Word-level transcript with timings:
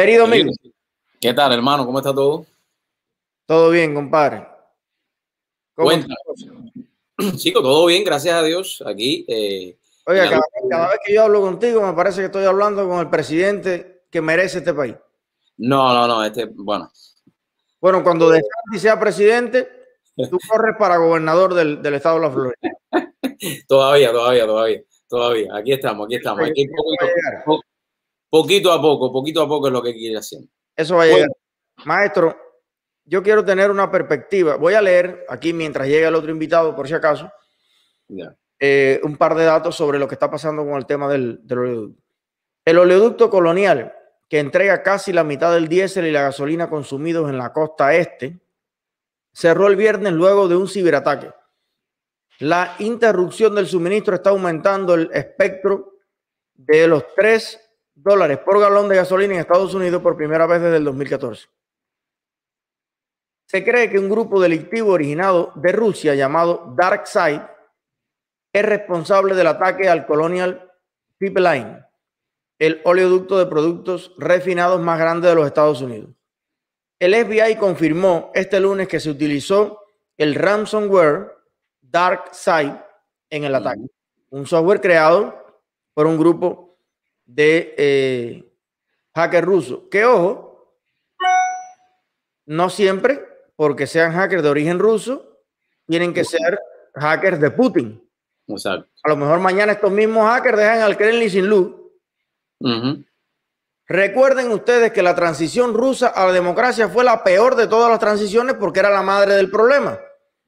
Querido 0.00 0.26
amigo. 0.26 0.52
¿Qué 1.20 1.34
tal, 1.34 1.52
hermano? 1.52 1.84
¿Cómo 1.84 1.98
está 1.98 2.14
todo? 2.14 2.46
Todo 3.46 3.70
bien, 3.70 3.96
compadre. 3.96 4.46
¿Cómo 5.74 5.90
Chico, 7.36 7.60
todo 7.60 7.86
bien, 7.86 8.04
gracias 8.04 8.32
a 8.32 8.44
Dios. 8.44 8.80
Aquí. 8.86 9.24
Eh, 9.26 9.76
Oiga, 10.06 10.40
cada, 10.70 10.90
vez 10.90 11.00
que 11.04 11.14
yo 11.14 11.24
hablo 11.24 11.40
contigo, 11.40 11.84
me 11.84 11.94
parece 11.94 12.20
que 12.20 12.26
estoy 12.26 12.44
hablando 12.44 12.86
con 12.88 13.00
el 13.00 13.10
presidente 13.10 14.04
que 14.08 14.20
merece 14.20 14.58
este 14.58 14.72
país. 14.72 14.94
No, 15.56 15.92
no, 15.92 16.06
no, 16.06 16.24
este, 16.24 16.44
bueno. 16.44 16.92
Bueno, 17.80 18.04
cuando 18.04 18.30
De 18.30 18.40
sea 18.78 19.00
presidente, 19.00 19.68
tú 20.30 20.38
corres 20.48 20.76
para 20.78 20.98
gobernador 20.98 21.54
del, 21.54 21.84
estado 21.92 22.20
de 22.20 22.22
la 22.22 22.30
Florida. 22.30 22.54
todavía, 23.66 24.12
todavía, 24.12 24.46
todavía, 24.46 24.80
todavía. 25.08 25.56
Aquí 25.56 25.72
estamos, 25.72 26.06
aquí 26.06 26.14
estamos. 26.14 26.50
Poquito, 28.30 28.72
a 28.72 28.80
poco, 28.80 29.12
poquito 29.12 29.42
a 29.42 29.48
poco 29.48 29.68
es 29.68 29.72
lo 29.72 29.82
que 29.82 29.94
quiere 29.94 30.16
hacer. 30.16 30.40
Eso 30.76 30.96
va 30.96 31.04
a 31.04 31.06
llegar. 31.06 31.30
Maestro, 31.84 32.36
yo 33.04 33.22
quiero 33.22 33.44
tener 33.44 33.70
una 33.70 33.90
perspectiva. 33.90 34.56
Voy 34.56 34.74
a 34.74 34.82
leer 34.82 35.24
aquí 35.28 35.52
mientras 35.52 35.88
llega 35.88 36.08
el 36.08 36.14
otro 36.14 36.30
invitado, 36.30 36.74
por 36.74 36.86
si 36.86 36.94
acaso, 36.94 37.30
eh, 38.60 39.00
un 39.02 39.16
par 39.16 39.34
de 39.34 39.44
datos 39.44 39.76
sobre 39.76 39.98
lo 39.98 40.06
que 40.08 40.14
está 40.14 40.30
pasando 40.30 40.64
con 40.64 40.74
el 40.74 40.86
tema 40.86 41.08
del, 41.08 41.40
del 41.42 41.58
oleoducto. 41.58 42.02
El 42.64 42.78
oleoducto 42.78 43.30
colonial, 43.30 43.94
que 44.28 44.40
entrega 44.40 44.82
casi 44.82 45.12
la 45.12 45.24
mitad 45.24 45.52
del 45.52 45.68
diésel 45.68 46.06
y 46.06 46.12
la 46.12 46.22
gasolina 46.22 46.68
consumidos 46.68 47.30
en 47.30 47.38
la 47.38 47.52
costa 47.52 47.94
este, 47.94 48.38
cerró 49.32 49.68
el 49.68 49.76
viernes 49.76 50.12
luego 50.12 50.48
de 50.48 50.56
un 50.56 50.68
ciberataque. 50.68 51.30
La 52.40 52.76
interrupción 52.78 53.54
del 53.54 53.66
suministro 53.66 54.14
está 54.14 54.30
aumentando 54.30 54.94
el 54.94 55.10
espectro 55.12 55.94
de 56.54 56.86
los 56.86 57.04
3 57.14 57.67
dólares 58.02 58.38
por 58.38 58.60
galón 58.60 58.88
de 58.88 58.96
gasolina 58.96 59.34
en 59.34 59.40
Estados 59.40 59.74
Unidos 59.74 60.02
por 60.02 60.16
primera 60.16 60.46
vez 60.46 60.60
desde 60.60 60.76
el 60.76 60.84
2014. 60.84 61.48
Se 63.46 63.64
cree 63.64 63.90
que 63.90 63.98
un 63.98 64.08
grupo 64.08 64.40
delictivo 64.40 64.92
originado 64.92 65.52
de 65.56 65.72
Rusia 65.72 66.14
llamado 66.14 66.74
DarkSide 66.76 67.42
es 68.52 68.64
responsable 68.64 69.34
del 69.34 69.46
ataque 69.46 69.88
al 69.88 70.06
Colonial 70.06 70.70
Pipeline, 71.16 71.84
el 72.58 72.80
oleoducto 72.84 73.38
de 73.38 73.46
productos 73.46 74.12
refinados 74.18 74.80
más 74.80 74.98
grande 74.98 75.28
de 75.28 75.34
los 75.34 75.46
Estados 75.46 75.80
Unidos. 75.80 76.10
El 76.98 77.14
FBI 77.14 77.56
confirmó 77.56 78.30
este 78.34 78.60
lunes 78.60 78.88
que 78.88 79.00
se 79.00 79.10
utilizó 79.10 79.80
el 80.16 80.34
ransomware 80.34 81.32
DarkSide 81.80 82.74
en 83.30 83.44
el 83.44 83.54
ataque, 83.54 83.86
un 84.30 84.46
software 84.46 84.80
creado 84.80 85.62
por 85.94 86.06
un 86.06 86.18
grupo 86.18 86.67
de 87.28 87.74
eh, 87.76 88.52
hackers 89.14 89.46
rusos. 89.46 89.80
Que 89.90 90.04
ojo, 90.04 90.74
no 92.46 92.70
siempre 92.70 93.24
porque 93.54 93.86
sean 93.86 94.12
hackers 94.12 94.42
de 94.42 94.48
origen 94.48 94.78
ruso, 94.78 95.40
tienen 95.86 96.14
que 96.14 96.24
ser 96.24 96.58
hackers 96.94 97.40
de 97.40 97.50
Putin. 97.50 98.02
A 99.04 99.08
lo 99.08 99.16
mejor 99.16 99.40
mañana 99.40 99.72
estos 99.72 99.92
mismos 99.92 100.26
hackers 100.26 100.58
dejan 100.58 100.80
al 100.80 100.96
Kremlin 100.96 101.30
sin 101.30 101.48
luz. 101.48 101.74
Recuerden 103.86 104.50
ustedes 104.52 104.92
que 104.92 105.02
la 105.02 105.14
transición 105.14 105.74
rusa 105.74 106.08
a 106.08 106.26
la 106.26 106.32
democracia 106.32 106.88
fue 106.88 107.04
la 107.04 107.22
peor 107.22 107.56
de 107.56 107.66
todas 107.66 107.90
las 107.90 107.98
transiciones 107.98 108.56
porque 108.58 108.80
era 108.80 108.90
la 108.90 109.02
madre 109.02 109.34
del 109.34 109.50
problema. 109.50 109.98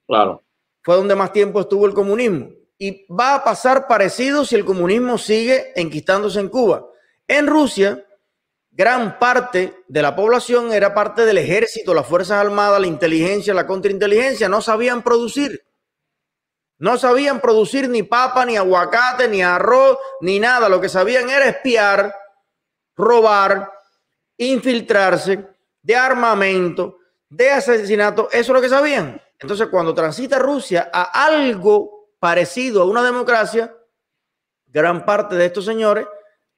Claro. 0.06 0.42
Fue 0.82 0.96
donde 0.96 1.14
más 1.14 1.32
tiempo 1.32 1.60
estuvo 1.60 1.86
el 1.86 1.94
comunismo. 1.94 2.50
Y 2.82 3.06
va 3.12 3.34
a 3.34 3.44
pasar 3.44 3.86
parecido 3.86 4.42
si 4.42 4.54
el 4.54 4.64
comunismo 4.64 5.18
sigue 5.18 5.70
enquistándose 5.76 6.40
en 6.40 6.48
Cuba. 6.48 6.86
En 7.28 7.46
Rusia, 7.46 8.02
gran 8.70 9.18
parte 9.18 9.84
de 9.86 10.00
la 10.00 10.16
población 10.16 10.72
era 10.72 10.94
parte 10.94 11.26
del 11.26 11.36
ejército, 11.36 11.92
las 11.92 12.06
Fuerzas 12.06 12.38
Armadas, 12.38 12.80
la 12.80 12.86
inteligencia, 12.86 13.52
la 13.52 13.66
contrainteligencia, 13.66 14.48
no 14.48 14.62
sabían 14.62 15.02
producir. 15.02 15.62
No 16.78 16.96
sabían 16.96 17.42
producir 17.42 17.86
ni 17.90 18.02
papa, 18.02 18.46
ni 18.46 18.56
aguacate, 18.56 19.28
ni 19.28 19.42
arroz, 19.42 19.98
ni 20.22 20.40
nada. 20.40 20.66
Lo 20.70 20.80
que 20.80 20.88
sabían 20.88 21.28
era 21.28 21.50
espiar, 21.50 22.14
robar, 22.96 23.70
infiltrarse 24.38 25.46
de 25.82 25.96
armamento, 25.96 26.96
de 27.28 27.50
asesinato. 27.50 28.30
Eso 28.32 28.38
es 28.40 28.48
lo 28.48 28.62
que 28.62 28.70
sabían. 28.70 29.20
Entonces, 29.38 29.68
cuando 29.68 29.92
transita 29.92 30.38
Rusia 30.38 30.88
a 30.90 31.26
algo 31.26 31.99
parecido 32.20 32.82
a 32.82 32.86
una 32.86 33.02
democracia, 33.02 33.74
gran 34.66 35.04
parte 35.04 35.34
de 35.34 35.46
estos 35.46 35.64
señores 35.64 36.06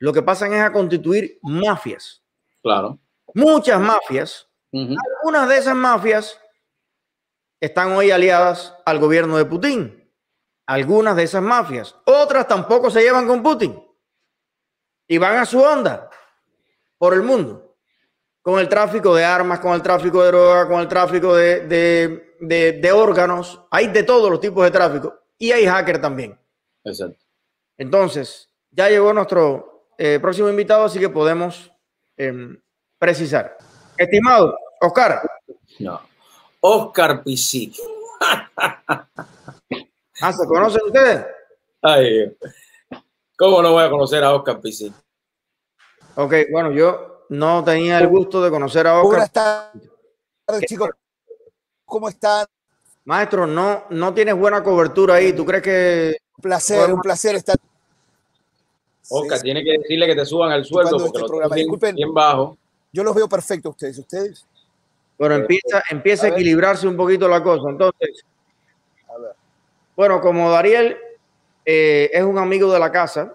lo 0.02 0.12
que 0.12 0.20
pasan 0.20 0.52
es 0.52 0.60
a 0.60 0.72
constituir 0.72 1.38
mafias. 1.42 2.24
Claro. 2.60 2.98
Muchas 3.34 3.80
mafias. 3.80 4.48
Algunas 4.72 5.48
de 5.48 5.58
esas 5.58 5.76
mafias 5.76 6.40
están 7.60 7.92
hoy 7.92 8.10
aliadas 8.10 8.74
al 8.84 8.98
gobierno 8.98 9.36
de 9.36 9.44
Putin. 9.44 10.12
Algunas 10.66 11.14
de 11.14 11.22
esas 11.22 11.40
mafias. 11.40 11.94
Otras 12.04 12.48
tampoco 12.48 12.90
se 12.90 13.00
llevan 13.00 13.28
con 13.28 13.44
Putin. 13.44 13.80
Y 15.06 15.18
van 15.18 15.36
a 15.36 15.46
su 15.46 15.62
onda 15.62 16.10
por 16.98 17.14
el 17.14 17.22
mundo. 17.22 17.76
Con 18.40 18.58
el 18.58 18.68
tráfico 18.68 19.14
de 19.14 19.24
armas, 19.24 19.60
con 19.60 19.72
el 19.72 19.82
tráfico 19.82 20.20
de 20.24 20.28
droga, 20.32 20.66
con 20.66 20.80
el 20.80 20.88
tráfico 20.88 21.36
de, 21.36 21.60
de 22.40 22.92
órganos. 22.92 23.62
Hay 23.70 23.86
de 23.86 24.02
todos 24.02 24.28
los 24.28 24.40
tipos 24.40 24.64
de 24.64 24.70
tráfico. 24.72 25.21
Y 25.42 25.50
hay 25.50 25.66
hacker 25.66 26.00
también. 26.00 26.38
Exacto. 26.84 27.18
Entonces, 27.76 28.48
ya 28.70 28.88
llegó 28.88 29.12
nuestro 29.12 29.88
eh, 29.98 30.20
próximo 30.20 30.48
invitado, 30.48 30.84
así 30.84 31.00
que 31.00 31.08
podemos 31.08 31.72
em, 32.16 32.62
precisar. 32.96 33.58
Estimado, 33.96 34.56
Oscar. 34.80 35.20
No. 35.80 36.00
Oscar 36.60 37.24
Pisi. 37.24 37.74
ah, 38.56 40.32
¿se 40.32 40.46
conocen 40.46 40.82
ustedes? 40.86 41.26
Ay, 41.82 42.36
¿cómo 43.36 43.60
no 43.62 43.72
voy 43.72 43.82
a 43.82 43.90
conocer 43.90 44.22
a 44.22 44.36
Oscar 44.36 44.60
Pisi? 44.60 44.94
Ok, 46.14 46.34
bueno, 46.52 46.70
yo 46.70 47.26
no 47.30 47.64
tenía 47.64 47.98
el 47.98 48.06
gusto 48.06 48.40
de 48.40 48.48
conocer 48.48 48.86
a 48.86 49.00
Oscar. 49.00 49.08
Buenas 49.08 49.32
tardes, 49.32 50.66
chicos. 50.68 50.90
¿Cómo 51.84 52.08
están? 52.08 52.46
Maestro, 53.04 53.46
no, 53.46 53.84
no 53.90 54.14
tienes 54.14 54.34
buena 54.36 54.62
cobertura 54.62 55.14
ahí. 55.14 55.32
¿Tú 55.32 55.44
crees 55.44 55.62
que... 55.62 56.16
Un 56.36 56.42
placer, 56.42 56.92
un 56.92 57.00
placer 57.00 57.36
estar 57.36 57.56
Oscar, 59.08 59.40
tiene 59.40 59.62
que 59.62 59.72
decirle 59.78 60.06
que 60.06 60.14
te 60.14 60.24
suban 60.24 60.52
el 60.52 60.64
sueldo 60.64 60.92
porque 60.92 61.06
este 61.06 61.28
programa. 61.28 61.54
Disculpen, 61.54 61.94
bien 61.94 62.14
bajo. 62.14 62.56
Yo 62.92 63.02
los 63.04 63.14
veo 63.14 63.28
perfecto 63.28 63.70
ustedes. 63.70 63.98
¿Ustedes? 63.98 64.46
Bueno, 65.18 65.36
empieza, 65.36 65.82
empieza 65.90 66.26
a, 66.26 66.30
equilibrarse 66.30 66.86
un 66.86 66.96
poquito 66.96 67.28
la 67.28 67.42
cosa. 67.42 67.68
Entonces, 67.68 68.24
bueno, 69.94 70.20
como 70.20 70.50
Dariel 70.50 70.96
eh, 71.64 72.10
es 72.12 72.22
un 72.22 72.38
amigo 72.38 72.72
de 72.72 72.78
la 72.78 72.90
casa, 72.90 73.34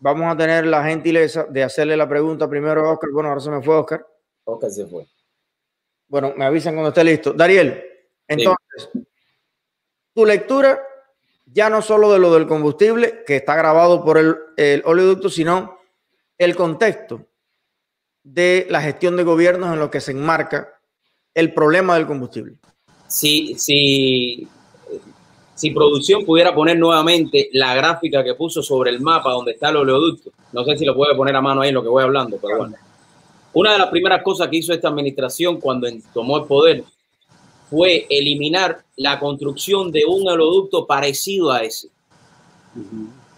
vamos 0.00 0.32
a 0.32 0.36
tener 0.36 0.66
la 0.66 0.84
gentileza 0.84 1.44
de 1.44 1.62
hacerle 1.62 1.96
la 1.96 2.08
pregunta 2.08 2.48
primero 2.48 2.86
a 2.86 2.92
Oscar. 2.92 3.10
Bueno, 3.10 3.28
ahora 3.30 3.40
se 3.40 3.50
me 3.50 3.62
fue 3.62 3.76
Oscar. 3.76 4.06
Oscar 4.44 4.70
se 4.70 4.86
fue. 4.86 5.06
Bueno, 6.08 6.32
me 6.36 6.44
avisan 6.44 6.74
cuando 6.74 6.90
esté 6.90 7.02
listo. 7.02 7.32
Dariel, 7.32 7.82
entonces, 8.32 8.90
tu 10.14 10.26
lectura 10.26 10.80
ya 11.52 11.68
no 11.68 11.82
solo 11.82 12.12
de 12.12 12.18
lo 12.18 12.32
del 12.32 12.46
combustible, 12.46 13.24
que 13.26 13.36
está 13.36 13.54
grabado 13.56 14.04
por 14.04 14.18
el, 14.18 14.82
oleoducto, 14.84 15.28
sino 15.28 15.78
el 16.38 16.56
contexto 16.56 17.26
de 18.22 18.66
la 18.70 18.80
gestión 18.80 19.16
de 19.16 19.24
gobiernos 19.24 19.72
en 19.72 19.78
lo 19.78 19.90
que 19.90 20.00
se 20.00 20.12
enmarca 20.12 20.80
el 21.34 21.52
problema 21.52 21.94
del 21.94 22.06
combustible. 22.06 22.56
Si, 23.06 23.54
si, 23.58 24.48
si 25.54 25.70
producción 25.72 26.24
pudiera 26.24 26.54
poner 26.54 26.78
nuevamente 26.78 27.50
la 27.52 27.74
gráfica 27.74 28.24
que 28.24 28.34
puso 28.34 28.62
sobre 28.62 28.90
el 28.90 29.00
mapa 29.00 29.32
donde 29.32 29.52
está 29.52 29.68
el 29.68 29.76
oleoducto, 29.76 30.30
no 30.52 30.64
sé 30.64 30.76
si 30.76 30.84
lo 30.84 30.94
puede 30.94 31.14
poner 31.14 31.36
a 31.36 31.42
mano 31.42 31.60
ahí 31.60 31.68
en 31.68 31.74
lo 31.74 31.82
que 31.82 31.88
voy 31.88 32.02
hablando, 32.02 32.38
pero 32.40 32.58
bueno. 32.58 32.76
Una 33.54 33.72
de 33.72 33.78
las 33.78 33.90
primeras 33.90 34.22
cosas 34.22 34.48
que 34.48 34.56
hizo 34.56 34.72
esta 34.72 34.88
administración 34.88 35.60
cuando 35.60 35.86
tomó 36.14 36.38
el 36.38 36.44
poder 36.44 36.84
fue 37.72 38.06
eliminar 38.10 38.84
la 38.96 39.18
construcción 39.18 39.90
de 39.90 40.04
un 40.04 40.28
oleoducto 40.28 40.86
parecido 40.86 41.50
a 41.50 41.62
ese, 41.62 41.88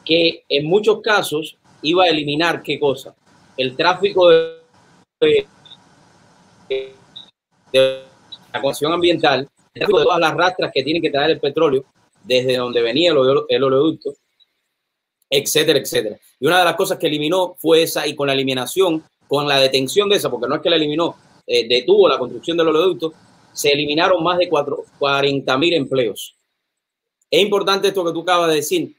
que 0.05 0.43
en 0.49 0.67
muchos 0.67 1.01
casos 1.03 1.57
iba 1.83 2.03
a 2.03 2.09
eliminar 2.09 2.61
qué 2.61 2.81
cosa? 2.81 3.15
El 3.57 3.77
tráfico 3.77 4.29
de, 4.29 5.47
la 8.53 8.61
cuestión 8.61 8.93
ambiental, 8.93 9.49
el 9.73 9.81
tráfico 9.81 10.01
de 10.01 10.05
todas 10.05 10.19
las 10.21 10.35
rastras 10.35 10.73
que 10.75 10.83
tienen 10.83 11.01
que 11.01 11.13
traer 11.13 11.31
el 11.31 11.39
petróleo 11.39 11.85
desde 12.25 12.57
donde 12.57 12.83
venía 12.83 13.13
el, 13.13 13.63
oleoducto, 13.63 14.15
etcétera, 15.31 15.79
etcétera. 15.79 16.19
Y 16.41 16.47
una 16.49 16.59
de 16.59 16.65
las 16.65 16.75
cosas 16.75 16.99
que 16.99 17.07
eliminó 17.07 17.55
fue 17.57 17.85
esa, 17.85 18.05
y 18.05 18.17
con 18.17 18.27
la 18.27 18.33
eliminación, 18.33 19.05
con 19.29 19.47
la 19.47 19.61
detención 19.61 20.09
de 20.09 20.17
esa, 20.17 20.29
porque 20.29 20.49
no 20.49 20.57
es 20.57 20.61
que 20.61 20.71
la 20.71 20.77
eliminó, 20.77 21.15
eh, 21.47 21.69
detuvo 21.69 22.09
la 22.09 22.19
construcción 22.19 22.57
del 22.57 22.67
oleoducto, 22.67 23.15
se 23.55 23.73
eliminaron 23.73 24.23
más 24.23 24.37
de 24.37 24.51
40 24.51 25.59
mil 25.59 25.73
empleos. 25.73 26.37
Es 27.31 27.41
importante 27.41 27.89
esto 27.89 28.05
que 28.05 28.12
tú 28.12 28.21
acabas 28.21 28.51
de 28.51 28.56
decir, 28.56 28.95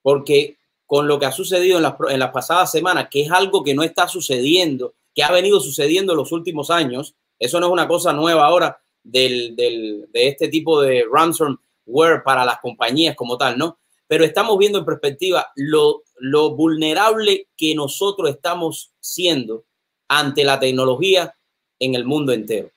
porque 0.00 0.56
con 0.86 1.06
lo 1.06 1.18
que 1.18 1.26
ha 1.26 1.32
sucedido 1.32 1.76
en 1.76 1.82
las, 1.82 1.94
en 2.08 2.20
las 2.20 2.30
pasadas 2.30 2.70
semanas, 2.70 3.08
que 3.10 3.22
es 3.22 3.30
algo 3.30 3.62
que 3.62 3.74
no 3.74 3.82
está 3.82 4.08
sucediendo 4.08 4.94
que 5.16 5.24
ha 5.24 5.32
venido 5.32 5.58
sucediendo 5.60 6.12
en 6.12 6.18
los 6.18 6.30
últimos 6.30 6.70
años. 6.70 7.16
Eso 7.38 7.58
no 7.58 7.66
es 7.66 7.72
una 7.72 7.88
cosa 7.88 8.12
nueva 8.12 8.46
ahora 8.46 8.78
de 9.02 10.06
este 10.12 10.48
tipo 10.48 10.82
de 10.82 11.06
ransomware 11.10 12.22
para 12.22 12.44
las 12.44 12.60
compañías 12.60 13.16
como 13.16 13.38
tal, 13.38 13.56
¿no? 13.56 13.78
Pero 14.06 14.24
estamos 14.24 14.58
viendo 14.58 14.78
en 14.78 14.84
perspectiva 14.84 15.48
lo, 15.56 16.02
lo 16.18 16.54
vulnerable 16.54 17.48
que 17.56 17.74
nosotros 17.74 18.28
estamos 18.30 18.92
siendo 19.00 19.64
ante 20.06 20.44
la 20.44 20.60
tecnología 20.60 21.34
en 21.78 21.94
el 21.94 22.04
mundo 22.04 22.32
entero. 22.32 22.70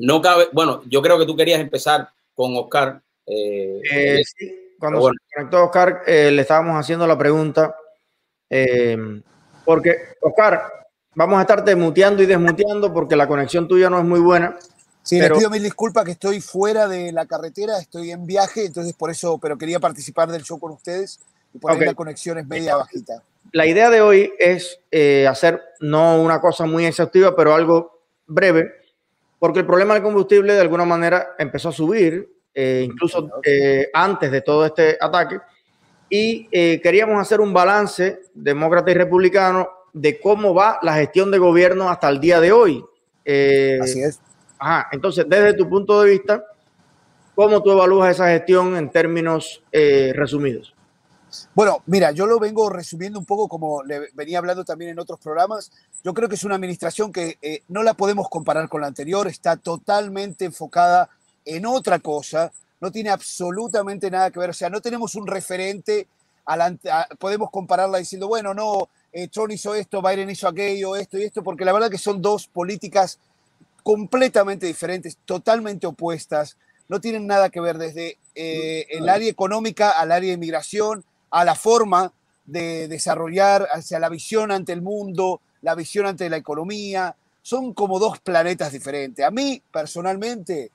No 0.00 0.22
cabe, 0.22 0.48
bueno, 0.52 0.82
yo 0.86 1.02
creo 1.02 1.18
que 1.18 1.26
tú 1.26 1.36
querías 1.36 1.60
empezar 1.60 2.08
con 2.34 2.56
Oscar. 2.56 3.02
Eh, 3.26 3.82
eh, 3.92 4.22
sí, 4.24 4.74
cuando 4.78 5.02
se 5.02 5.10
conectó 5.34 5.64
Oscar, 5.64 6.02
eh, 6.06 6.30
le 6.30 6.40
estábamos 6.40 6.74
haciendo 6.80 7.06
la 7.06 7.18
pregunta, 7.18 7.76
porque 9.62 9.98
Oscar, 10.22 10.62
vamos 11.14 11.38
a 11.38 11.42
estarte 11.42 11.76
muteando 11.76 12.22
y 12.22 12.26
desmuteando 12.26 12.94
porque 12.94 13.14
la 13.14 13.28
conexión 13.28 13.68
tuya 13.68 13.90
no 13.90 13.98
es 13.98 14.04
muy 14.06 14.20
buena. 14.20 14.56
Sí, 15.02 15.20
le 15.20 15.30
pido 15.30 15.50
mil 15.50 15.62
disculpas 15.62 16.06
que 16.06 16.12
estoy 16.12 16.40
fuera 16.40 16.88
de 16.88 17.12
la 17.12 17.26
carretera, 17.26 17.78
estoy 17.78 18.10
en 18.10 18.24
viaje, 18.24 18.64
entonces 18.64 18.94
por 18.94 19.10
eso, 19.10 19.36
pero 19.36 19.58
quería 19.58 19.80
participar 19.80 20.32
del 20.32 20.42
show 20.42 20.58
con 20.58 20.72
ustedes 20.72 21.20
y 21.52 21.58
por 21.58 21.72
ahí 21.72 21.80
la 21.80 21.92
conexión 21.92 22.38
es 22.38 22.46
media 22.46 22.74
bajita. 22.74 23.22
La 23.52 23.66
idea 23.66 23.90
de 23.90 24.00
hoy 24.00 24.32
es 24.38 24.80
hacer 25.28 25.60
no 25.80 26.22
una 26.22 26.40
cosa 26.40 26.64
muy 26.64 26.86
exhaustiva, 26.86 27.36
pero 27.36 27.54
algo 27.54 28.00
breve 28.26 28.79
porque 29.40 29.60
el 29.60 29.66
problema 29.66 29.94
del 29.94 30.02
combustible 30.02 30.52
de 30.52 30.60
alguna 30.60 30.84
manera 30.84 31.30
empezó 31.38 31.70
a 31.70 31.72
subir, 31.72 32.30
eh, 32.54 32.82
incluso 32.84 33.40
eh, 33.42 33.88
antes 33.92 34.30
de 34.30 34.42
todo 34.42 34.66
este 34.66 34.98
ataque, 35.00 35.40
y 36.10 36.46
eh, 36.52 36.78
queríamos 36.82 37.18
hacer 37.18 37.40
un 37.40 37.52
balance 37.52 38.20
demócrata 38.34 38.90
y 38.90 38.94
republicano 38.94 39.68
de 39.94 40.20
cómo 40.20 40.54
va 40.54 40.78
la 40.82 40.94
gestión 40.94 41.30
de 41.30 41.38
gobierno 41.38 41.88
hasta 41.88 42.10
el 42.10 42.20
día 42.20 42.38
de 42.38 42.52
hoy. 42.52 42.84
Así 43.80 44.02
es. 44.02 44.20
Ajá, 44.58 44.88
entonces, 44.92 45.24
desde 45.26 45.54
tu 45.54 45.68
punto 45.68 46.02
de 46.02 46.10
vista, 46.10 46.44
¿cómo 47.34 47.62
tú 47.62 47.72
evalúas 47.72 48.10
esa 48.10 48.28
gestión 48.28 48.76
en 48.76 48.90
términos 48.90 49.62
resumidos? 49.72 50.74
Bueno, 51.54 51.82
mira, 51.86 52.10
yo 52.12 52.26
lo 52.26 52.38
vengo 52.38 52.70
resumiendo 52.70 53.18
un 53.18 53.24
poco 53.24 53.48
como 53.48 53.82
le 53.82 54.10
venía 54.14 54.38
hablando 54.38 54.64
también 54.64 54.92
en 54.92 54.98
otros 54.98 55.20
programas. 55.20 55.70
Yo 56.02 56.14
creo 56.14 56.28
que 56.28 56.34
es 56.34 56.44
una 56.44 56.54
administración 56.54 57.12
que 57.12 57.38
eh, 57.42 57.62
no 57.68 57.82
la 57.82 57.94
podemos 57.94 58.28
comparar 58.28 58.68
con 58.68 58.80
la 58.80 58.86
anterior, 58.86 59.26
está 59.28 59.56
totalmente 59.56 60.44
enfocada 60.44 61.08
en 61.44 61.66
otra 61.66 61.98
cosa, 61.98 62.52
no 62.80 62.90
tiene 62.90 63.10
absolutamente 63.10 64.10
nada 64.10 64.30
que 64.30 64.38
ver, 64.38 64.50
o 64.50 64.54
sea, 64.54 64.70
no 64.70 64.80
tenemos 64.80 65.14
un 65.14 65.26
referente, 65.26 66.06
podemos 67.18 67.50
compararla 67.50 67.98
diciendo, 67.98 68.28
bueno, 68.28 68.54
no, 68.54 68.88
eh, 69.12 69.28
Trump 69.28 69.52
hizo 69.52 69.74
esto, 69.74 70.02
Biden 70.02 70.30
hizo 70.30 70.48
aquello, 70.48 70.96
esto 70.96 71.18
y 71.18 71.24
esto, 71.24 71.42
porque 71.42 71.64
la 71.64 71.72
verdad 71.72 71.90
que 71.90 71.98
son 71.98 72.22
dos 72.22 72.46
políticas 72.46 73.18
completamente 73.82 74.66
diferentes, 74.66 75.18
totalmente 75.24 75.86
opuestas, 75.86 76.56
no 76.88 77.00
tienen 77.00 77.26
nada 77.26 77.50
que 77.50 77.60
ver 77.60 77.78
desde 77.78 78.18
eh, 78.34 78.86
el 78.90 79.08
área 79.08 79.28
económica 79.28 79.90
al 79.90 80.12
área 80.12 80.28
de 80.28 80.34
inmigración, 80.34 81.04
a 81.30 81.44
la 81.44 81.54
forma 81.54 82.12
de 82.44 82.88
desarrollar, 82.88 83.68
hacia 83.72 83.98
la 83.98 84.08
visión 84.08 84.50
ante 84.50 84.72
el 84.72 84.82
mundo, 84.82 85.40
la 85.62 85.74
visión 85.74 86.06
ante 86.06 86.28
la 86.28 86.36
economía. 86.36 87.14
Son 87.42 87.72
como 87.72 87.98
dos 87.98 88.18
planetas 88.20 88.72
diferentes. 88.72 89.24
A 89.24 89.30
mí, 89.30 89.62
personalmente, 89.72 90.70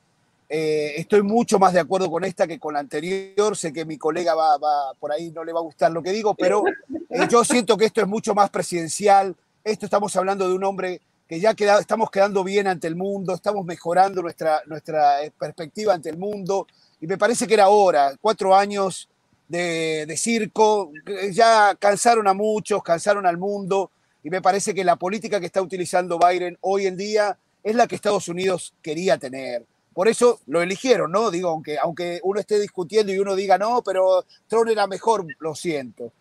eh, 0.48 0.94
estoy 0.98 1.24
mucho 1.24 1.57
más 1.57 1.74
de 1.74 1.80
acuerdo 1.80 2.10
con 2.10 2.24
esta 2.24 2.48
que 2.48 2.60
con 2.60 2.74
la 2.74 2.80
anterior. 2.80 3.57
Sé 3.57 3.74
que 3.74 3.86
mi 3.86 3.98
colega 3.98 4.36
va, 4.36 4.94
por 5.00 5.12
ahí, 5.12 5.31
no 5.31 5.44
le 5.44 5.54
va 5.54 5.60
a 5.60 5.63
gustar 5.63 5.92
lo 5.92 6.02
que 6.02 6.12
digo, 6.12 6.34
pero 6.34 6.63
eh, 7.10 7.28
yo 7.30 7.44
siento 7.44 7.78
que 7.78 7.86
esto 7.86 8.01
es 8.01 8.08
mucho 8.08 8.34
más 8.34 8.50
presidencial. 8.50 9.36
Esto 9.63 9.86
estamos 9.86 10.16
hablando 10.16 10.48
de 10.48 10.54
un 10.54 10.63
hombre 10.63 11.01
que 11.28 11.40
ya 11.40 11.56
queda, 11.56 11.80
estamos 11.80 12.12
quedando 12.12 12.44
bien 12.44 12.68
ante 12.68 12.88
el 12.88 12.96
mundo, 12.96 13.34
estamos 13.34 13.66
mejorando 13.66 14.22
nuestra, 14.22 14.62
nuestra 14.68 15.24
eh, 15.24 15.31
perspectiva 15.38 15.94
ante 15.94 16.10
el 16.10 16.18
mundo. 16.18 16.68
Y 17.01 17.08
me 17.08 17.18
parece 17.18 17.48
que 17.48 17.56
era 17.56 17.69
hora, 17.69 18.16
cuatro 18.22 18.56
años 18.56 19.10
de, 19.48 20.16
circo, 20.18 20.92
ya 21.32 21.76
cansaron 21.76 22.28
a 22.28 22.34
muchos, 22.34 22.84
cansaron 22.84 23.26
al 23.26 23.38
mundo 23.38 23.92
y 24.24 24.30
me 24.30 24.42
parece 24.42 24.74
que 24.74 24.84
la 24.84 24.96
política 24.96 25.40
que 25.40 25.46
está 25.46 25.62
utilizando 25.62 26.20
Biden 26.20 26.58
hoy 26.62 26.88
en 26.88 26.98
día 26.98 27.38
es 27.64 27.76
la 27.76 27.88
que 27.88 27.96
Estados 27.96 28.28
Unidos 28.28 28.74
quería 28.82 29.18
tener. 29.18 29.66
Por 29.94 30.08
eso 30.08 30.40
lo 30.48 30.62
eligieron, 30.62 31.12
¿no? 31.12 31.32
Digo, 31.32 31.50
aunque, 31.50 31.78
aunque 31.78 32.20
uno 32.24 32.40
esté 32.40 32.60
discutiendo 32.60 33.14
y 33.14 33.20
uno 33.20 33.36
diga, 33.36 33.58
no, 33.58 33.82
pero 33.82 34.26
Trump 34.48 34.70
era 34.70 34.88
mejor, 34.88 35.26
lo 35.40 35.56
siento. 35.56 36.12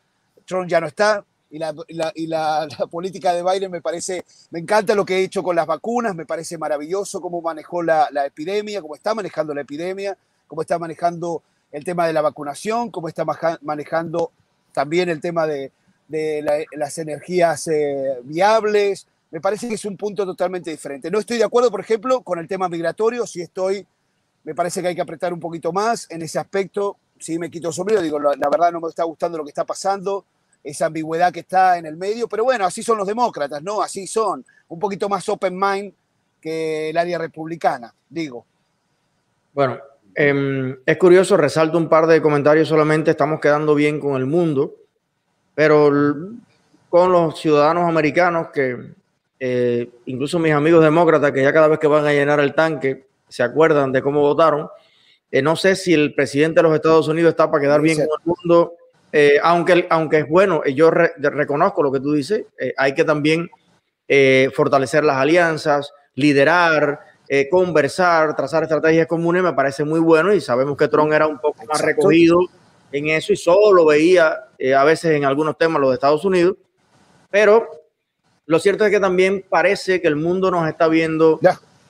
Trump 0.47 0.69
ya 0.69 0.81
no 0.81 0.87
está 0.87 1.25
y 1.55 1.59
la, 1.59 1.73
y 2.17 2.26
la, 2.26 2.67
política 2.91 3.32
de 3.32 3.44
Biden 3.44 3.71
me 3.71 3.81
parece, 3.81 4.25
me 4.50 4.59
encanta 4.59 4.94
lo 4.94 5.05
que 5.05 5.15
ha 5.15 5.19
hecho 5.19 5.43
con 5.43 5.55
las 5.55 5.67
vacunas, 5.67 6.15
me 6.15 6.26
parece 6.26 6.59
maravilloso 6.59 7.21
cómo 7.21 7.41
manejó 7.41 7.81
la, 7.81 8.09
epidemia, 8.26 8.82
cómo 8.82 8.97
está 8.97 9.15
manejando 9.15 9.55
la 9.55 9.61
epidemia, 9.61 10.19
cómo 10.49 10.62
está 10.62 10.81
manejando 10.81 11.43
el 11.75 11.82
tema 11.82 12.06
de 12.06 12.12
la 12.12 12.23
vacunación, 12.23 12.93
cómo 12.93 13.09
está 13.09 13.26
manejando 13.62 14.31
también 14.73 15.09
el 15.09 15.21
tema 15.21 15.44
de, 15.44 15.73
las 16.73 16.99
energías 16.99 17.67
eh, 17.67 18.21
viables. 18.23 19.09
Me 19.32 19.41
parece 19.41 19.67
que 19.67 19.75
es 19.75 19.85
un 19.85 19.97
punto 19.97 20.25
totalmente 20.25 20.71
diferente. 20.71 21.11
No 21.11 21.19
estoy 21.19 21.37
de 21.37 21.43
acuerdo, 21.43 21.73
por 21.73 21.81
ejemplo, 21.81 22.21
con 22.23 22.38
el 22.38 22.47
tema 22.47 22.69
migratorio. 22.69 23.26
Si 23.26 23.43
estoy, 23.43 23.85
me 24.44 24.55
parece 24.55 24.82
que 24.82 24.88
hay 24.88 24.94
que 24.94 25.00
apretar 25.00 25.32
un 25.32 25.41
poquito 25.41 25.73
más 25.73 26.06
en 26.11 26.23
ese 26.23 26.38
aspecto. 26.38 26.97
Si 27.19 27.41
me 27.41 27.50
quito 27.50 27.69
el 27.69 27.75
sombrero, 27.75 28.03
digo, 28.03 28.21
la, 28.21 28.49
verdad 28.49 28.71
no 28.71 28.81
me 28.81 28.88
está 28.88 29.03
gustando 29.03 29.37
lo 29.37 29.43
que 29.43 29.50
está 29.50 29.65
pasando, 29.65 30.25
esa 30.62 30.87
ambigüedad 30.87 31.32
que 31.32 31.41
está 31.41 31.76
en 31.76 31.87
el 31.87 31.97
medio. 31.97 32.29
Pero 32.29 32.44
bueno, 32.44 32.67
así 32.67 32.85
son 32.85 32.99
los 32.99 33.09
demócratas, 33.09 33.61
¿no? 33.65 33.82
Así 33.82 34.06
son. 34.06 34.47
Un 34.69 34.79
poquito 34.79 35.09
más 35.09 35.29
open 35.29 35.59
mind 35.59 35.93
que 36.41 36.91
el 36.91 36.97
área 36.97 37.19
republicana, 37.19 37.93
digo. 38.09 38.47
Bueno, 39.53 39.81
em, 40.14 40.76
es 40.87 40.96
curioso, 40.96 41.37
resalto 41.37 41.78
un 41.78 41.88
par 41.88 42.06
de 42.06 42.22
comentarios 42.22 42.69
solamente. 42.69 43.11
Estamos 43.11 43.40
quedando 43.40 43.75
bien 43.75 44.00
con 44.00 44.16
el 44.16 44.26
mundo 44.26 44.75
pero 45.55 45.90
con 46.88 47.12
los 47.12 47.38
ciudadanos 47.38 47.88
americanos 47.88 48.49
que 48.52 48.76
eh, 49.40 49.88
incluso 50.06 50.38
mis 50.38 50.52
amigos 50.52 50.82
demócratas 50.82 51.32
que 51.32 51.43
ya 51.43 51.52
cada 51.52 51.69
vez 51.69 51.78
que 51.78 51.87
van 51.87 52.06
a 52.06 52.12
llenar 52.12 52.40
el 52.40 52.55
tanque 52.55 53.06
se 53.28 53.43
acuerdan 53.43 53.93
de 53.93 54.02
cómo 54.02 54.20
votaron. 54.20 54.69
Eh, 55.31 55.43
no 55.43 55.56
sé 55.56 55.75
si 55.75 55.93
el 55.93 56.14
presidente 56.14 56.61
de 56.61 56.62
los 56.64 56.75
Estados 56.75 57.08
Unidos 57.08 57.31
está 57.31 57.50
para 57.50 57.62
quedar 57.62 57.81
bien 57.81 57.96
con 57.96 58.06
el 58.06 58.25
mundo, 58.25 58.75
eh, 59.12 59.38
aunque, 59.43 59.87
aunque 59.90 60.19
es 60.19 60.28
bueno, 60.28 60.62
yo 60.64 60.90
reconozco 60.90 61.82
lo 61.82 61.90
que 61.90 62.00
tú 62.00 62.12
dices, 62.12 62.44
hay 62.76 62.94
que 62.94 63.05
también 63.05 63.49
fortalecer 64.55 65.02
las 65.02 65.16
alianzas, 65.16 65.93
liderar, 66.14 67.00
conversar, 67.50 68.37
trazar 68.37 68.62
estrategias 68.62 69.07
comunes, 69.07 69.43
me 69.43 69.52
parece 69.52 69.85
muy 69.85 70.00
bueno 70.00 70.33
y 70.35 70.40
sabemos 70.40 70.76
que 70.76 70.88
Trump 70.88 71.12
era 71.12 71.26
un 71.26 71.38
poco 71.38 71.64
más 71.66 71.81
recogido 71.81 72.38
en 72.93 73.09
eso 73.09 73.33
y 73.33 73.37
solo 73.37 73.85
veía 73.87 74.45
eh, 74.57 74.73
a 74.73 74.85
veces 74.85 75.12
en 75.12 75.25
algunos 75.25 75.59
temas 75.59 75.81
los 75.81 75.90
de 75.90 75.95
Estados 75.95 76.25
Unidos, 76.25 76.57
pero 77.28 77.66
lo 78.47 78.59
cierto 78.61 78.85
es 78.85 78.93
que 78.93 79.00
también 79.00 79.45
parece 79.49 80.00
que 80.00 80.07
el 80.07 80.14
mundo 80.14 80.50
nos 80.50 80.69
está 80.69 80.87
viendo 80.87 81.40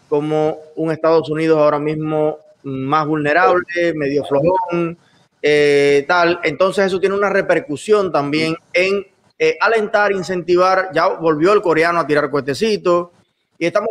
como 0.08 0.58
un 0.76 0.92
Estados 0.92 1.28
Unidos 1.28 1.58
ahora 1.58 1.78
mismo 1.78 2.38
más 2.62 3.06
vulnerable, 3.06 3.92
medio 3.94 4.24
flojón, 4.24 4.96
eh, 5.42 6.04
tal. 6.08 6.40
Entonces 6.42 6.86
eso 6.86 7.00
tiene 7.00 7.16
una 7.16 7.28
repercusión 7.28 8.10
también 8.10 8.56
en 8.72 9.06
eh, 9.38 9.56
alentar, 9.60 10.12
incentivar. 10.12 10.88
Ya 10.94 11.08
volvió 11.08 11.52
el 11.52 11.60
coreano 11.60 12.00
a 12.00 12.06
tirar 12.06 12.30
cuetecitos 12.30 13.10
y 13.58 13.66
estamos 13.66 13.90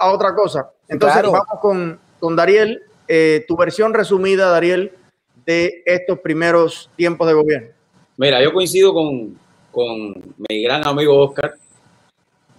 a 0.00 0.12
otra 0.12 0.34
cosa. 0.34 0.70
Entonces 0.88 1.22
vamos 1.22 1.60
con, 1.60 1.98
con 2.20 2.36
Dariel. 2.36 2.82
tu 3.46 3.56
versión 3.56 3.94
resumida, 3.94 4.48
Dariel, 4.48 4.92
de 5.44 5.82
estos 5.84 6.18
primeros 6.20 6.90
tiempos 6.96 7.26
de 7.28 7.34
gobierno? 7.34 7.68
Mira, 8.16 8.42
yo 8.42 8.52
coincido 8.52 8.92
con, 8.92 9.38
con 9.70 10.34
mi 10.48 10.62
gran 10.62 10.86
amigo 10.86 11.18
Oscar, 11.18 11.54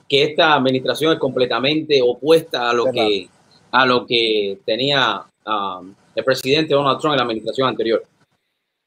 que 0.08 0.24
esta 0.24 0.54
administración 0.54 1.14
es 1.14 1.20
completamente 1.20 2.02
opuesta 2.02 2.70
a 2.70 2.74
lo, 2.74 2.92
que, 2.92 3.28
a 3.72 3.86
lo 3.86 4.06
que 4.06 4.60
tenía 4.66 5.24
um, 5.46 5.94
el 6.14 6.24
presidente 6.24 6.74
Donald 6.74 7.00
Trump 7.00 7.14
en 7.14 7.18
la 7.18 7.24
administración 7.24 7.70
anterior. 7.70 8.04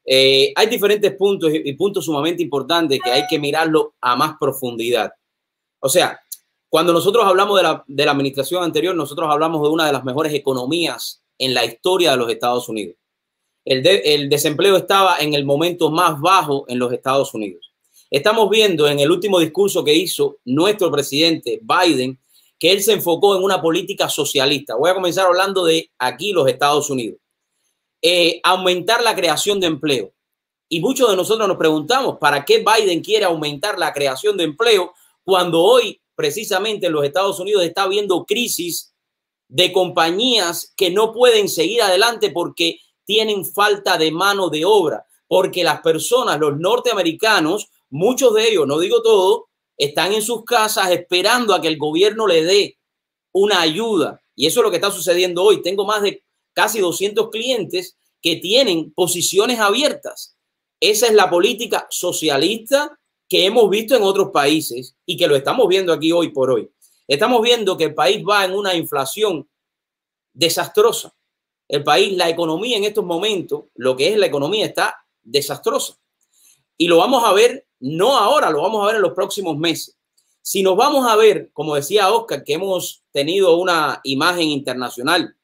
Eh, 0.05 0.53
hay 0.55 0.67
diferentes 0.67 1.11
puntos 1.15 1.51
y 1.53 1.73
puntos 1.73 2.05
sumamente 2.05 2.41
importantes 2.41 2.99
que 3.03 3.11
hay 3.11 3.27
que 3.27 3.37
mirarlo 3.37 3.93
a 4.01 4.15
más 4.15 4.35
profundidad. 4.39 5.11
O 5.79 5.89
sea, 5.89 6.19
cuando 6.69 6.93
nosotros 6.93 7.25
hablamos 7.25 7.57
de 7.87 8.05
la, 8.05 8.11
administración 8.11 8.63
anterior, 8.63 8.95
nosotros 8.95 9.27
hablamos 9.29 9.61
de 9.61 9.69
una 9.69 9.85
de 9.85 9.93
las 9.93 10.03
mejores 10.03 10.33
economías 10.33 11.21
en 11.37 11.53
la 11.53 11.65
historia 11.65 12.11
de 12.11 12.17
los 12.17 12.29
Estados 12.29 12.69
Unidos 12.69 12.95
el, 13.69 14.29
desempleo 14.29 14.77
estaba 14.77 15.17
en 15.19 15.33
el 15.33 15.45
momento 15.45 15.91
más 15.91 16.19
bajo 16.19 16.65
en 16.67 16.79
los 16.79 16.91
Estados 16.91 17.33
Unidos. 17.33 17.71
Estamos 18.09 18.49
viendo 18.49 18.87
en 18.87 18.99
el 18.99 19.11
último 19.11 19.39
discurso 19.39 19.83
que 19.83 19.93
hizo 19.93 20.37
nuestro 20.45 20.91
presidente 20.91 21.61
Biden 21.61 22.19
que 22.57 22.71
él 22.71 22.81
se 22.81 22.93
enfocó 22.93 23.35
en 23.35 23.43
una 23.43 23.61
política 23.61 24.09
socialista. 24.09 24.75
Voy 24.75 24.89
a 24.89 24.95
comenzar 24.95 25.27
hablando 25.27 25.63
de 25.63 25.89
aquí 25.97 26.33
los 26.33 26.47
Estados 26.47 26.89
Unidos. 26.89 27.19
Eh, 28.01 28.41
aumentar 28.43 29.03
la 29.03 29.15
creación 29.15 29.59
de 29.59 29.67
empleo. 29.67 30.11
Y 30.67 30.81
muchos 30.81 31.09
de 31.09 31.15
nosotros 31.15 31.47
nos 31.47 31.57
preguntamos, 31.57 32.17
¿para 32.17 32.43
qué 32.43 32.63
Biden 32.63 33.01
quiere 33.01 33.25
aumentar 33.25 33.77
la 33.79 33.93
creación 33.93 34.35
de 34.35 34.43
empleo 34.45 34.93
cuando 35.23 35.61
hoy 35.61 36.01
precisamente 36.19 36.87
en 36.87 36.91
los 36.91 37.05
Estados 37.05 37.39
Unidos 37.39 37.63
está 37.63 37.83
habiendo 37.83 38.25
crisis 38.25 38.93
de 39.47 39.71
compañías 39.71 40.73
que 40.75 40.89
no 40.89 41.13
pueden 41.13 41.47
seguir 41.47 41.81
adelante 41.81 42.29
porque 42.29 42.81
tienen 43.05 43.45
falta 43.45 43.97
de 43.97 44.11
mano 44.11 44.49
de 44.49 44.65
obra, 44.65 45.05
porque 45.29 45.63
las 45.63 45.79
personas, 45.79 46.37
los 46.37 46.59
norteamericanos, 46.59 47.69
muchos 47.89 48.33
de 48.33 48.49
ellos, 48.49 48.67
no 48.67 48.79
digo 48.79 49.01
todo, 49.01 49.47
están 49.77 50.11
en 50.11 50.21
sus 50.21 50.43
casas 50.43 50.91
esperando 50.91 51.53
a 51.53 51.61
que 51.61 51.69
el 51.69 51.77
gobierno 51.77 52.27
le 52.27 52.43
dé 52.43 52.77
una 53.31 53.61
ayuda. 53.61 54.21
Y 54.35 54.45
eso 54.45 54.59
es 54.59 54.63
lo 54.65 54.71
que 54.71 54.75
está 54.75 54.91
sucediendo 54.91 55.41
hoy. 55.41 55.61
Tengo 55.61 55.85
más 55.85 56.01
de 56.01 56.21
casi 56.51 56.79
200 56.79 57.29
clientes 57.29 57.95
que 58.21 58.35
tienen 58.35 58.91
posiciones 58.91 59.57
abiertas. 59.59 60.35
Esa 60.81 61.07
es 61.07 61.13
la 61.13 61.29
política 61.29 61.87
socialista 61.89 62.99
que 63.29 63.45
hemos 63.45 63.69
visto 63.69 63.95
en 63.95 64.01
otros 64.01 64.31
países 64.31 64.95
y 65.05 65.15
que 65.15 65.27
lo 65.27 65.35
estamos 65.35 65.67
viendo 65.67 65.93
aquí 65.93 66.11
hoy 66.11 66.29
por 66.29 66.49
hoy. 66.49 66.69
Estamos 67.07 67.41
viendo 67.43 67.77
que 67.77 67.85
el 67.85 67.93
país 67.93 68.23
va 68.27 68.43
en 68.43 68.53
una 68.53 68.73
inflación 68.73 69.47
desastrosa. 70.33 71.13
El 71.67 71.83
país, 71.83 72.17
la 72.17 72.27
economía 72.27 72.77
en 72.77 72.85
estos 72.85 73.05
momentos, 73.05 73.65
lo 73.75 73.95
que 73.95 74.09
es 74.09 74.17
la 74.17 74.25
economía 74.25 74.65
está 74.65 75.05
desastrosa. 75.21 75.95
Y 76.75 76.87
lo 76.87 76.97
vamos 76.97 77.23
a 77.23 77.31
ver, 77.33 77.67
no 77.79 78.17
ahora, 78.17 78.49
lo 78.49 78.63
vamos 78.63 78.81
a 78.83 78.87
ver 78.87 78.95
en 78.95 79.03
los 79.03 79.13
próximos 79.13 79.55
meses. 79.55 79.95
Si 80.41 80.63
nos 80.63 80.75
vamos 80.75 81.05
a 81.05 81.15
ver, 81.15 81.51
como 81.53 81.75
decía 81.75 82.11
Oscar, 82.11 82.43
que 82.43 82.53
hemos 82.53 83.03
tenido 83.11 83.57
una 83.57 84.01
imagen 84.03 84.47
internacional, 84.47 85.35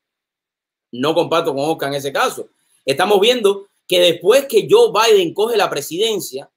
no 0.91 1.13
comparto 1.13 1.53
con 1.53 1.69
Oscar 1.69 1.89
en 1.89 1.95
ese 1.95 2.11
caso, 2.11 2.49
estamos 2.83 3.19
viendo 3.19 3.67
que 3.87 3.99
después 3.99 4.45
que 4.45 4.67
Joe 4.67 4.91
Biden 4.91 5.33
coge 5.35 5.57
la 5.57 5.69
presidencia, 5.69 6.49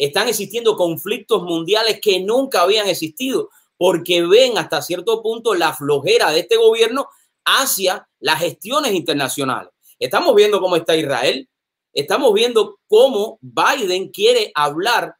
están 0.00 0.28
existiendo 0.28 0.76
conflictos 0.76 1.42
mundiales 1.42 2.00
que 2.00 2.20
nunca 2.20 2.62
habían 2.62 2.88
existido, 2.88 3.50
porque 3.76 4.22
ven 4.22 4.56
hasta 4.56 4.80
cierto 4.80 5.22
punto 5.22 5.54
la 5.54 5.74
flojera 5.74 6.30
de 6.30 6.40
este 6.40 6.56
gobierno 6.56 7.08
hacia 7.44 8.08
las 8.18 8.40
gestiones 8.40 8.94
internacionales. 8.94 9.70
Estamos 9.98 10.34
viendo 10.34 10.58
cómo 10.58 10.76
está 10.76 10.96
Israel, 10.96 11.46
estamos 11.92 12.32
viendo 12.32 12.78
cómo 12.88 13.38
Biden 13.42 14.08
quiere 14.08 14.50
hablar, 14.54 15.16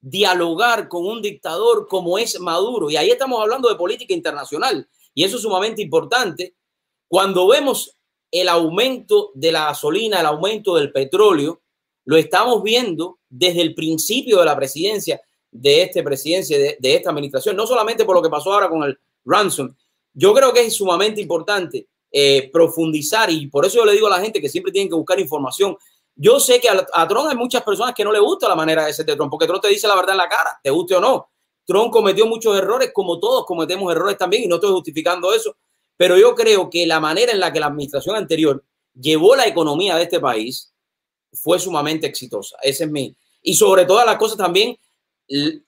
dialogar 0.00 0.88
con 0.88 1.04
un 1.06 1.20
dictador 1.20 1.86
como 1.86 2.16
es 2.16 2.40
Maduro, 2.40 2.88
y 2.88 2.96
ahí 2.96 3.10
estamos 3.10 3.38
hablando 3.38 3.68
de 3.68 3.76
política 3.76 4.14
internacional, 4.14 4.88
y 5.12 5.24
eso 5.24 5.36
es 5.36 5.42
sumamente 5.42 5.82
importante. 5.82 6.54
Cuando 7.06 7.46
vemos 7.48 7.98
el 8.30 8.48
aumento 8.48 9.30
de 9.34 9.52
la 9.52 9.66
gasolina, 9.66 10.20
el 10.20 10.26
aumento 10.26 10.74
del 10.76 10.90
petróleo, 10.90 11.60
lo 12.06 12.16
estamos 12.16 12.62
viendo 12.62 13.18
desde 13.32 13.62
el 13.62 13.74
principio 13.74 14.38
de 14.38 14.44
la 14.44 14.56
presidencia 14.56 15.20
de 15.50 15.82
esta 15.82 16.02
presidencia, 16.02 16.58
de, 16.58 16.76
de, 16.78 16.94
esta 16.94 17.10
administración, 17.10 17.56
no 17.56 17.66
solamente 17.66 18.04
por 18.04 18.16
lo 18.16 18.22
que 18.22 18.30
pasó 18.30 18.52
ahora 18.52 18.68
con 18.68 18.82
el 18.84 18.98
ransom. 19.24 19.74
Yo 20.14 20.32
creo 20.32 20.52
que 20.52 20.60
es 20.60 20.74
sumamente 20.74 21.20
importante 21.20 21.88
eh, 22.10 22.50
profundizar 22.52 23.30
y 23.30 23.46
por 23.46 23.64
eso 23.64 23.78
yo 23.78 23.84
le 23.84 23.92
digo 23.92 24.06
a 24.06 24.10
la 24.10 24.20
gente 24.20 24.40
que 24.40 24.48
siempre 24.48 24.72
tienen 24.72 24.88
que 24.88 24.94
buscar 24.94 25.18
información. 25.20 25.76
Yo 26.14 26.40
sé 26.40 26.60
que 26.60 26.68
a, 26.68 26.86
a, 26.92 27.08
Trump 27.08 27.28
hay 27.28 27.36
muchas 27.36 27.62
personas 27.62 27.94
que 27.94 28.04
no 28.04 28.12
le 28.12 28.18
gusta 28.18 28.48
la 28.48 28.54
manera 28.54 28.86
de 28.86 28.92
ser 28.92 29.06
de 29.06 29.16
Trump, 29.16 29.30
porque 29.30 29.46
Trump 29.46 29.62
te 29.62 29.68
dice 29.68 29.88
la 29.88 29.94
verdad 29.94 30.12
en 30.12 30.18
la 30.18 30.28
cara, 30.28 30.58
te 30.62 30.70
guste 30.70 30.94
o 30.94 31.00
no. 31.00 31.30
Trump 31.66 31.92
cometió 31.92 32.26
muchos 32.26 32.56
errores, 32.56 32.90
como 32.92 33.18
todos 33.20 33.46
cometemos 33.46 33.90
errores 33.92 34.18
también, 34.18 34.44
y 34.44 34.46
no 34.46 34.56
estoy 34.56 34.72
justificando 34.72 35.32
eso, 35.32 35.56
pero 35.96 36.18
yo 36.18 36.34
creo 36.34 36.68
que 36.68 36.86
la 36.86 37.00
manera 37.00 37.32
en 37.32 37.40
la 37.40 37.52
que 37.52 37.60
la 37.60 37.66
administración 37.66 38.16
anterior 38.16 38.64
llevó 38.94 39.36
la 39.36 39.46
economía 39.46 39.96
de 39.96 40.02
este 40.02 40.20
país 40.20 40.72
fue 41.32 41.58
sumamente 41.58 42.06
exitosa. 42.06 42.56
Ese 42.62 42.84
es 42.84 42.90
mi. 42.90 43.16
Y 43.42 43.54
sobre 43.54 43.84
todas 43.84 44.06
las 44.06 44.16
cosas 44.16 44.38
también 44.38 44.76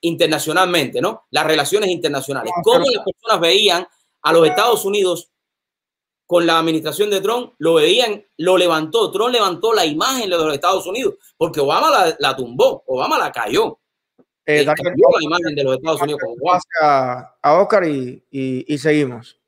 internacionalmente, 0.00 1.00
¿no? 1.00 1.26
Las 1.30 1.46
relaciones 1.46 1.90
internacionales. 1.90 2.52
Cómo 2.62 2.84
las 2.90 3.04
personas 3.04 3.40
veían 3.40 3.86
a 4.22 4.32
los 4.32 4.46
Estados 4.46 4.84
Unidos 4.84 5.30
con 6.26 6.46
la 6.46 6.58
administración 6.58 7.10
de 7.10 7.20
Trump, 7.20 7.52
lo 7.58 7.74
veían, 7.74 8.24
lo 8.38 8.56
levantó. 8.56 9.10
Trump 9.10 9.30
levantó 9.32 9.72
la 9.72 9.84
imagen 9.84 10.30
de 10.30 10.36
los 10.36 10.54
Estados 10.54 10.86
Unidos 10.86 11.14
porque 11.36 11.60
Obama 11.60 11.90
la, 11.90 12.16
la 12.18 12.36
tumbó, 12.36 12.82
Obama 12.86 13.18
la 13.18 13.30
cayó. 13.30 13.78
Eh, 14.46 14.64
la 14.64 14.74
imagen 15.22 15.54
de 15.54 15.64
los 15.64 15.76
Estados 15.76 16.02
Unidos 16.02 16.20
a, 16.80 17.34
a 17.40 17.60
Oscar 17.60 17.86
y, 17.86 18.22
y, 18.30 18.72
y 18.72 18.78
seguimos. 18.78 19.38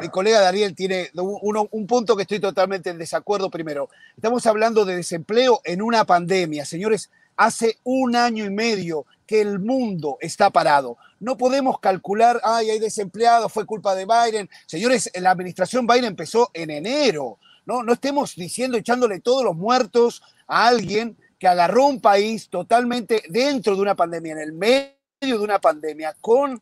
Mi 0.00 0.08
colega 0.10 0.40
Dariel 0.40 0.74
tiene 0.74 1.10
un 1.14 1.86
punto 1.86 2.14
que 2.14 2.22
estoy 2.22 2.40
totalmente 2.40 2.90
en 2.90 2.98
desacuerdo. 2.98 3.48
Primero, 3.48 3.88
estamos 4.14 4.46
hablando 4.46 4.84
de 4.84 4.96
desempleo 4.96 5.62
en 5.64 5.80
una 5.80 6.04
pandemia. 6.04 6.66
Señores, 6.66 7.10
hace 7.38 7.78
un 7.82 8.14
año 8.14 8.44
y 8.44 8.50
medio 8.50 9.06
que 9.26 9.40
el 9.40 9.60
mundo 9.60 10.18
está 10.20 10.50
parado. 10.50 10.98
No 11.20 11.38
podemos 11.38 11.80
calcular, 11.80 12.38
ay, 12.44 12.68
hay 12.68 12.80
desempleados, 12.80 13.50
fue 13.50 13.64
culpa 13.64 13.94
de 13.94 14.04
Biden. 14.04 14.50
Señores, 14.66 15.10
la 15.14 15.30
administración 15.30 15.86
Biden 15.86 16.04
empezó 16.04 16.50
en 16.52 16.68
enero. 16.68 17.38
No, 17.64 17.82
no 17.82 17.94
estemos 17.94 18.34
diciendo, 18.34 18.76
echándole 18.76 19.20
todos 19.20 19.42
los 19.42 19.56
muertos 19.56 20.22
a 20.48 20.66
alguien 20.66 21.16
que 21.38 21.48
agarró 21.48 21.86
un 21.86 22.00
país 22.00 22.50
totalmente 22.50 23.22
dentro 23.30 23.74
de 23.74 23.80
una 23.80 23.94
pandemia, 23.94 24.32
en 24.32 24.38
el 24.40 24.52
medio 24.52 24.92
de 25.20 25.38
una 25.38 25.60
pandemia, 25.60 26.14
con 26.20 26.60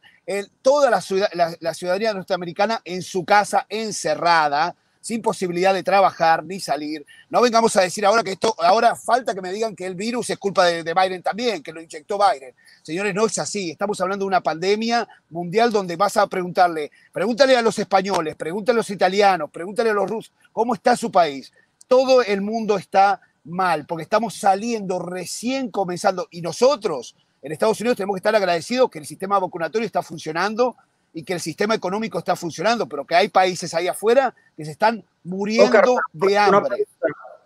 toda 0.62 0.90
la, 0.90 1.00
ciudad, 1.00 1.28
ciudadanía 1.74 2.14
norteamericana 2.14 2.80
en 2.84 3.02
su 3.02 3.24
casa, 3.24 3.66
encerrada, 3.68 4.74
sin 5.00 5.22
posibilidad 5.22 5.72
de 5.72 5.82
trabajar 5.82 6.44
ni 6.44 6.60
salir. 6.60 7.04
No 7.30 7.40
vengamos 7.40 7.74
a 7.76 7.80
decir 7.80 8.04
ahora 8.04 8.22
que 8.22 8.32
esto, 8.32 8.54
ahora 8.58 8.94
falta 8.94 9.34
que 9.34 9.40
me 9.40 9.52
digan 9.52 9.74
que 9.74 9.86
el 9.86 9.94
virus 9.94 10.30
es 10.30 10.38
culpa 10.38 10.66
de, 10.66 10.84
de 10.84 10.94
Biden 10.94 11.22
también, 11.22 11.62
que 11.62 11.72
lo 11.72 11.80
inyectó 11.80 12.18
Biden. 12.18 12.54
Señores, 12.82 13.14
no 13.14 13.26
es 13.26 13.38
así. 13.38 13.70
Estamos 13.70 14.00
hablando 14.00 14.24
de 14.24 14.28
una 14.28 14.42
pandemia 14.42 15.08
mundial 15.30 15.72
donde 15.72 15.96
vas 15.96 16.16
a 16.16 16.26
preguntarle, 16.26 16.90
pregúntale 17.12 17.56
a 17.56 17.62
los 17.62 17.78
españoles, 17.78 18.36
pregúntale 18.36 18.76
a 18.76 18.80
los 18.80 18.90
italianos, 18.90 19.50
pregúntale 19.50 19.90
a 19.90 19.94
los 19.94 20.08
rusos, 20.08 20.32
¿cómo 20.52 20.74
está 20.74 20.96
su 20.96 21.10
país? 21.10 21.52
Todo 21.88 22.22
el 22.22 22.40
mundo 22.40 22.76
está 22.76 23.20
mal, 23.44 23.86
porque 23.86 24.02
estamos 24.02 24.34
saliendo 24.34 24.98
recién 24.98 25.70
comenzando 25.70 26.28
y 26.30 26.42
nosotros 26.42 27.16
en 27.42 27.52
Estados 27.52 27.80
Unidos 27.80 27.96
tenemos 27.96 28.14
que 28.14 28.18
estar 28.18 28.34
agradecidos 28.34 28.90
que 28.90 28.98
el 28.98 29.06
sistema 29.06 29.38
vacunatorio 29.38 29.86
está 29.86 30.02
funcionando 30.02 30.76
y 31.12 31.22
que 31.24 31.32
el 31.32 31.40
sistema 31.40 31.74
económico 31.74 32.18
está 32.18 32.36
funcionando, 32.36 32.88
pero 32.88 33.04
que 33.04 33.14
hay 33.14 33.28
países 33.28 33.74
ahí 33.74 33.88
afuera 33.88 34.34
que 34.56 34.64
se 34.64 34.72
están 34.72 35.02
muriendo 35.24 35.94
Oscar, 35.94 36.04
de 36.12 36.38
hambre. 36.38 36.86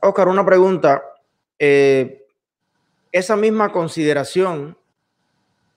Oscar, 0.00 0.28
una 0.28 0.44
pregunta. 0.44 1.02
Eh, 1.58 2.26
esa 3.10 3.36
misma 3.36 3.72
consideración 3.72 4.76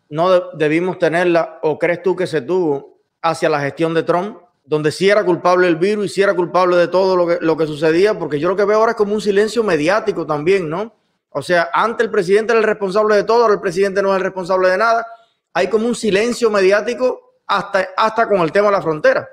no 0.10 0.52
debimos 0.52 1.00
tenerla 1.00 1.60
o 1.62 1.78
crees 1.78 2.02
tú 2.02 2.16
que 2.16 2.28
se 2.28 2.42
tuvo 2.42 2.98
hacia 3.22 3.50
la 3.50 3.62
gestión 3.62 3.94
de 3.94 4.04
Trump, 4.04 4.40
donde 4.66 4.92
sí 4.92 5.10
era 5.10 5.24
culpable 5.24 5.68
el 5.68 5.76
virus 5.76 6.08
y 6.08 6.10
sí 6.10 6.22
era 6.22 6.36
culpable 6.36 6.76
de 6.76 6.88
todo 6.88 7.16
lo 7.16 7.28
que, 7.28 7.38
lo 7.40 7.56
que 7.56 7.68
sucedía, 7.68 8.18
porque 8.18 8.40
yo 8.40 8.50
lo 8.50 8.56
que 8.56 8.66
veo 8.66 8.80
ahora 8.80 8.92
es 8.92 8.98
como 8.98 9.14
un 9.14 9.22
silencio 9.22 9.64
mediático 9.64 10.26
también, 10.26 10.70
¿no? 10.70 10.94
O 11.38 11.42
sea, 11.42 11.70
antes 11.74 12.06
el 12.06 12.12
presidente 12.12 12.54
era 12.54 12.60
el 12.60 12.66
responsable 12.66 13.16
de 13.16 13.24
todo, 13.24 13.44
ahora 13.44 13.54
el 13.54 13.62
presidente 13.62 14.02
no 14.02 14.12
es 14.12 14.18
el 14.18 14.24
responsable 14.24 14.70
de 14.70 14.78
nada. 14.78 15.06
Hay 15.54 15.68
como 15.68 15.88
un 15.88 15.96
silencio 15.96 16.50
mediático 16.50 17.42
hasta, 17.46 17.88
hasta 17.96 18.28
con 18.28 18.42
el 18.42 18.52
tema 18.52 18.68
de 18.68 18.74
la 18.74 18.82
frontera. 18.82 19.28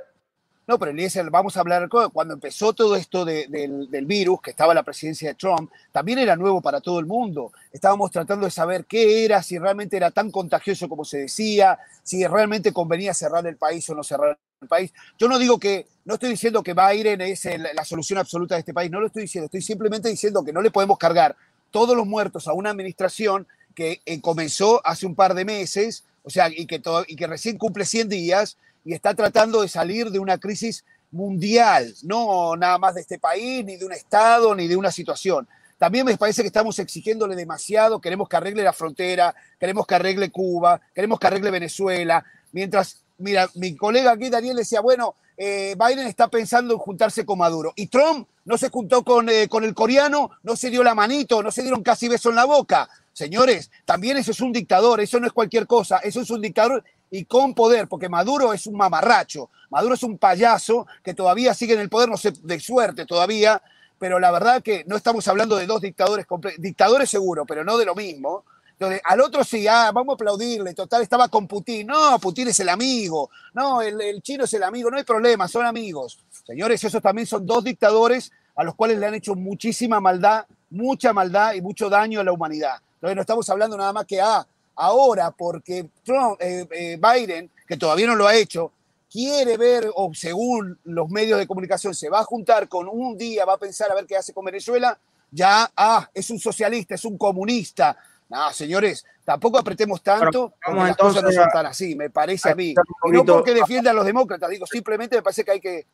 No, 0.67 0.79
pero 0.79 0.93
Eliezer, 0.93 1.29
vamos 1.29 1.57
a 1.57 1.61
hablar 1.61 1.89
cuando 1.91 2.33
empezó 2.33 2.73
todo 2.73 2.97
esto 2.97 3.27
de, 3.27 3.47
de, 3.49 3.87
del 3.91 4.07
virus, 4.07 4.41
que 4.41 4.51
estaba 4.51 4.73
la 4.73 4.83
presidencia 4.83 5.29
de 5.29 5.35
Trump, 5.35 5.71
también 5.93 6.19
era 6.19 6.37
nuevo 6.37 6.63
para 6.63 6.81
todo 6.81 6.99
el 6.99 7.05
mundo. 7.05 7.53
Estábamos 7.71 8.11
tratando 8.11 8.47
de 8.47 8.51
saber 8.51 8.87
qué 8.87 9.27
era, 9.27 9.43
si 9.43 9.59
realmente 9.59 9.99
era 9.99 10.11
tan 10.11 10.31
contagioso 10.31 10.89
como 10.89 11.05
se 11.05 11.19
decía, 11.19 11.79
si 12.03 12.27
realmente 12.27 12.73
convenía 12.73 13.13
cerrar 13.13 13.47
el 13.47 13.59
país 13.59 13.89
o 13.91 13.95
no 13.95 14.03
cerrar 14.03 14.39
el 14.63 14.69
país. 14.69 14.91
Yo 15.19 15.29
no 15.29 15.39
digo 15.39 15.59
que, 15.59 15.87
no 16.07 16.15
estoy 16.15 16.31
diciendo 16.31 16.63
que 16.63 16.73
Biden 16.73 17.21
es 17.21 17.45
el, 17.45 17.67
la 17.75 17.85
solución 17.85 18.19
absoluta 18.19 18.55
de 18.55 18.61
este 18.61 18.73
país, 18.73 18.91
no 18.91 19.01
lo 19.01 19.09
estoy 19.09 19.23
diciendo, 19.23 19.47
estoy 19.47 19.61
simplemente 19.61 20.09
diciendo 20.09 20.43
que 20.43 20.53
no 20.53 20.63
le 20.63 20.71
podemos 20.71 20.97
cargar 20.97 21.37
todos 21.75 21.97
los 21.97 22.07
muertos 22.07 22.47
a 22.47 22.53
una 22.53 22.71
administración 22.71 23.49
que 23.75 24.01
eh, 24.07 24.21
comenzó 24.21 24.81
hace 24.87 25.07
un 25.07 25.17
par 25.17 25.35
de 25.35 25.45
meses, 25.45 26.05
o 26.23 26.31
sea, 26.31 26.49
y 26.49 26.67
que, 26.67 26.79
todo, 26.79 27.05
y 27.09 27.17
que 27.17 27.27
recién 27.27 27.59
cumple 27.59 27.85
100 27.85 28.09
días 28.09 28.59
y 28.85 28.95
está 28.95 29.13
tratando 29.13 29.61
de 29.61 29.67
salir 29.67 30.13
de 30.13 30.21
una 30.21 30.39
crisis 30.39 30.85
mundial, 31.11 31.93
no 32.05 32.55
nada 32.55 32.79
más 32.79 32.95
de 32.95 33.01
este 33.01 33.19
país, 33.19 33.65
ni 33.65 33.75
de 33.75 33.85
un 33.85 33.91
Estado, 33.91 34.55
ni 34.55 34.69
de 34.69 34.77
una 34.77 34.93
situación. 34.93 35.49
También 35.77 36.07
me 36.07 36.17
parece 36.17 36.43
que 36.43 36.47
estamos 36.47 36.79
exigiéndole 36.79 37.35
demasiado, 37.35 38.01
queremos 38.01 38.29
que 38.29 38.37
arregle 38.37 38.63
la 38.63 38.73
frontera, 38.73 39.35
queremos 39.59 39.85
que 39.85 39.97
arregle 39.97 40.31
Cuba, 40.31 40.81
queremos 40.95 41.19
que 41.19 41.27
arregle 41.27 41.51
Venezuela, 41.51 42.25
mientras, 42.53 43.03
mira, 43.19 43.51
mi 43.57 43.75
colega 43.75 44.13
aquí, 44.13 44.31
Daniel, 44.31 44.59
decía, 44.59 44.81
bueno, 44.81 45.17
eh, 45.37 45.75
Biden 45.77 46.07
está 46.07 46.29
pensando 46.29 46.73
en 46.73 46.79
juntarse 46.79 47.27
con 47.27 47.39
Maduro. 47.39 47.73
Y 47.75 47.89
Trump 47.89 48.29
no 48.45 48.59
se 48.59 48.71
juntó 48.71 49.03
con, 49.05 49.29
eh, 49.29 49.49
con 49.49 49.65
el 49.65 49.75
coreano, 49.75 50.31
no 50.43 50.57
se 50.57 50.71
dio 50.71 50.83
la 50.83 50.95
manito, 50.95 51.43
no 51.43 51.51
se 51.51 51.63
dieron 51.63 51.83
casi 51.83 52.09
beso 52.09 52.31
en 52.31 52.37
la 52.37 52.45
boca. 52.45 52.89
Señores, 53.13 53.71
también 53.85 54.17
eso 54.17 54.33
es 54.33 54.41
un 54.41 54.53
dictador, 54.53 55.01
eso 55.01 55.21
no 55.21 55.27
es 55.27 55.33
cualquier 55.33 55.67
cosa, 55.67 55.99
eso 55.99 56.21
es 56.21 56.31
un 56.31 56.41
dictador 56.41 56.83
y 57.11 57.27
con 57.27 57.55
poder, 57.55 57.87
porque 57.87 58.09
Maduro 58.09 58.53
es 58.53 58.67
un 58.67 58.77
mamarracho, 58.77 59.51
Maduro 59.71 59.95
es 59.95 60.03
un 60.03 60.19
payaso 60.19 60.87
que 61.03 61.15
todavía 61.15 61.55
sigue 61.55 61.75
en 61.75 61.81
el 61.81 61.89
poder, 61.89 62.09
no 62.09 62.17
sé, 62.17 62.33
de 62.43 62.59
suerte 62.59 63.07
todavía, 63.07 63.63
pero 63.99 64.19
la 64.19 64.33
verdad 64.33 64.63
que 64.63 64.85
no 64.87 64.97
estamos 64.97 65.27
hablando 65.29 65.57
de 65.57 65.67
dos 65.67 65.81
dictadores, 65.81 66.27
dictadores 66.59 67.09
seguro, 67.09 67.47
pero 67.47 67.65
no 67.65 67.79
de 67.79 67.85
lo 67.85 67.95
mismo. 67.95 68.45
Entonces, 68.75 69.01
al 69.05 69.21
otro 69.21 69.45
sí, 69.45 69.67
ah, 69.69 69.91
vamos 69.95 70.13
a 70.13 70.15
aplaudirle, 70.15 70.75
total, 70.75 71.03
estaba 71.03 71.29
con 71.29 71.47
Putin. 71.47 71.87
No, 71.87 72.19
Putin 72.19 72.49
es 72.49 72.61
el 72.61 72.69
amigo. 72.69 73.31
No, 73.53 73.81
el, 73.81 74.01
el 74.01 74.21
chino 74.21 74.45
es 74.45 74.55
el 74.55 74.65
amigo, 74.65 74.91
no 74.91 74.97
hay 74.97 75.05
problema, 75.05 75.47
son 75.47 75.65
amigos. 75.65 76.19
Señores, 76.45 76.83
esos 76.83 77.01
también 77.01 77.27
son 77.27 77.47
dos 77.47 77.63
dictadores 77.63 78.33
a 78.57 78.65
los 78.65 78.75
cuales 78.75 78.99
le 78.99 79.07
han 79.07 79.15
hecho 79.15 79.35
muchísima 79.35 80.01
maldad, 80.01 80.45
mucha 80.71 81.13
maldad 81.13 81.55
y 81.55 81.63
mucho 81.63 81.89
daño 81.89 82.21
a 82.21 82.25
la 82.25 82.33
humanidad. 82.33 82.77
Entonces, 82.97 83.17
no 83.17 83.21
estamos 83.23 83.49
hablando 83.49 83.77
nada 83.77 83.93
más 83.93 84.07
que, 84.07 84.21
ah, 84.21 84.47
ahora 84.77 85.31
porque 85.31 85.89
Trump, 86.03 86.41
eh, 86.41 86.67
eh, 86.71 86.99
Biden, 87.01 87.51
que 87.67 87.77
todavía 87.77 88.07
no 88.07 88.17
lo 88.17 88.27
ha 88.27 88.35
hecho, 88.35 88.73
quiere 89.11 89.57
ver, 89.57 89.91
o 89.95 90.13
según 90.13 90.79
los 90.85 91.09
medios 91.09 91.39
de 91.39 91.47
comunicación, 91.47 91.95
se 91.95 92.09
va 92.09 92.21
a 92.21 92.25
juntar 92.25 92.69
con 92.69 92.89
un 92.89 93.17
día, 93.17 93.45
va 93.45 93.55
a 93.55 93.59
pensar 93.59 93.91
a 93.91 93.95
ver 93.95 94.07
qué 94.07 94.17
hace 94.17 94.33
con 94.33 94.45
Venezuela, 94.45 94.99
ya, 95.31 95.71
ah, 95.77 96.09
es 96.13 96.31
un 96.31 96.39
socialista, 96.39 96.95
es 96.95 97.05
un 97.05 97.19
comunista. 97.19 97.97
No, 98.29 98.53
señores, 98.53 99.05
tampoco 99.25 99.59
apretemos 99.59 100.03
tanto, 100.03 100.55
las 100.67 100.97
cosas 100.97 101.23
no 101.23 101.31
son 101.31 101.49
tan 101.53 101.67
así, 101.67 101.95
me 101.95 102.11
parece 102.11 102.51
a 102.51 102.55
mí. 102.55 102.71
Y 102.71 103.11
no 103.11 103.25
porque 103.25 103.55
defienda 103.55 103.91
a 103.91 103.95
los 103.95 104.05
demócratas, 104.05 104.51
digo, 104.51 104.67
simplemente 104.67 105.17
me 105.17 105.23
parece 105.23 105.45
que 105.45 105.51
hay 105.51 105.61
que... 105.61 105.87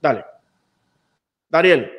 Dale. 0.00 0.24
Dariel. 1.48 1.90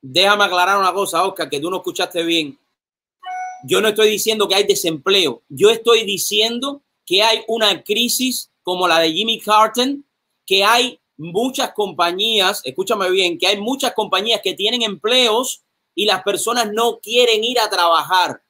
Déjame 0.00 0.44
aclarar 0.44 0.78
una 0.78 0.92
cosa, 0.92 1.24
Oscar, 1.24 1.48
que 1.50 1.60
tú 1.60 1.70
no 1.70 1.76
escuchaste 1.76 2.22
bien. 2.22 2.58
Yo 3.64 3.80
no 3.80 3.88
estoy 3.88 4.08
diciendo 4.10 4.48
que 4.48 4.54
hay 4.54 4.64
desempleo. 4.64 5.42
Yo 5.48 5.70
estoy 5.70 6.04
diciendo 6.04 6.82
que 7.04 7.22
hay 7.22 7.42
una 7.46 7.82
crisis 7.82 8.50
como 8.62 8.88
la 8.88 8.98
de 8.98 9.12
Jimmy 9.12 9.40
Carter, 9.40 9.96
que 10.44 10.64
hay 10.64 11.00
muchas 11.16 11.72
compañías, 11.72 12.62
escúchame 12.64 13.10
bien, 13.10 13.38
que 13.38 13.46
hay 13.46 13.60
muchas 13.60 13.92
compañías 13.94 14.40
que 14.42 14.54
tienen 14.54 14.82
empleos 14.82 15.62
y 15.96 16.04
las 16.04 16.22
personas 16.22 16.70
no 16.72 17.00
quieren 17.00 17.42
ir 17.42 17.58
a 17.58 17.68
trabajar. 17.68 18.42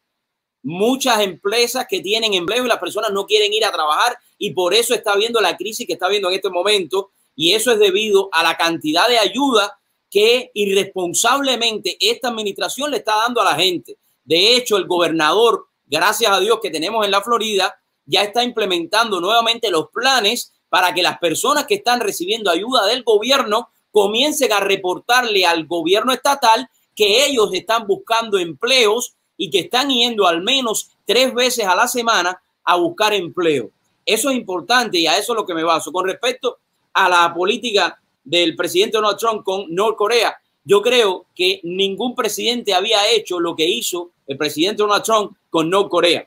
Muchas 0.62 1.20
empresas 1.20 1.86
que 1.88 2.00
tienen 2.00 2.34
empleo 2.34 2.64
y 2.64 2.68
las 2.68 2.80
personas 2.80 3.12
no 3.12 3.24
quieren 3.24 3.54
ir 3.54 3.64
a 3.64 3.72
trabajar 3.72 4.18
y 4.36 4.50
por 4.50 4.74
eso 4.74 4.92
está 4.92 5.16
viendo 5.16 5.40
la 5.40 5.56
crisis 5.56 5.86
que 5.86 5.92
está 5.94 6.08
viendo 6.08 6.28
en 6.28 6.34
este 6.34 6.50
momento 6.50 7.12
y 7.36 7.54
eso 7.54 7.70
es 7.70 7.78
debido 7.78 8.28
a 8.32 8.42
la 8.42 8.56
cantidad 8.56 9.06
de 9.08 9.18
ayuda 9.18 9.78
que 10.10 10.50
irresponsablemente 10.54 11.96
esta 12.00 12.28
administración 12.28 12.90
le 12.90 12.98
está 12.98 13.14
dando 13.16 13.40
a 13.40 13.44
la 13.44 13.54
gente. 13.54 13.96
De 14.24 14.56
hecho, 14.56 14.76
el 14.76 14.86
gobernador, 14.86 15.68
gracias 15.86 16.32
a 16.32 16.40
Dios 16.40 16.58
que 16.60 16.70
tenemos 16.70 17.04
en 17.04 17.12
la 17.12 17.22
Florida, 17.22 17.76
ya 18.04 18.22
está 18.22 18.42
implementando 18.42 19.20
nuevamente 19.20 19.70
los 19.70 19.88
planes 19.90 20.52
para 20.68 20.92
que 20.92 21.02
las 21.02 21.18
personas 21.18 21.66
que 21.66 21.76
están 21.76 22.00
recibiendo 22.00 22.50
ayuda 22.50 22.86
del 22.86 23.04
gobierno 23.04 23.70
comiencen 23.92 24.52
a 24.52 24.60
reportarle 24.60 25.46
al 25.46 25.66
gobierno 25.66 26.12
estatal 26.12 26.68
que 26.96 27.26
ellos 27.26 27.50
están 27.52 27.86
buscando 27.86 28.38
empleos 28.38 29.14
y 29.36 29.50
que 29.50 29.60
están 29.60 29.90
yendo 29.90 30.26
al 30.26 30.42
menos 30.42 30.90
tres 31.04 31.32
veces 31.34 31.66
a 31.66 31.76
la 31.76 31.86
semana 31.86 32.40
a 32.64 32.76
buscar 32.76 33.12
empleo. 33.12 33.70
Eso 34.04 34.30
es 34.30 34.36
importante 34.36 34.98
y 34.98 35.06
a 35.06 35.18
eso 35.18 35.32
es 35.32 35.36
lo 35.36 35.46
que 35.46 35.54
me 35.54 35.62
baso. 35.62 35.92
Con 35.92 36.06
respecto 36.06 36.58
a 36.94 37.08
la 37.08 37.32
política 37.34 38.00
del 38.24 38.56
presidente 38.56 38.96
Donald 38.96 39.18
Trump 39.18 39.44
con 39.44 39.66
Norcorea, 39.72 40.36
yo 40.64 40.80
creo 40.82 41.26
que 41.34 41.60
ningún 41.62 42.14
presidente 42.14 42.74
había 42.74 43.08
hecho 43.10 43.38
lo 43.38 43.54
que 43.54 43.68
hizo 43.68 44.10
el 44.26 44.36
presidente 44.36 44.82
Donald 44.82 45.04
Trump 45.04 45.36
con 45.50 45.68
Norcorea. 45.68 46.26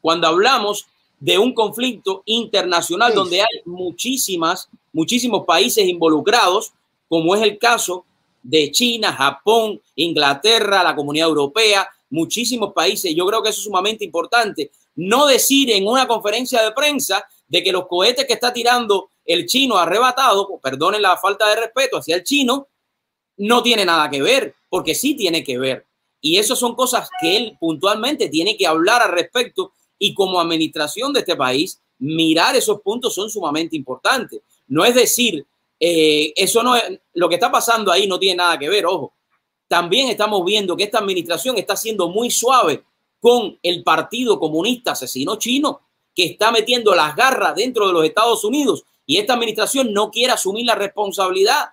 Cuando 0.00 0.26
hablamos 0.26 0.86
de 1.20 1.38
un 1.38 1.54
conflicto 1.54 2.22
internacional 2.26 3.14
donde 3.14 3.40
hay 3.42 3.60
muchísimas, 3.64 4.68
muchísimos 4.92 5.44
países 5.44 5.86
involucrados, 5.86 6.72
como 7.08 7.34
es 7.34 7.42
el 7.42 7.58
caso 7.58 8.04
de 8.44 8.70
China, 8.70 9.12
Japón, 9.12 9.80
Inglaterra, 9.96 10.84
la 10.84 10.94
Comunidad 10.94 11.28
Europea, 11.28 11.88
muchísimos 12.10 12.72
países. 12.72 13.14
Yo 13.14 13.26
creo 13.26 13.42
que 13.42 13.48
eso 13.48 13.58
es 13.58 13.64
sumamente 13.64 14.04
importante. 14.04 14.70
No 14.94 15.26
decir 15.26 15.70
en 15.70 15.88
una 15.88 16.06
conferencia 16.06 16.62
de 16.62 16.70
prensa 16.72 17.26
de 17.48 17.62
que 17.62 17.72
los 17.72 17.88
cohetes 17.88 18.26
que 18.26 18.34
está 18.34 18.52
tirando 18.52 19.08
el 19.24 19.46
chino 19.46 19.78
arrebatado, 19.78 20.60
perdonen 20.62 21.02
la 21.02 21.16
falta 21.16 21.48
de 21.48 21.56
respeto 21.56 21.96
hacia 21.96 22.16
el 22.16 22.22
chino, 22.22 22.68
no 23.38 23.62
tiene 23.62 23.84
nada 23.84 24.08
que 24.10 24.22
ver, 24.22 24.54
porque 24.68 24.94
sí 24.94 25.14
tiene 25.14 25.42
que 25.42 25.58
ver. 25.58 25.86
Y 26.20 26.36
eso 26.36 26.54
son 26.54 26.74
cosas 26.74 27.08
que 27.20 27.36
él 27.36 27.56
puntualmente 27.58 28.28
tiene 28.28 28.56
que 28.56 28.66
hablar 28.66 29.02
al 29.02 29.12
respecto 29.12 29.72
y 29.98 30.12
como 30.14 30.40
administración 30.40 31.12
de 31.12 31.20
este 31.20 31.34
país, 31.34 31.80
mirar 31.98 32.54
esos 32.54 32.80
puntos 32.82 33.14
son 33.14 33.30
sumamente 33.30 33.74
importantes. 33.74 34.40
No 34.66 34.84
es 34.84 34.94
decir, 34.94 35.46
eh, 35.78 36.32
eso 36.36 36.62
no 36.62 36.76
es, 36.76 36.84
lo 37.14 37.28
que 37.28 37.34
está 37.34 37.50
pasando 37.50 37.90
ahí 37.90 38.06
no 38.06 38.18
tiene 38.18 38.36
nada 38.36 38.58
que 38.58 38.68
ver, 38.68 38.86
ojo. 38.86 39.14
También 39.66 40.08
estamos 40.08 40.44
viendo 40.44 40.76
que 40.76 40.84
esta 40.84 40.98
administración 40.98 41.56
está 41.58 41.76
siendo 41.76 42.08
muy 42.08 42.30
suave 42.30 42.84
con 43.20 43.58
el 43.62 43.82
Partido 43.82 44.38
Comunista 44.38 44.92
Asesino 44.92 45.36
Chino, 45.36 45.80
que 46.14 46.26
está 46.26 46.52
metiendo 46.52 46.94
las 46.94 47.16
garras 47.16 47.54
dentro 47.56 47.86
de 47.86 47.92
los 47.92 48.04
Estados 48.04 48.44
Unidos 48.44 48.84
y 49.06 49.18
esta 49.18 49.34
administración 49.34 49.92
no 49.92 50.10
quiere 50.10 50.32
asumir 50.32 50.66
la 50.66 50.74
responsabilidad. 50.74 51.70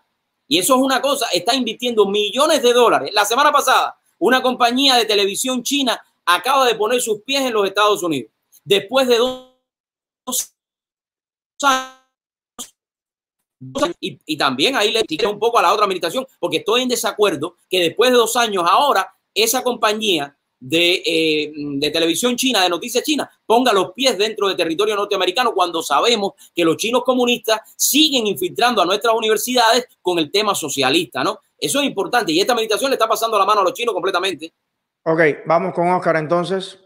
Y 0.47 0.57
eso 0.59 0.75
es 0.75 0.81
una 0.81 1.01
cosa, 1.01 1.27
está 1.31 1.55
invirtiendo 1.55 2.05
millones 2.05 2.61
de 2.61 2.73
dólares. 2.73 3.11
La 3.13 3.25
semana 3.25 3.51
pasada, 3.51 3.97
una 4.19 4.41
compañía 4.41 4.95
de 4.95 5.05
televisión 5.05 5.63
china 5.63 6.01
acaba 6.25 6.65
de 6.65 6.75
poner 6.75 7.01
sus 7.01 7.21
pies 7.21 7.41
en 7.41 7.53
los 7.53 7.65
Estados 7.65 8.03
Unidos. 8.03 8.31
Después 8.63 9.07
de 9.07 9.17
dos 9.17 9.47
años. 11.63 12.00
Y, 13.99 14.37
también 14.37 14.75
ahí 14.75 14.91
le 14.91 15.03
tiré 15.03 15.27
un 15.27 15.37
poco 15.37 15.59
a 15.59 15.61
la 15.61 15.71
otra 15.71 15.85
administración, 15.85 16.25
porque 16.39 16.57
estoy 16.57 16.81
en 16.81 16.89
desacuerdo 16.89 17.57
que 17.69 17.79
después 17.79 18.11
de 18.11 18.17
dos 18.17 18.35
años 18.35 18.63
ahora 18.67 19.13
esa 19.33 19.61
compañía 19.63 20.35
de, 20.59 21.01
eh, 21.05 21.53
de, 21.55 21.91
televisión 21.91 22.35
china, 22.35 22.63
de 22.63 22.69
noticias 22.69 23.03
chinas, 23.03 23.29
ponga 23.45 23.71
los 23.71 23.93
pies 23.93 24.17
dentro 24.17 24.47
del 24.47 24.57
territorio 24.57 24.95
norteamericano 24.95 25.53
cuando 25.53 25.81
sabemos 25.81 26.33
que 26.53 26.65
los 26.65 26.77
chinos 26.77 27.03
comunistas 27.03 27.61
siguen 27.75 28.27
infiltrando 28.27 28.81
a 28.81 28.85
nuestras 28.85 29.13
universidades 29.13 29.87
con 30.01 30.17
el 30.19 30.31
tema 30.31 30.53
socialista, 30.55 31.23
¿no? 31.23 31.39
Eso 31.57 31.79
es 31.79 31.85
importante 31.85 32.31
y 32.31 32.39
esta 32.39 32.55
meditación 32.55 32.89
le 32.89 32.95
está 32.95 33.07
pasando 33.07 33.37
la 33.37 33.45
mano 33.45 33.61
a 33.61 33.63
los 33.63 33.73
chinos 33.73 33.93
completamente. 33.93 34.51
Ok, 35.03 35.21
vamos 35.45 35.73
con 35.73 35.87
Oscar 35.89 36.15
entonces. 36.15 36.79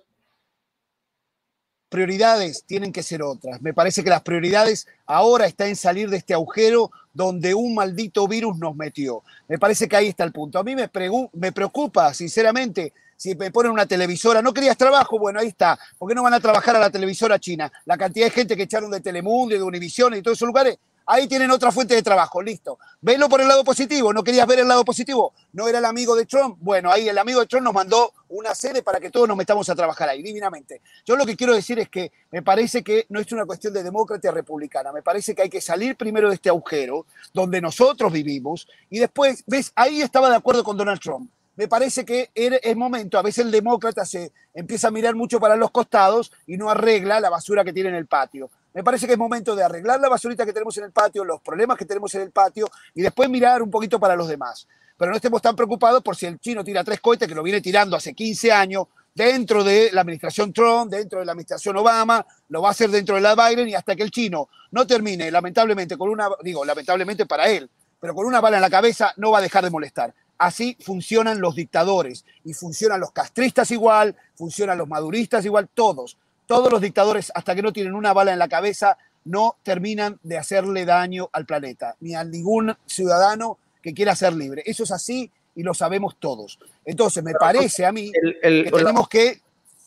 Prioridades 1.96 2.66
tienen 2.66 2.92
que 2.92 3.04
ser 3.04 3.24
otras. 3.24 3.62
Me 3.62 3.74
parece 3.74 4.04
que 4.04 4.10
las 4.10 4.22
prioridades 4.22 4.86
ahora 5.06 5.46
están 5.46 5.70
en 5.70 5.78
salir 5.78 6.10
de 6.10 6.18
este 6.18 6.34
agujero 6.34 6.92
donde 7.14 7.54
un 7.54 7.74
maldito 7.74 8.28
virus 8.28 8.58
nos 8.58 8.76
metió. 8.76 9.24
Me 9.48 9.58
parece 9.58 9.88
que 9.88 9.96
ahí 9.96 10.08
está 10.10 10.26
el 10.26 10.34
punto. 10.34 10.60
A 10.60 10.64
mí 10.66 10.76
me, 10.76 10.90
me 11.32 11.52
preocupa, 11.54 12.14
sinceramente, 12.14 12.92
si 13.16 13.34
me 13.36 13.50
ponen 13.50 13.72
una 13.72 13.86
televisora, 13.86 14.42
no 14.42 14.54
querías 14.54 14.76
trabajo, 14.76 15.18
bueno, 15.18 15.40
ahí 15.40 15.48
está. 15.48 15.80
¿Por 15.98 16.10
qué 16.10 16.16
no 16.16 16.24
van 16.24 16.34
a 16.34 16.42
trabajar 16.42 16.76
a 16.76 16.80
la 16.80 16.90
televisora 16.90 17.40
china? 17.40 17.72
La 17.86 17.98
cantidad 17.98 18.26
de 18.26 18.32
gente 18.32 18.58
que 18.58 18.64
echaron 18.64 18.92
de 18.92 19.00
Telemundo 19.00 19.56
de 19.56 19.64
Univision 19.64 20.16
y 20.16 20.22
todos 20.22 20.38
esos 20.38 20.48
lugares, 20.48 20.78
ahí 21.06 21.28
tienen 21.28 21.52
otra 21.52 21.72
fuente 21.72 21.96
de 21.96 22.02
trabajo, 22.02 22.42
listo. 22.42 22.80
Velo 23.02 23.30
por 23.30 23.42
el 23.42 23.48
lado 23.48 23.64
positivo, 23.64 24.14
¿no 24.14 24.24
querías 24.24 24.48
ver 24.48 24.60
el 24.60 24.68
lado 24.68 24.84
positivo? 24.84 25.34
¿No 25.54 25.68
era 25.68 25.80
el 25.80 25.86
amigo 25.86 26.16
de 26.16 26.26
Trump? 26.26 26.58
Bueno, 26.60 26.92
ahí 26.92 27.08
el 27.08 27.18
amigo 27.18 27.40
de 27.40 27.46
Trump 27.46 27.64
nos 27.64 27.74
mandó 27.74 28.14
una 28.30 28.56
sede 28.56 28.84
para 28.84 29.00
que 29.00 29.12
todos 29.12 29.28
nos 29.28 29.38
metamos 29.38 29.70
a 29.70 29.76
trabajar 29.76 30.10
ahí, 30.10 30.22
divinamente. 30.22 30.82
Yo 31.06 31.16
lo 31.16 31.26
que 31.26 31.36
quiero 31.36 31.54
decir 31.54 31.80
es 31.80 31.90
que 31.90 32.12
me 32.32 32.42
parece 32.42 32.84
que 32.84 33.06
no 33.10 33.20
es 33.20 33.32
una 33.32 33.46
cuestión 33.46 33.74
de 33.74 33.84
demócrata 33.84 34.32
republicana, 34.32 34.92
me 34.92 35.02
parece 35.02 35.36
que 35.36 35.44
hay 35.44 35.50
que 35.50 35.62
salir 35.62 35.96
primero 35.96 36.30
de 36.30 36.36
este 36.36 36.50
agujero 36.50 37.06
donde 37.34 37.62
nosotros 37.62 38.12
vivimos 38.12 38.68
y 38.90 39.00
después, 39.00 39.44
ves, 39.46 39.72
ahí 39.76 40.02
estaba 40.02 40.30
de 40.30 40.36
acuerdo 40.36 40.64
con 40.64 40.78
Donald 40.78 41.00
Trump 41.00 41.30
me 41.56 41.68
parece 41.68 42.06
que 42.06 42.32
es 42.34 42.76
momento, 42.76 43.18
a 43.18 43.22
veces 43.22 43.46
el 43.46 43.52
demócrata 43.52 44.06
se 44.06 44.32
empieza 44.54 44.90
a 44.90 44.92
mirar 44.92 45.16
mucho 45.16 45.40
para 45.40 45.56
los 45.56 45.72
costados 45.72 46.32
y 46.46 46.58
no 46.58 46.70
arregla 46.70 47.20
la 47.20 47.30
basura 47.30 47.64
que 47.64 47.74
tiene 47.74 47.90
en 47.90 47.96
el 47.96 48.08
patio. 48.08 48.50
Me 48.76 48.84
parece 48.84 49.08
que 49.08 49.14
es 49.14 49.18
momento 49.18 49.56
de 49.56 49.64
arreglar 49.64 50.02
la 50.02 50.10
basurita 50.10 50.46
que 50.46 50.52
tenemos 50.52 50.78
en 50.78 50.84
el 50.84 50.92
patio, 50.92 51.24
los 51.24 51.40
problemas 51.40 51.78
que 51.78 51.86
tenemos 51.86 52.14
en 52.16 52.24
el 52.24 52.32
patio 52.32 52.68
y 52.94 53.02
después 53.02 53.30
mirar 53.30 53.62
un 53.62 53.72
poquito 53.72 54.02
para 54.02 54.18
los 54.18 54.28
demás. 54.28 54.68
Pero 54.98 55.12
no 55.12 55.16
estemos 55.16 55.42
tan 55.42 55.56
preocupados 55.56 56.04
por 56.04 56.18
si 56.18 56.26
el 56.26 56.42
chino 56.42 56.62
tira 56.62 56.84
tres 56.84 57.00
cohetes, 57.00 57.26
que 57.26 57.34
lo 57.34 57.42
viene 57.42 57.62
tirando 57.62 57.96
hace 57.96 58.14
15 58.14 58.52
años, 58.52 58.88
dentro 59.14 59.64
de 59.64 59.92
la 59.94 60.02
administración 60.02 60.52
Trump, 60.52 60.92
dentro 60.92 61.20
de 61.20 61.26
la 61.26 61.32
administración 61.32 61.78
Obama, 61.78 62.26
lo 62.50 62.62
va 62.62 62.68
a 62.68 62.72
hacer 62.72 62.90
dentro 62.90 63.16
de 63.16 63.22
la 63.22 63.34
Biden 63.34 63.70
y 63.70 63.76
hasta 63.76 63.96
que 63.96 64.04
el 64.04 64.12
chino 64.12 64.50
no 64.72 64.86
termine, 64.86 65.32
lamentablemente, 65.32 65.98
con 65.98 66.10
una, 66.10 66.28
digo, 66.44 66.66
lamentablemente 66.66 67.26
para 67.26 67.48
él, 67.48 67.70
pero 67.98 68.14
con 68.14 68.26
una 68.26 68.42
bala 68.42 68.58
en 68.58 68.62
la 68.62 68.70
cabeza, 68.70 69.14
no 69.16 69.32
va 69.32 69.38
a 69.38 69.42
dejar 69.42 69.64
de 69.64 69.70
molestar. 69.70 70.14
Así 70.38 70.78
funcionan 70.82 71.40
los 71.40 71.56
dictadores 71.56 72.26
y 72.44 72.54
funcionan 72.54 73.00
los 73.00 73.14
castristas 73.14 73.72
igual, 73.72 74.18
funcionan 74.36 74.78
los 74.78 74.90
maduristas 74.90 75.46
igual, 75.46 75.70
todos. 75.74 76.18
Todos 76.48 76.72
los 76.72 76.82
dictadores, 76.82 77.32
hasta 77.34 77.56
que 77.56 77.62
no 77.62 77.74
tienen 77.74 77.96
una 77.96 78.14
bala 78.14 78.34
en 78.34 78.40
la 78.40 78.48
cabeza, 78.48 78.98
no 79.26 79.58
terminan 79.64 80.20
de 80.24 80.38
hacerle 80.38 80.86
daño 80.86 81.30
al 81.34 81.46
planeta, 81.46 81.96
ni 82.00 82.16
a 82.16 82.24
ningún 82.24 82.76
ciudadano 82.86 83.58
que 83.82 83.94
quiera 83.94 84.16
ser 84.16 84.34
libre. 84.34 84.64
Eso 84.66 84.84
es 84.84 84.92
así 84.92 85.32
y 85.56 85.64
lo 85.64 85.74
sabemos 85.74 86.18
todos. 86.20 86.60
Entonces, 86.84 87.24
me 87.24 87.34
parece 87.34 87.86
a 87.86 87.92
mí 87.92 88.12
que 88.12 88.72
tenemos 88.72 89.08
que... 89.10 89.42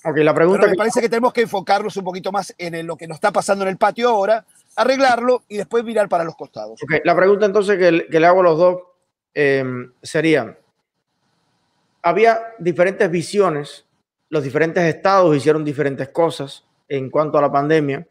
la 0.05 0.35
pregunta 0.35 0.66
me 0.66 0.75
parece 0.75 1.01
que 1.01 1.09
tenemos 1.09 1.33
que 1.33 1.42
enfocarnos 1.42 1.97
un 1.97 2.05
poquito 2.05 2.33
más 2.33 2.55
en 2.59 2.87
lo 2.87 2.97
que 2.97 3.07
nos 3.07 3.16
está 3.16 3.33
pasando 3.33 3.64
en 3.64 3.71
el 3.71 3.77
patio 3.77 4.09
ahora, 4.09 4.44
arreglarlo 4.77 5.42
y 5.49 5.57
después 5.57 5.85
mirar 5.85 6.09
para 6.09 6.25
los 6.25 6.37
costados. 6.37 6.81
La 7.05 7.14
pregunta 7.14 7.47
entonces 7.47 7.79
que, 7.79 8.07
que 8.11 8.21
le 8.21 8.27
hago 8.27 8.40
a 8.40 8.44
los 8.44 8.59
dos 8.59 8.83
eh, 9.35 9.64
serían, 10.03 10.57
había 12.03 12.40
diferentes 12.59 13.11
visiones 13.11 13.85
los 14.30 14.42
diferentes 14.42 14.82
estados 14.84 15.36
hicieron 15.36 15.64
diferentes 15.64 16.08
cosas 16.10 16.64
en 16.88 17.10
cuanto 17.10 17.38
a 17.38 17.42
la 17.42 17.50
pandemia. 17.50 18.06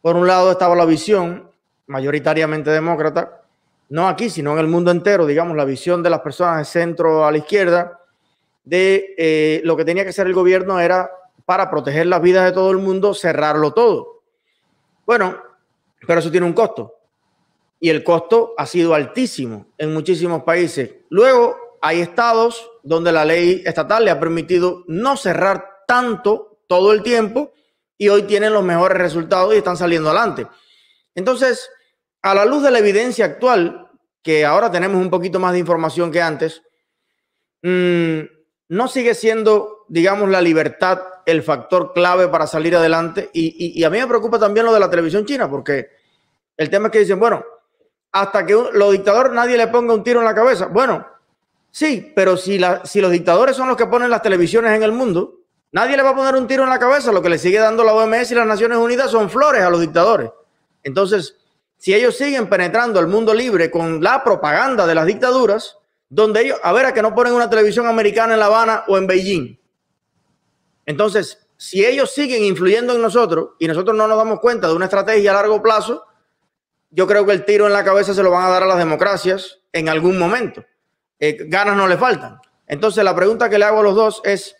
Por 0.00 0.16
un 0.16 0.26
lado 0.26 0.50
estaba 0.52 0.74
la 0.74 0.84
visión 0.84 1.50
mayoritariamente 1.86 2.70
demócrata, 2.70 3.42
no 3.90 4.08
aquí, 4.08 4.30
sino 4.30 4.52
en 4.52 4.60
el 4.60 4.68
mundo 4.68 4.90
entero, 4.90 5.26
digamos, 5.26 5.56
la 5.56 5.64
visión 5.64 6.02
de 6.02 6.10
las 6.10 6.20
personas 6.20 6.58
de 6.58 6.64
centro 6.64 7.26
a 7.26 7.32
la 7.32 7.38
izquierda, 7.38 8.00
de 8.64 9.14
eh, 9.18 9.60
lo 9.64 9.76
que 9.76 9.84
tenía 9.84 10.04
que 10.04 10.10
hacer 10.10 10.26
el 10.26 10.34
gobierno 10.34 10.78
era, 10.78 11.10
para 11.44 11.68
proteger 11.68 12.06
las 12.06 12.22
vidas 12.22 12.44
de 12.44 12.52
todo 12.52 12.70
el 12.70 12.78
mundo, 12.78 13.12
cerrarlo 13.12 13.72
todo. 13.72 14.22
Bueno, 15.04 15.36
pero 16.06 16.20
eso 16.20 16.30
tiene 16.30 16.46
un 16.46 16.52
costo. 16.52 16.94
Y 17.80 17.90
el 17.90 18.04
costo 18.04 18.54
ha 18.56 18.66
sido 18.66 18.94
altísimo 18.94 19.66
en 19.76 19.92
muchísimos 19.92 20.44
países. 20.44 20.94
Luego, 21.08 21.69
hay 21.82 22.00
estados 22.00 22.70
donde 22.82 23.12
la 23.12 23.24
ley 23.24 23.62
estatal 23.64 24.04
le 24.04 24.10
ha 24.10 24.20
permitido 24.20 24.84
no 24.86 25.16
cerrar 25.16 25.84
tanto 25.86 26.62
todo 26.66 26.92
el 26.92 27.02
tiempo 27.02 27.52
y 27.98 28.08
hoy 28.08 28.22
tienen 28.22 28.52
los 28.52 28.62
mejores 28.62 28.98
resultados 28.98 29.54
y 29.54 29.58
están 29.58 29.76
saliendo 29.76 30.10
adelante. 30.10 30.46
Entonces, 31.14 31.70
a 32.22 32.34
la 32.34 32.44
luz 32.44 32.62
de 32.62 32.70
la 32.70 32.78
evidencia 32.78 33.24
actual, 33.24 33.88
que 34.22 34.44
ahora 34.44 34.70
tenemos 34.70 35.00
un 35.00 35.10
poquito 35.10 35.38
más 35.38 35.52
de 35.52 35.58
información 35.58 36.10
que 36.10 36.22
antes, 36.22 36.62
mmm, 37.62 38.20
no 38.68 38.88
sigue 38.88 39.14
siendo, 39.14 39.84
digamos, 39.88 40.28
la 40.28 40.40
libertad 40.40 41.00
el 41.26 41.42
factor 41.42 41.92
clave 41.92 42.28
para 42.28 42.46
salir 42.46 42.76
adelante. 42.76 43.30
Y, 43.32 43.82
a 43.84 43.90
mí 43.90 43.98
me 43.98 44.06
preocupa 44.06 44.38
también 44.38 44.66
lo 44.66 44.72
de 44.72 44.80
la 44.80 44.90
televisión 44.90 45.24
china, 45.24 45.48
porque 45.50 45.88
el 46.56 46.70
tema 46.70 46.86
es 46.86 46.92
que 46.92 46.98
dicen, 47.00 47.18
bueno, 47.18 47.44
hasta 48.12 48.44
que 48.44 48.52
los 48.72 48.92
dictadores 48.92 49.32
nadie 49.32 49.56
le 49.56 49.68
ponga 49.68 49.94
un 49.94 50.02
tiro 50.02 50.20
en 50.20 50.26
la 50.26 50.34
cabeza. 50.34 50.66
Bueno, 50.66 51.06
sí, 51.70 52.12
pero 52.14 52.36
si, 52.36 52.60
si 52.84 53.00
los 53.00 53.10
dictadores 53.10 53.56
son 53.56 53.68
los 53.68 53.76
que 53.76 53.86
ponen 53.86 54.10
las 54.10 54.22
televisiones 54.22 54.72
en 54.72 54.82
el 54.82 54.92
mundo, 54.92 55.40
nadie 55.72 55.96
le 55.96 56.02
va 56.02 56.10
a 56.10 56.16
poner 56.16 56.34
un 56.34 56.46
tiro 56.46 56.64
en 56.64 56.70
la 56.70 56.78
cabeza. 56.78 57.12
Lo 57.12 57.22
que 57.22 57.30
le 57.30 57.38
sigue 57.38 57.58
dando 57.58 57.84
la 57.84 57.94
OMS 57.94 58.30
y 58.30 58.34
las 58.34 58.46
Naciones 58.46 58.78
Unidas 58.78 59.10
son 59.10 59.30
flores 59.30 59.62
a 59.62 59.70
los 59.70 59.80
dictadores. 59.80 60.30
Entonces, 60.82 61.36
si 61.76 61.94
ellos 61.94 62.16
siguen 62.16 62.48
penetrando 62.48 63.00
el 63.00 63.06
mundo 63.06 63.32
libre 63.32 63.70
con 63.70 64.02
la 64.02 64.22
propaganda 64.22 64.86
de 64.86 64.94
las 64.94 65.06
dictaduras, 65.06 65.78
donde 66.10 66.42
ellos, 66.42 66.58
a 66.62 66.72
ver, 66.72 66.86
a 66.86 66.92
que 66.92 67.02
no 67.02 67.14
ponen 67.14 67.32
una 67.32 67.48
televisión 67.48 67.86
americana 67.86 68.34
en 68.34 68.40
La 68.40 68.46
Habana 68.46 68.84
o 68.88 68.98
en 68.98 69.06
Beijing. 69.06 69.58
Entonces, 70.84 71.46
si 71.56 71.84
ellos 71.84 72.10
siguen 72.10 72.42
influyendo 72.44 72.94
en 72.94 73.00
nosotros 73.00 73.50
y 73.58 73.68
nosotros 73.68 73.96
no 73.96 74.08
nos 74.08 74.18
damos 74.18 74.40
cuenta 74.40 74.66
de 74.66 74.74
una 74.74 74.86
estrategia 74.86 75.30
a 75.30 75.34
largo 75.34 75.62
plazo, 75.62 76.04
yo 76.90 77.06
creo 77.06 77.24
que 77.24 77.32
el 77.32 77.44
tiro 77.44 77.66
en 77.66 77.72
la 77.72 77.84
cabeza 77.84 78.12
se 78.12 78.22
lo 78.22 78.30
van 78.30 78.44
a 78.44 78.48
dar 78.48 78.64
a 78.64 78.66
las 78.66 78.78
democracias 78.78 79.60
en 79.72 79.88
algún 79.88 80.18
momento. 80.18 80.64
Eh, 81.20 81.44
ganas 81.46 81.76
no 81.76 81.86
le 81.86 81.96
faltan. 81.96 82.40
Entonces, 82.66 83.04
la 83.04 83.14
pregunta 83.14 83.48
que 83.48 83.58
le 83.58 83.66
hago 83.66 83.80
a 83.80 83.84
los 83.84 83.94
dos 83.94 84.22
es, 84.24 84.56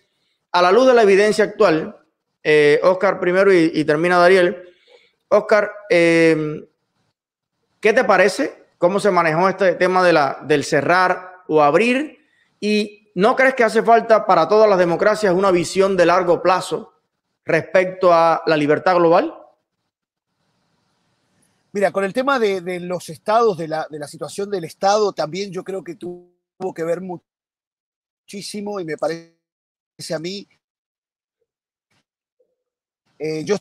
a 0.53 0.63
la 0.63 0.71
luz 0.71 0.87
de 0.87 0.95
la 0.95 1.03
evidencia 1.03 1.45
actual, 1.45 1.97
eh, 2.43 2.79
Oscar 2.85 3.19
primero 3.19 3.53
y, 3.53 3.85
termina 3.85 4.19
Dariel, 4.19 4.63
Oscar, 5.29 5.73
eh, 5.89 6.67
¿Qué 7.81 7.95
te 7.95 8.05
parece? 8.05 8.67
¿Cómo 8.77 9.01
se 9.01 9.11
manejó 9.11 9.49
este 9.49 9.75
tema 9.75 10.03
de 10.05 10.13
la, 10.13 10.39
del 10.43 10.65
cerrar 10.65 11.43
o 11.49 11.63
abrir? 11.63 12.19
¿Y 12.61 13.11
no 13.15 13.35
crees 13.35 13.55
que 13.55 13.65
hace 13.65 13.83
falta 13.83 14.27
para 14.27 14.47
todas 14.49 14.69
las 14.69 14.79
democracias 14.79 15.35
una 15.35 15.51
visión 15.51 15.97
de 15.97 16.07
largo 16.07 16.43
plazo 16.43 16.93
respecto 17.45 18.13
a 18.13 18.43
la 18.45 18.57
libertad 18.57 18.97
global? 18.97 19.35
Mira, 21.73 21.91
con 21.91 22.05
el 22.05 22.13
tema 22.13 22.39
de, 22.39 22.81
los 22.81 23.09
estados, 23.09 23.57
de 23.57 23.69
la, 23.69 23.87
de 23.89 23.99
la, 23.99 24.09
situación 24.09 24.51
del 24.51 24.65
Estado, 24.65 25.13
también 25.13 25.51
yo 25.51 25.65
creo 25.65 25.83
que 25.83 25.95
tuvo 26.61 26.75
que 26.75 26.85
ver 26.85 27.01
muchísimo 27.01 28.81
y 28.81 28.85
me 28.85 28.99
parece 28.99 29.35
a 30.15 30.19
mí. 30.19 30.47
Eh, 33.19 33.45
yo 33.45 33.57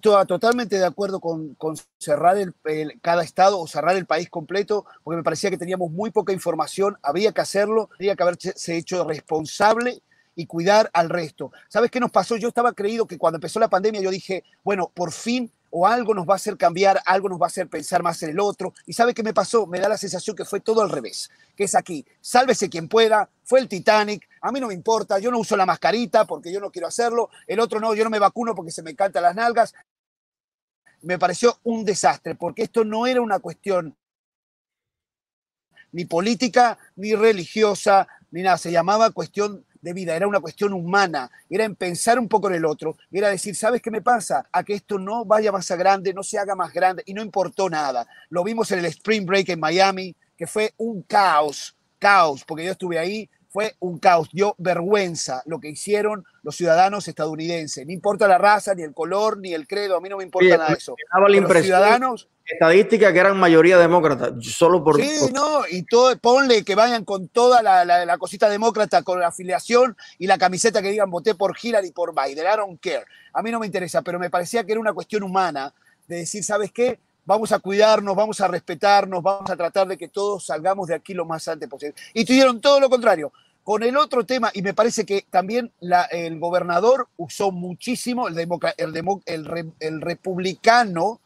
Estoy 0.00 0.26
totalmente 0.26 0.78
de 0.78 0.86
acuerdo 0.86 1.18
con, 1.18 1.56
cerrar 1.98 2.38
el, 2.38 2.54
cada 3.00 3.24
estado 3.24 3.58
o 3.58 3.66
cerrar 3.66 3.96
el 3.96 4.06
país 4.06 4.30
completo, 4.30 4.86
porque 5.02 5.16
me 5.16 5.24
parecía 5.24 5.50
que 5.50 5.58
teníamos 5.58 5.90
muy 5.90 6.12
poca 6.12 6.32
información, 6.32 6.96
había 7.02 7.32
que 7.32 7.40
hacerlo, 7.40 7.90
había 7.98 8.14
que 8.14 8.22
haberse 8.22 8.76
hecho 8.76 9.02
responsable 9.02 10.00
y 10.36 10.46
cuidar 10.46 10.88
al 10.92 11.08
resto. 11.08 11.50
¿Sabes 11.68 11.90
qué 11.90 11.98
nos 11.98 12.12
pasó? 12.12 12.36
Yo 12.36 12.46
estaba 12.46 12.74
creído 12.74 13.08
que 13.08 13.18
cuando 13.18 13.38
empezó 13.38 13.58
la 13.58 13.68
pandemia 13.68 14.00
yo 14.00 14.12
dije, 14.12 14.44
bueno, 14.62 14.92
por 14.94 15.10
fin 15.10 15.50
o 15.70 15.86
algo 15.86 16.14
nos 16.14 16.26
va 16.26 16.34
a 16.34 16.36
hacer 16.36 16.56
cambiar, 16.56 17.00
algo 17.04 17.28
nos 17.28 17.40
va 17.40 17.46
a 17.46 17.48
hacer 17.48 17.68
pensar 17.68 18.02
más 18.02 18.22
en 18.22 18.30
el 18.30 18.40
otro. 18.40 18.72
¿Y 18.86 18.92
sabe 18.92 19.14
qué 19.14 19.22
me 19.22 19.34
pasó? 19.34 19.66
Me 19.66 19.80
da 19.80 19.88
la 19.88 19.96
sensación 19.96 20.34
que 20.34 20.44
fue 20.44 20.60
todo 20.60 20.82
al 20.82 20.90
revés, 20.90 21.30
que 21.56 21.64
es 21.64 21.74
aquí, 21.74 22.04
sálvese 22.20 22.68
quien 22.68 22.88
pueda, 22.88 23.28
fue 23.44 23.60
el 23.60 23.68
Titanic, 23.68 24.28
a 24.40 24.52
mí 24.52 24.60
no 24.60 24.68
me 24.68 24.74
importa, 24.74 25.18
yo 25.18 25.30
no 25.30 25.38
uso 25.38 25.56
la 25.56 25.66
mascarita 25.66 26.26
porque 26.26 26.52
yo 26.52 26.60
no 26.60 26.70
quiero 26.70 26.88
hacerlo, 26.88 27.30
el 27.46 27.60
otro 27.60 27.80
no, 27.80 27.94
yo 27.94 28.04
no 28.04 28.10
me 28.10 28.18
vacuno 28.18 28.54
porque 28.54 28.70
se 28.70 28.82
me 28.82 28.90
encantan 28.90 29.22
las 29.22 29.34
nalgas. 29.34 29.74
Me 31.00 31.18
pareció 31.18 31.58
un 31.62 31.84
desastre, 31.84 32.34
porque 32.34 32.62
esto 32.62 32.84
no 32.84 33.06
era 33.06 33.20
una 33.20 33.38
cuestión 33.38 33.96
ni 35.92 36.04
política, 36.04 36.78
ni 36.96 37.14
religiosa, 37.14 38.08
ni 38.30 38.42
nada, 38.42 38.58
se 38.58 38.72
llamaba 38.72 39.10
cuestión 39.10 39.64
de 39.80 39.92
vida, 39.92 40.14
era 40.16 40.26
una 40.26 40.40
cuestión 40.40 40.72
humana, 40.72 41.30
era 41.48 41.64
en 41.64 41.76
pensar 41.76 42.18
un 42.18 42.28
poco 42.28 42.48
en 42.48 42.54
el 42.54 42.64
otro, 42.64 42.96
era 43.10 43.28
decir, 43.28 43.54
¿sabes 43.54 43.82
qué 43.82 43.90
me 43.90 44.02
pasa? 44.02 44.46
A 44.52 44.62
que 44.64 44.74
esto 44.74 44.98
no 44.98 45.24
vaya 45.24 45.52
más 45.52 45.70
a 45.70 45.76
grande, 45.76 46.14
no 46.14 46.22
se 46.22 46.38
haga 46.38 46.54
más 46.54 46.72
grande, 46.72 47.02
y 47.06 47.14
no 47.14 47.22
importó 47.22 47.68
nada. 47.68 48.06
Lo 48.30 48.44
vimos 48.44 48.70
en 48.72 48.80
el 48.80 48.86
Spring 48.86 49.26
Break 49.26 49.48
en 49.50 49.60
Miami, 49.60 50.14
que 50.36 50.46
fue 50.46 50.72
un 50.76 51.02
caos, 51.02 51.76
caos, 51.98 52.44
porque 52.44 52.64
yo 52.64 52.72
estuve 52.72 52.98
ahí, 52.98 53.28
fue 53.48 53.74
un 53.80 53.98
caos, 53.98 54.28
dio 54.32 54.54
vergüenza 54.58 55.42
lo 55.46 55.58
que 55.58 55.68
hicieron 55.68 56.24
los 56.42 56.56
ciudadanos 56.56 57.08
estadounidenses. 57.08 57.86
No 57.86 57.92
importa 57.92 58.28
la 58.28 58.38
raza, 58.38 58.74
ni 58.74 58.82
el 58.82 58.92
color, 58.92 59.38
ni 59.38 59.54
el 59.54 59.66
credo, 59.66 59.96
a 59.96 60.00
mí 60.00 60.08
no 60.08 60.18
me 60.18 60.24
importa 60.24 60.56
nada 60.56 60.68
de 60.70 60.74
eso. 60.74 60.94
los 61.18 61.62
ciudadanos 61.62 62.28
estadística 62.44 63.12
que 63.12 63.18
eran 63.18 63.38
mayoría 63.38 63.76
demócrata, 63.78 64.32
solo 64.40 64.82
por... 64.82 64.96
Sí, 64.96 65.30
no, 65.34 65.62
y 65.70 65.82
todo, 65.82 66.16
ponle 66.18 66.64
que 66.64 66.74
vayan 66.74 67.04
con 67.04 67.28
toda 67.28 67.62
la, 67.62 67.84
la, 67.84 68.18
cosita 68.18 68.48
demócrata, 68.48 69.02
con 69.02 69.20
la 69.20 69.28
afiliación 69.28 69.96
y 70.18 70.26
la 70.26 70.38
camiseta 70.38 70.80
que 70.80 70.90
digan 70.90 71.10
voté 71.10 71.34
por 71.34 71.56
Hillary 71.60 71.88
y 71.88 71.92
por 71.92 72.14
Biden, 72.14 72.46
I 72.46 72.56
don't 72.56 72.80
care. 72.80 73.04
A 73.34 73.42
mí 73.42 73.50
no 73.50 73.60
me 73.60 73.66
interesa, 73.66 74.00
pero 74.00 74.18
me 74.18 74.30
parecía 74.30 74.64
que 74.64 74.72
era 74.72 74.80
una 74.80 74.94
cuestión 74.94 75.22
humana 75.22 75.74
de 76.06 76.16
decir, 76.16 76.42
¿sabes 76.42 76.72
qué? 76.72 76.98
Vamos 77.28 77.52
a 77.52 77.58
cuidarnos, 77.58 78.16
vamos 78.16 78.40
a 78.40 78.48
respetarnos, 78.48 79.22
vamos 79.22 79.50
a 79.50 79.54
tratar 79.54 79.86
de 79.86 79.98
que 79.98 80.08
todos 80.08 80.46
salgamos 80.46 80.88
de 80.88 80.94
aquí 80.94 81.12
lo 81.12 81.26
más 81.26 81.46
antes 81.46 81.68
posible. 81.68 81.94
Y 82.14 82.24
tuvieron 82.24 82.58
todo 82.58 82.80
lo 82.80 82.88
contrario. 82.88 83.34
Con 83.62 83.82
el 83.82 83.98
otro 83.98 84.24
tema, 84.24 84.50
y 84.54 84.62
me 84.62 84.72
parece 84.72 85.04
que 85.04 85.26
también 85.28 85.70
el 86.10 86.38
gobernador 86.40 87.06
usó 87.18 87.50
muchísimo, 87.50 88.28
el, 88.28 88.38
el, 88.38 89.72
el 89.78 90.00
republicano, 90.00 91.20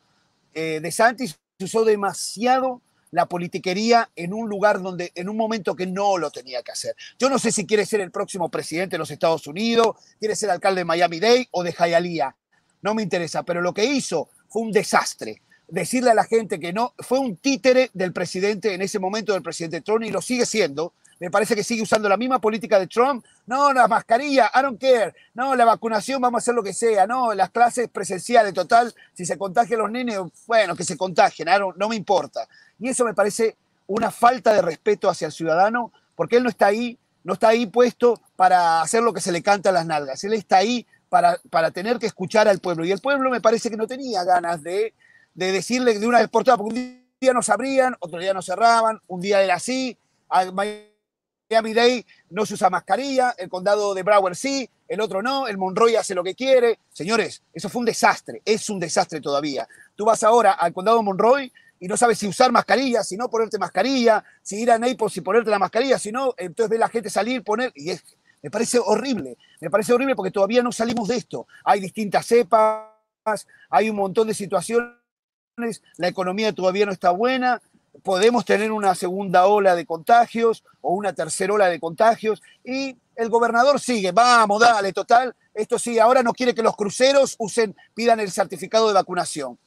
eh, 0.53 0.81
de 0.83 0.91
Santis 0.91 1.39
usó 1.61 1.85
demasiado 1.85 2.83
la 3.13 3.27
politiquería 3.27 4.11
en 4.17 4.35
un 4.35 4.49
lugar 4.49 4.83
donde, 4.83 5.13
en 5.15 5.29
un 5.29 5.37
momento 5.37 5.77
que 5.77 5.87
no 5.87 6.19
lo 6.19 6.33
tenía 6.33 6.65
que 6.65 6.73
hacer. 6.73 6.97
Yo 7.17 7.31
no 7.31 7.39
sé 7.39 7.53
si 7.53 7.65
quiere 7.65 7.87
ser 7.87 8.01
el 8.01 8.11
próximo 8.11 8.49
presidente 8.49 8.97
de 8.97 8.99
los 8.99 9.13
Estados 9.13 9.47
Unidos, 9.47 9.95
quiere 10.19 10.35
ser 10.35 10.51
alcalde 10.51 10.81
de 10.81 10.85
Miami-Dade 10.85 11.49
o 11.53 11.63
de 11.63 11.71
Hialeah. 11.71 12.35
No 12.81 12.93
me 12.93 13.05
interesa, 13.05 13.45
pero 13.45 13.61
lo 13.61 13.73
que 13.73 13.85
hizo 13.85 14.31
fue 14.49 14.63
un 14.63 14.73
desastre. 14.73 15.41
Decirle 15.73 16.11
a 16.11 16.15
la 16.15 16.25
gente 16.25 16.61
que 16.61 16.71
no, 16.75 16.93
fue 16.99 17.19
un 17.19 17.39
títere 17.39 17.91
del 17.95 18.13
presidente 18.13 18.75
en 18.75 18.83
ese 18.83 18.99
momento 18.99 19.33
del 19.33 19.43
presidente 19.43 19.81
Trump 19.81 20.05
y 20.05 20.11
lo 20.11 20.21
sigue 20.21 20.45
siendo, 20.45 20.93
me 21.19 21.31
parece 21.31 21.55
que 21.55 21.65
sigue 21.65 21.81
usando 21.81 22.11
la 22.11 22.19
misma 22.19 22.41
política 22.41 22.79
de 22.79 22.89
Trump. 22.89 23.25
No, 23.47 23.73
la 23.73 23.89
mascarilla, 23.89 24.51
I 24.55 24.61
don't 24.61 24.79
care. 24.79 25.15
No, 25.33 25.55
la 25.55 25.65
vacunación, 25.65 26.21
vamos 26.21 26.39
a 26.39 26.43
hacer 26.43 26.55
lo 26.55 26.63
que 26.63 26.75
sea. 26.75 27.07
No, 27.07 27.33
las 27.33 27.49
clases 27.49 27.89
presenciales, 27.89 28.53
total, 28.53 28.93
si 29.15 29.25
se 29.25 29.39
contagian 29.39 29.79
los 29.79 29.91
niños, 29.91 30.31
bueno, 30.47 30.77
que 30.77 30.85
se 30.85 30.97
contagien, 30.97 31.49
no 31.77 31.89
me 31.89 31.97
importa. 31.97 32.47
Y 32.79 32.89
eso 32.89 33.07
me 33.07 33.15
parece 33.15 33.57
una 33.87 34.11
falta 34.11 34.53
de 34.53 34.61
respeto 34.61 35.09
hacia 35.09 35.27
el 35.29 35.33
ciudadano, 35.33 35.91
porque 36.17 36.37
él 36.37 36.43
no 36.43 36.51
está 36.51 36.67
ahí, 36.67 36.99
no 37.25 37.33
está 37.35 37.49
ahí 37.49 37.67
puesto 37.67 38.21
para 38.37 38.83
hacer 38.83 39.03
lo 39.03 39.15
que 39.15 39.23
se 39.23 39.33
le 39.33 39.43
canta 39.43 39.71
a 39.71 39.73
las 39.73 39.87
nalgas. 39.87 40.23
Él 40.25 40.35
está 40.35 40.57
ahí 40.59 40.87
para, 41.09 41.39
para 41.51 41.71
tener 41.71 41.99
que 41.99 42.07
escuchar 42.07 42.49
al 42.49 42.59
pueblo. 42.59 42.85
Y 42.85 42.91
el 42.91 43.01
pueblo 43.01 43.31
me 43.31 43.41
parece 43.41 43.71
que 43.71 43.77
no 43.77 43.87
tenía 43.87 44.25
ganas 44.25 44.61
de, 44.63 44.93
de 45.35 45.53
decirle 45.53 45.99
de 45.99 46.07
una 46.07 46.19
vez 46.19 46.29
por 46.29 46.45
todas, 46.45 46.59
porque 46.59 46.75
un 46.75 47.07
día 47.21 47.33
nos 47.33 47.49
abrían, 47.49 47.97
otro 48.01 48.19
día 48.19 48.35
nos 48.35 48.47
cerraban, 48.47 49.01
un 49.07 49.21
día 49.21 49.43
era 49.43 49.55
así, 49.55 49.97
Miami 50.53 51.75
Dade 51.75 52.07
no 52.31 52.47
se 52.47 52.55
usa 52.55 52.71
mascarilla, 52.71 53.35
el 53.39 53.49
condado 53.49 53.95
de 53.95 54.03
Broward 54.03 54.35
sí, 54.35 54.69
el 54.89 55.01
otro 55.01 55.23
no, 55.23 55.47
el 55.47 55.57
Monroy 55.57 55.97
hace 55.97 56.15
lo 56.15 56.23
que 56.23 56.35
quiere. 56.35 56.79
Señores, 56.93 57.43
eso 57.53 57.69
fue 57.69 57.81
un 57.81 57.87
desastre, 57.87 58.43
es 58.45 58.69
un 58.69 58.79
desastre 58.79 59.21
todavía. 59.21 59.67
Tú 59.95 60.05
vas 60.05 60.23
ahora 60.23 60.53
al 60.53 60.73
condado 60.73 60.99
de 60.99 61.05
Monroy 61.05 61.53
y 61.81 61.89
no 61.89 61.97
sabes 61.97 62.19
si 62.19 62.29
usar 62.29 62.53
mascarilla, 62.53 63.03
si 63.03 63.17
no 63.17 63.29
ponerte 63.29 63.59
mascarilla, 63.59 64.23
si 64.43 64.61
ir 64.61 64.71
a 64.71 64.79
Naples 64.79 65.17
y 65.17 65.21
ponerte 65.21 65.51
la 65.51 65.59
mascarilla, 65.59 65.99
si 65.99 66.13
no, 66.13 66.35
entonces 66.37 66.71
ves 66.71 66.79
la 66.79 66.89
gente 66.89 67.11
salir, 67.11 67.43
poner, 67.43 67.73
y 67.75 67.91
es, 67.91 68.05
me 68.43 68.51
parece 68.51 68.79
horrible, 68.79 69.37
me 69.61 69.71
parece 69.71 69.93
horrible 69.93 70.15
porque 70.15 70.31
todavía 70.31 70.63
no 70.63 70.73
salimos 70.73 71.09
de 71.09 71.17
esto. 71.17 71.47
Hay 71.65 71.81
distintas 71.81 72.27
cepas, 72.27 72.87
hay 73.71 73.91
un 73.91 73.97
montón 73.97 74.29
de 74.29 74.35
situaciones, 74.35 74.91
la 75.99 76.09
economía 76.09 76.53
todavía 76.53 76.87
no 76.87 76.93
está 76.93 77.11
buena, 77.11 77.61
podemos 78.03 78.45
tener 78.45 78.73
una 78.73 78.95
segunda 78.95 79.47
ola 79.47 79.75
de 79.75 79.85
contagios 79.85 80.65
o 80.81 80.95
una 80.95 81.13
tercera 81.13 81.53
ola 81.53 81.69
de 81.69 81.79
contagios 81.79 82.43
y 82.65 82.97
El 83.15 83.29
gobernador 83.29 83.79
sigue, 83.79 84.11
vamos, 84.11 84.59
dale, 84.59 84.91
total. 84.95 85.37
Esto 85.53 85.79
sí, 85.79 85.99
ahora 85.99 86.23
no 86.23 86.33
quiere 86.33 86.55
que 86.55 86.63
los 86.63 86.75
cruceros 86.75 87.37
usen, 87.39 87.77
pidan 87.93 88.21
el 88.21 88.31
certificado 88.31 88.89
de 88.89 88.95
vacunación. 88.95 89.59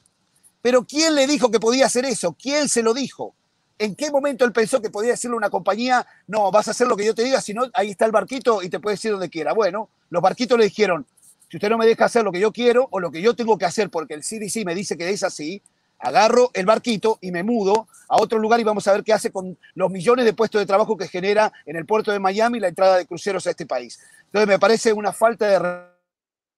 Pero 0.60 0.84
¿quién 0.84 1.14
le 1.14 1.28
dijo 1.28 1.48
que 1.52 1.60
podía 1.60 1.86
hacer 1.86 2.04
eso? 2.06 2.32
¿Quién 2.32 2.68
se 2.68 2.82
lo 2.82 2.92
dijo? 2.92 3.36
¿En 3.78 3.94
qué 3.94 4.10
momento 4.10 4.44
él 4.44 4.52
pensó 4.52 4.82
que 4.82 4.90
podía 4.90 5.12
decirle 5.12 5.34
a 5.34 5.38
una 5.38 5.50
compañía, 5.50 6.04
no, 6.26 6.50
vas 6.50 6.66
a 6.66 6.72
hacer 6.72 6.88
lo 6.88 6.96
que 6.96 7.06
yo 7.06 7.14
te 7.14 7.22
diga, 7.22 7.40
si 7.40 7.54
no, 7.54 7.66
ahí 7.72 7.90
está 7.90 8.04
el 8.04 8.10
barquito 8.10 8.60
y 8.64 8.68
te 8.68 8.80
puedes 8.80 9.04
ir 9.04 9.12
donde 9.12 9.30
quiera? 9.30 9.52
Bueno, 9.52 9.90
los 10.10 10.20
barquitos 10.20 10.58
le 10.58 10.64
dijeron, 10.64 11.06
si 11.48 11.58
usted 11.58 11.70
no 11.70 11.78
me 11.78 11.86
deja 11.86 12.06
hacer 12.06 12.24
lo 12.24 12.32
que 12.32 12.40
yo 12.40 12.52
quiero 12.52 12.88
o 12.90 12.98
lo 12.98 13.12
que 13.12 13.22
yo 13.22 13.36
tengo 13.36 13.56
que 13.56 13.64
hacer 13.64 13.90
porque 13.90 14.14
el 14.14 14.22
CDC 14.22 14.64
me 14.64 14.74
dice 14.74 14.96
que 14.96 15.08
es 15.08 15.22
así, 15.22 15.62
agarro 15.98 16.50
el 16.54 16.66
barquito 16.66 17.18
y 17.20 17.30
me 17.30 17.42
mudo 17.42 17.88
a 18.08 18.16
otro 18.20 18.38
lugar 18.38 18.60
y 18.60 18.64
vamos 18.64 18.86
a 18.86 18.92
ver 18.92 19.02
qué 19.02 19.12
hace 19.12 19.30
con 19.30 19.58
los 19.74 19.90
millones 19.90 20.24
de 20.24 20.32
puestos 20.32 20.60
de 20.60 20.66
trabajo 20.66 20.96
que 20.96 21.08
genera 21.08 21.52
en 21.64 21.76
el 21.76 21.86
puerto 21.86 22.12
de 22.12 22.18
Miami 22.18 22.60
la 22.60 22.68
entrada 22.68 22.96
de 22.96 23.06
cruceros 23.06 23.46
a 23.46 23.50
este 23.50 23.66
país. 23.66 23.98
Entonces 24.26 24.48
me 24.48 24.58
parece 24.58 24.92
una 24.92 25.12
falta 25.12 25.46
de 25.46 25.86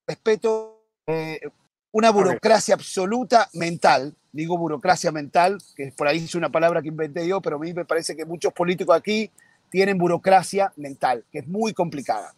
respeto, 0.07 0.83
eh, 1.07 1.41
una 1.93 2.11
burocracia 2.11 2.75
absoluta 2.75 3.49
mental, 3.55 4.15
digo 4.33 4.59
burocracia 4.59 5.13
mental, 5.13 5.59
que 5.77 5.93
por 5.97 6.09
ahí 6.09 6.19
es 6.25 6.35
una 6.35 6.51
palabra 6.51 6.83
que 6.83 6.89
inventé 6.89 7.27
yo, 7.27 7.41
pero 7.41 7.57
a 7.57 7.61
mí 7.61 7.73
me 7.73 7.85
parece 7.85 8.17
que 8.17 8.25
muchos 8.25 8.53
políticos 8.53 8.97
aquí 8.97 9.31
tienen 9.71 9.99
burocracia 9.99 10.73
mental, 10.77 11.25
que 11.31 11.41
es 11.41 11.49
muy 11.49 11.73
complicada. 11.73 12.35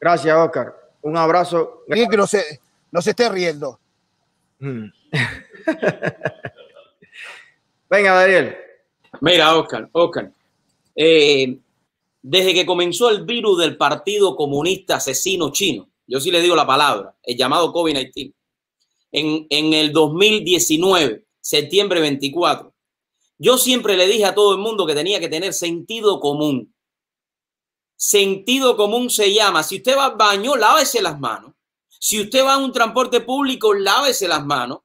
Gracias, 0.00 0.36
Oscar. 0.36 0.74
Un 1.02 1.16
abrazo. 1.16 1.84
Bien 1.88 2.08
que 2.08 2.16
no 2.16 2.26
se, 2.26 2.60
no 2.90 3.00
se 3.00 3.10
esté 3.10 3.28
riendo. 3.28 3.78
Mm. 4.58 4.86
Venga, 7.90 8.14
Daniel. 8.14 8.56
Mira, 9.20 9.56
Oscar, 9.56 9.88
Oscar. 9.92 10.32
Eh, 10.94 11.58
desde 12.22 12.54
que 12.54 12.66
comenzó 12.66 13.10
el 13.10 13.24
virus 13.24 13.58
del 13.58 13.76
Partido 13.76 14.36
Comunista 14.36 14.96
Asesino 14.96 15.52
Chino, 15.52 15.88
yo 16.06 16.20
sí 16.20 16.30
le 16.30 16.40
digo 16.40 16.56
la 16.56 16.66
palabra, 16.66 17.14
el 17.22 17.36
llamado 17.36 17.72
COVID-19, 17.72 18.34
en, 19.12 19.46
en 19.50 19.74
el 19.74 19.92
2019, 19.92 21.26
septiembre 21.40 22.00
24, 22.00 22.72
yo 23.38 23.58
siempre 23.58 23.96
le 23.96 24.06
dije 24.06 24.24
a 24.24 24.34
todo 24.34 24.52
el 24.52 24.58
mundo 24.58 24.86
que 24.86 24.94
tenía 24.94 25.20
que 25.20 25.28
tener 25.28 25.52
sentido 25.52 26.20
común. 26.20 26.72
Sentido 27.96 28.76
común 28.76 29.10
se 29.10 29.32
llama, 29.32 29.62
si 29.62 29.76
usted 29.76 29.96
va 29.96 30.06
al 30.06 30.16
baño, 30.16 30.56
lávese 30.56 31.02
las 31.02 31.18
manos. 31.18 31.52
Si 31.88 32.20
usted 32.20 32.44
va 32.44 32.54
a 32.54 32.58
un 32.58 32.72
transporte 32.72 33.20
público, 33.20 33.74
lávese 33.74 34.28
las 34.28 34.44
manos. 34.44 34.80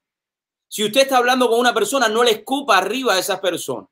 Si 0.67 0.83
usted 0.83 1.01
está 1.01 1.17
hablando 1.17 1.49
con 1.49 1.59
una 1.59 1.73
persona, 1.73 2.09
no 2.09 2.23
le 2.23 2.31
escupa 2.31 2.77
arriba 2.77 3.13
a 3.13 3.19
esa 3.19 3.39
persona. 3.39 3.87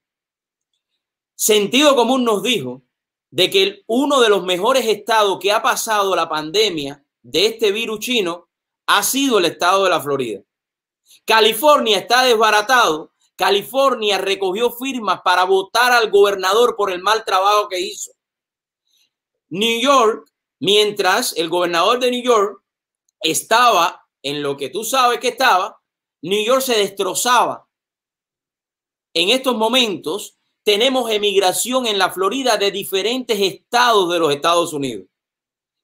Sentido 1.36 1.96
común 1.96 2.24
nos 2.24 2.44
dijo 2.44 2.82
de 3.30 3.50
que 3.50 3.84
uno 3.88 4.22
de 4.22 4.30
los 4.30 4.44
mejores 4.44 4.86
estados 4.88 5.40
que 5.40 5.52
ha 5.52 5.62
pasado 5.62 6.16
la 6.16 6.30
pandemia 6.30 7.04
de 7.22 7.48
este 7.48 7.72
virus 7.72 8.00
chino 8.00 8.50
ha 8.88 9.04
sido 9.04 9.40
el 9.40 9.46
estado 9.46 9.84
de 9.84 9.90
la 9.90 10.02
Florida. 10.02 10.42
California 11.26 11.98
está 11.98 12.24
desbaratado. 12.24 13.12
California 13.36 14.18
recogió 14.18 14.72
firmas 14.72 15.22
para 15.24 15.44
votar 15.44 15.92
al 15.92 16.10
gobernador 16.10 16.76
por 16.78 16.92
el 16.92 17.02
mal 17.02 17.26
trabajo 17.26 17.68
que 17.68 17.80
hizo. 17.80 18.12
New 19.50 19.82
York, 19.82 20.32
mientras 20.60 21.36
el 21.36 21.50
gobernador 21.50 22.00
de 22.00 22.12
New 22.12 22.24
York 22.24 22.62
estaba 23.20 24.08
en 24.22 24.42
lo 24.42 24.56
que 24.56 24.70
tú 24.70 24.84
sabes 24.84 25.20
que 25.20 25.30
estaba, 25.30 25.82
New 26.26 26.44
York 26.44 26.62
se 26.62 26.80
destrozaba. 26.80 27.68
En 29.14 29.30
estos 29.30 29.56
momentos 29.56 30.40
tenemos 30.64 31.12
emigración 31.12 31.86
en 31.86 32.00
la 32.00 32.10
Florida 32.10 32.58
de 32.58 32.72
diferentes 32.72 33.40
estados 33.40 34.12
de 34.12 34.18
los 34.18 34.34
Estados 34.34 34.74
Unidos 34.74 35.06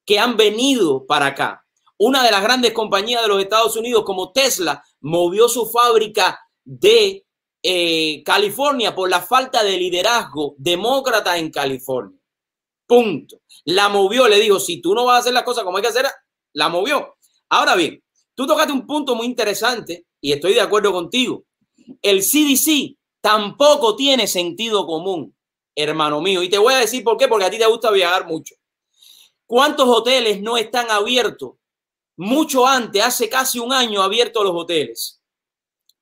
que 0.03 0.17
han 0.17 0.35
venido 0.37 1.05
para 1.05 1.27
acá. 1.27 1.63
Una 1.99 2.23
de 2.23 2.31
las 2.31 2.41
grandes 2.41 2.73
compañías 2.73 3.21
de 3.21 3.27
los 3.27 3.39
Estados 3.39 3.75
Unidos 3.75 4.03
como 4.03 4.31
Tesla 4.31 4.83
movió 5.01 5.47
su 5.47 5.67
fábrica 5.69 6.39
de 6.63 7.23
eh, 7.61 8.23
California 8.23 8.95
por 8.95 9.11
la 9.11 9.21
falta 9.21 9.63
de 9.63 9.77
liderazgo 9.77 10.55
demócrata 10.57 11.37
en 11.37 11.51
California. 11.51 12.19
Punto. 12.87 13.41
La 13.65 13.89
movió, 13.89 14.27
le 14.27 14.39
dijo, 14.39 14.59
si 14.59 14.81
tú 14.81 14.95
no 14.95 15.05
vas 15.05 15.17
a 15.17 15.19
hacer 15.19 15.33
las 15.33 15.43
cosas 15.43 15.63
como 15.63 15.77
hay 15.77 15.83
que 15.83 15.89
hacer, 15.89 16.07
la 16.53 16.67
movió. 16.67 17.15
Ahora 17.49 17.75
bien, 17.75 18.03
tú 18.33 18.47
tocaste 18.47 18.73
un 18.73 18.87
punto 18.87 19.13
muy 19.13 19.27
interesante 19.27 20.07
y 20.21 20.31
estoy 20.31 20.53
de 20.53 20.61
acuerdo 20.61 20.93
contigo. 20.93 21.43
El 22.01 22.21
CDC 22.21 22.97
tampoco 23.19 23.95
tiene 23.95 24.27
sentido 24.27 24.85
común, 24.85 25.35
hermano 25.75 26.21
mío. 26.21 26.43
Y 26.43 26.49
te 26.49 26.59
voy 26.59 26.73
a 26.75 26.77
decir 26.77 27.03
por 27.03 27.17
qué, 27.17 27.27
porque 27.27 27.45
a 27.45 27.49
ti 27.49 27.57
te 27.57 27.65
gusta 27.65 27.91
viajar 27.91 28.27
mucho. 28.27 28.55
¿Cuántos 29.45 29.89
hoteles 29.89 30.41
no 30.41 30.55
están 30.57 30.89
abiertos? 30.89 31.53
Mucho 32.15 32.67
antes, 32.67 33.03
hace 33.03 33.27
casi 33.27 33.59
un 33.59 33.73
año 33.73 34.01
abiertos 34.01 34.43
los 34.43 34.53
hoteles. 34.55 35.21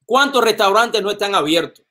¿Cuántos 0.05 0.43
restaurantes 0.43 1.01
no 1.01 1.11
están 1.11 1.33
abiertos? 1.33 1.85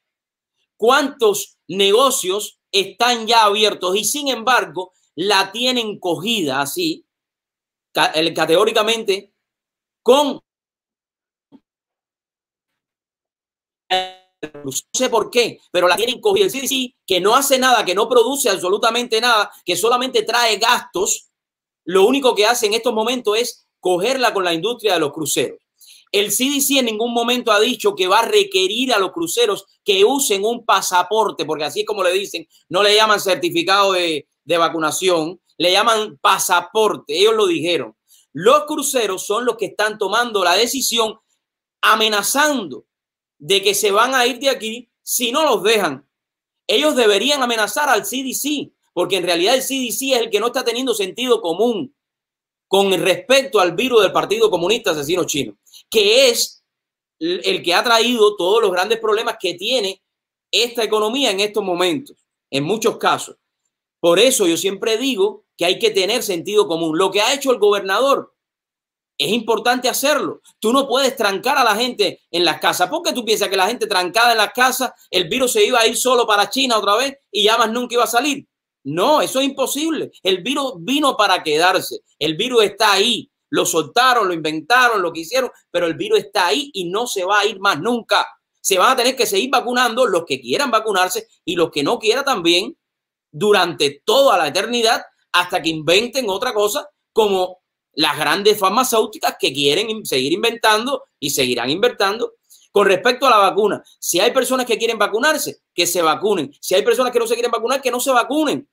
¿Cuántos 0.76 1.58
negocios 1.66 2.60
están 2.70 3.26
ya 3.26 3.44
abiertos 3.44 3.96
y 3.96 4.04
sin 4.04 4.28
embargo 4.28 4.92
la 5.14 5.50
tienen 5.50 5.98
cogida 5.98 6.60
así, 6.60 7.06
categóricamente, 7.92 9.32
con 10.02 10.40
no 13.90 14.70
sé 14.92 15.08
por 15.08 15.30
qué, 15.30 15.60
pero 15.72 15.88
la 15.88 15.96
tienen 15.96 16.20
cogida. 16.20 16.48
Sí, 16.48 16.66
sí, 16.68 16.96
que 17.06 17.20
no 17.20 17.34
hace 17.34 17.58
nada, 17.58 17.84
que 17.84 17.94
no 17.94 18.08
produce 18.08 18.48
absolutamente 18.48 19.20
nada, 19.20 19.50
que 19.64 19.76
solamente 19.76 20.22
trae 20.22 20.56
gastos. 20.58 21.30
Lo 21.84 22.06
único 22.06 22.34
que 22.34 22.46
hace 22.46 22.66
en 22.66 22.74
estos 22.74 22.92
momentos 22.92 23.36
es 23.38 23.66
cogerla 23.80 24.32
con 24.34 24.44
la 24.44 24.52
industria 24.52 24.94
de 24.94 25.00
los 25.00 25.12
cruceros. 25.12 25.58
El 26.10 26.30
CDC 26.30 26.78
en 26.78 26.86
ningún 26.86 27.12
momento 27.12 27.52
ha 27.52 27.60
dicho 27.60 27.94
que 27.94 28.06
va 28.06 28.20
a 28.20 28.26
requerir 28.26 28.94
a 28.94 28.98
los 28.98 29.12
cruceros 29.12 29.66
que 29.84 30.04
usen 30.04 30.44
un 30.44 30.64
pasaporte, 30.64 31.44
porque 31.44 31.64
así 31.64 31.80
es 31.80 31.86
como 31.86 32.02
le 32.02 32.12
dicen, 32.12 32.46
no 32.68 32.82
le 32.82 32.94
llaman 32.94 33.20
certificado 33.20 33.92
de, 33.92 34.26
de 34.44 34.58
vacunación, 34.58 35.40
le 35.58 35.72
llaman 35.72 36.18
pasaporte. 36.20 37.18
Ellos 37.18 37.34
lo 37.34 37.46
dijeron. 37.46 37.94
Los 38.32 38.64
cruceros 38.64 39.26
son 39.26 39.44
los 39.44 39.56
que 39.56 39.66
están 39.66 39.98
tomando 39.98 40.44
la 40.44 40.54
decisión 40.54 41.18
amenazando 41.82 42.87
de 43.38 43.62
que 43.62 43.74
se 43.74 43.90
van 43.90 44.14
a 44.14 44.26
ir 44.26 44.38
de 44.38 44.50
aquí 44.50 44.90
si 45.02 45.32
no 45.32 45.44
los 45.44 45.62
dejan. 45.62 46.06
Ellos 46.66 46.96
deberían 46.96 47.42
amenazar 47.42 47.88
al 47.88 48.02
CDC, 48.02 48.72
porque 48.92 49.16
en 49.16 49.24
realidad 49.24 49.54
el 49.54 49.62
CDC 49.62 50.12
es 50.12 50.20
el 50.20 50.30
que 50.30 50.40
no 50.40 50.48
está 50.48 50.64
teniendo 50.64 50.92
sentido 50.92 51.40
común 51.40 51.94
con 52.66 52.92
respecto 52.92 53.60
al 53.60 53.74
virus 53.74 54.02
del 54.02 54.12
Partido 54.12 54.50
Comunista 54.50 54.90
Asesino 54.90 55.24
Chino, 55.24 55.56
que 55.88 56.28
es 56.28 56.62
el 57.18 57.62
que 57.62 57.74
ha 57.74 57.82
traído 57.82 58.36
todos 58.36 58.60
los 58.60 58.70
grandes 58.70 58.98
problemas 58.98 59.36
que 59.40 59.54
tiene 59.54 60.02
esta 60.50 60.84
economía 60.84 61.30
en 61.30 61.40
estos 61.40 61.64
momentos, 61.64 62.16
en 62.50 62.64
muchos 62.64 62.98
casos. 62.98 63.36
Por 64.00 64.18
eso 64.18 64.46
yo 64.46 64.56
siempre 64.56 64.96
digo 64.98 65.44
que 65.56 65.64
hay 65.64 65.78
que 65.78 65.90
tener 65.90 66.22
sentido 66.22 66.68
común. 66.68 66.96
Lo 66.96 67.10
que 67.10 67.20
ha 67.20 67.34
hecho 67.34 67.50
el 67.50 67.58
gobernador 67.58 68.34
es 69.18 69.32
importante 69.32 69.88
hacerlo. 69.88 70.40
Tú 70.60 70.72
no 70.72 70.86
puedes 70.86 71.16
trancar 71.16 71.58
a 71.58 71.64
la 71.64 71.74
gente 71.74 72.20
en 72.30 72.44
las 72.44 72.60
casas. 72.60 72.88
¿Por 72.88 73.02
qué 73.02 73.12
tú 73.12 73.24
piensas 73.24 73.48
que 73.48 73.56
la 73.56 73.66
gente 73.66 73.88
trancada 73.88 74.30
en 74.30 74.38
las 74.38 74.52
casas, 74.52 74.92
el 75.10 75.28
virus 75.28 75.52
se 75.52 75.66
iba 75.66 75.80
a 75.80 75.86
ir 75.86 75.96
solo 75.96 76.24
para 76.24 76.48
China 76.48 76.78
otra 76.78 76.94
vez 76.94 77.18
y 77.32 77.42
ya 77.42 77.58
más 77.58 77.70
nunca 77.70 77.96
iba 77.96 78.04
a 78.04 78.08
salir? 78.08 78.46
No, 78.84 79.20
eso 79.20 79.40
es 79.40 79.46
imposible. 79.46 80.12
El 80.22 80.42
virus 80.42 80.74
vino 80.78 81.16
para 81.16 81.42
quedarse. 81.42 81.98
El 82.18 82.36
virus 82.36 82.62
está 82.62 82.92
ahí. 82.92 83.28
Lo 83.50 83.66
soltaron, 83.66 84.28
lo 84.28 84.34
inventaron, 84.34 85.02
lo 85.02 85.12
que 85.12 85.20
hicieron, 85.20 85.50
pero 85.70 85.86
el 85.86 85.94
virus 85.94 86.20
está 86.20 86.46
ahí 86.46 86.70
y 86.72 86.88
no 86.88 87.06
se 87.06 87.24
va 87.24 87.40
a 87.40 87.46
ir 87.46 87.58
más 87.58 87.80
nunca. 87.80 88.26
Se 88.60 88.78
van 88.78 88.92
a 88.92 88.96
tener 88.96 89.16
que 89.16 89.26
seguir 89.26 89.50
vacunando 89.50 90.06
los 90.06 90.24
que 90.26 90.40
quieran 90.40 90.70
vacunarse 90.70 91.26
y 91.44 91.56
los 91.56 91.70
que 91.70 91.82
no 91.82 91.98
quieran 91.98 92.24
también 92.24 92.76
durante 93.32 94.02
toda 94.04 94.38
la 94.38 94.48
eternidad 94.48 95.02
hasta 95.32 95.60
que 95.60 95.70
inventen 95.70 96.28
otra 96.28 96.52
cosa 96.52 96.88
como 97.12 97.58
las 97.94 98.18
grandes 98.18 98.58
farmacéuticas 98.58 99.36
que 99.38 99.52
quieren 99.52 100.04
seguir 100.04 100.32
inventando 100.32 101.04
y 101.18 101.30
seguirán 101.30 101.70
inventando. 101.70 102.34
Con 102.70 102.86
respecto 102.86 103.26
a 103.26 103.30
la 103.30 103.38
vacuna, 103.38 103.82
si 103.98 104.20
hay 104.20 104.30
personas 104.30 104.66
que 104.66 104.78
quieren 104.78 104.98
vacunarse, 104.98 105.62
que 105.74 105.86
se 105.86 106.02
vacunen. 106.02 106.54
Si 106.60 106.74
hay 106.74 106.82
personas 106.82 107.12
que 107.12 107.18
no 107.18 107.26
se 107.26 107.34
quieren 107.34 107.50
vacunar, 107.50 107.80
que 107.80 107.90
no 107.90 107.98
se 107.98 108.10
vacunen. 108.10 108.68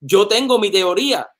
Yo 0.00 0.28
tengo 0.28 0.58
mi 0.58 0.70
teoría, 0.70 1.30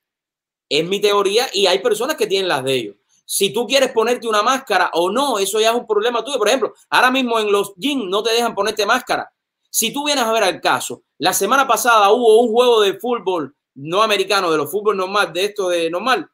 es 0.69 0.87
mi 0.87 1.01
teoría 1.01 1.49
y 1.53 1.67
hay 1.67 1.81
personas 1.81 2.17
que 2.17 2.27
tienen 2.27 2.49
las 2.49 2.65
de 2.65 2.75
ellos. 2.75 2.97
Si 3.25 3.53
tú 3.53 3.67
quieres 3.67 3.93
ponerte 3.93 4.27
una 4.27 4.43
máscara 4.43 4.91
o 4.95 5.11
no, 5.11 5.39
eso 5.39 5.61
ya 5.61 5.71
es 5.71 5.77
un 5.77 5.87
problema 5.87 6.25
tuyo. 6.25 6.39
Por 6.39 6.49
ejemplo, 6.49 6.73
ahora 6.89 7.11
mismo 7.11 7.39
en 7.39 7.53
los 7.53 7.75
gyms 7.77 8.07
no 8.09 8.23
te 8.23 8.33
dejan 8.33 8.55
ponerte 8.55 8.87
máscara. 8.87 9.31
Si 9.69 9.93
tú 9.93 10.07
vienes 10.07 10.25
a 10.25 10.33
ver 10.33 10.45
el 10.45 10.61
caso, 10.61 11.03
la 11.19 11.35
semana 11.35 11.67
pasada 11.67 12.11
hubo 12.11 12.41
un 12.41 12.51
juego 12.51 12.81
de 12.81 12.99
fútbol 12.99 13.55
no 13.75 14.03
americano, 14.03 14.51
de 14.51 14.57
los 14.57 14.71
fútbol 14.71 14.97
normal, 14.97 15.33
de 15.33 15.45
esto 15.45 15.69
de 15.69 15.91
normal, 15.91 16.29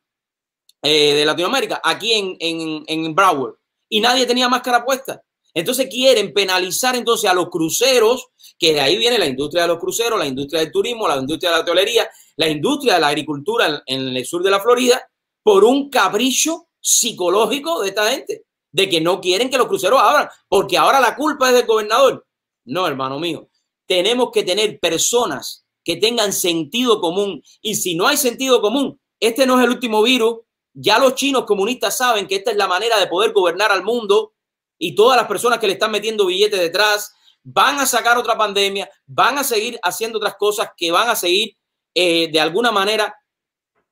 eh, 0.85 1.15
de 1.15 1.25
Latinoamérica, 1.25 1.81
aquí 1.83 2.13
en, 2.13 2.37
en, 2.39 2.85
en 2.87 3.15
Broward, 3.15 3.55
y 3.89 4.01
nadie 4.01 4.27
tenía 4.27 4.49
máscara 4.49 4.85
puesta. 4.85 5.21
Entonces 5.53 5.89
quieren 5.89 6.33
penalizar 6.33 6.95
entonces 6.97 7.31
a 7.31 7.35
los 7.35 7.49
cruceros, 7.49 8.27
que 8.59 8.73
de 8.75 8.81
ahí 8.81 8.99
viene 8.99 9.19
la 9.19 9.27
industria 9.27 9.63
de 9.63 9.69
los 9.69 9.79
cruceros, 9.79 10.19
la 10.19 10.27
industria 10.27 10.61
del 10.61 10.73
turismo, 10.73 11.09
la 11.09 11.17
industria 11.17 11.51
de 11.51 11.57
la 11.57 11.63
hotelería, 11.63 12.11
la 12.37 12.49
industria 12.49 12.95
de 12.95 13.01
la 13.01 13.09
agricultura 13.09 13.83
en 13.87 14.17
el 14.17 14.27
sur 14.27 14.43
de 14.43 14.51
la 14.51 14.61
Florida 14.61 15.01
por 15.43 15.65
un 15.65 15.91
capricho 15.91 16.69
psicológico 16.81 17.83
de 17.83 17.89
esta 17.89 18.11
gente, 18.11 18.45
de 18.73 18.89
que 18.89 19.01
no 19.01 19.21
quieren 19.21 19.49
que 19.49 19.59
los 19.59 19.69
cruceros 19.69 20.01
abran, 20.01 20.29
porque 20.49 20.77
ahora 20.77 21.01
la 21.01 21.15
culpa 21.15 21.49
es 21.49 21.55
del 21.55 21.67
gobernador. 21.67 22.27
No, 22.65 22.87
hermano 22.87 23.19
mío, 23.19 23.49
tenemos 23.87 24.31
que 24.33 24.43
tener 24.43 24.81
personas 24.81 25.65
que 25.85 25.97
tengan 25.97 26.33
sentido 26.33 27.01
común. 27.01 27.43
Y 27.61 27.77
si 27.77 27.95
no 27.95 28.09
hay 28.09 28.17
sentido 28.17 28.61
común, 28.61 28.99
este 29.21 29.47
no 29.47 29.59
es 29.59 29.65
el 29.65 29.71
último 29.71 30.03
virus. 30.03 30.41
Ya 30.75 30.99
los 30.99 31.15
chinos 31.15 31.45
comunistas 31.45 31.97
saben 31.97 32.27
que 32.27 32.37
esta 32.37 32.51
es 32.51 32.57
la 32.57 32.67
manera 32.67 32.99
de 32.99 33.07
poder 33.07 33.33
gobernar 33.33 33.73
al 33.73 33.85
mundo 33.85 34.35
y 34.77 34.95
todas 34.95 35.17
las 35.17 35.27
personas 35.27 35.59
que 35.59 35.69
le 35.69 35.75
están 35.75 35.93
metiendo 35.93 36.27
billetes 36.27 36.61
detrás 36.61 37.15
van 37.45 37.79
a 37.79 37.87
sacar 37.87 38.19
otra 38.19 38.37
pandemia, 38.37 38.91
van 39.07 39.39
a 39.39 39.45
seguir 39.45 39.79
haciendo 39.83 40.19
otras 40.19 40.35
cosas 40.37 40.71
que 40.77 40.91
van 40.91 41.09
a 41.09 41.17
seguir 41.17 41.57
eh, 41.95 42.29
de 42.31 42.41
alguna 42.41 42.73
manera 42.73 43.15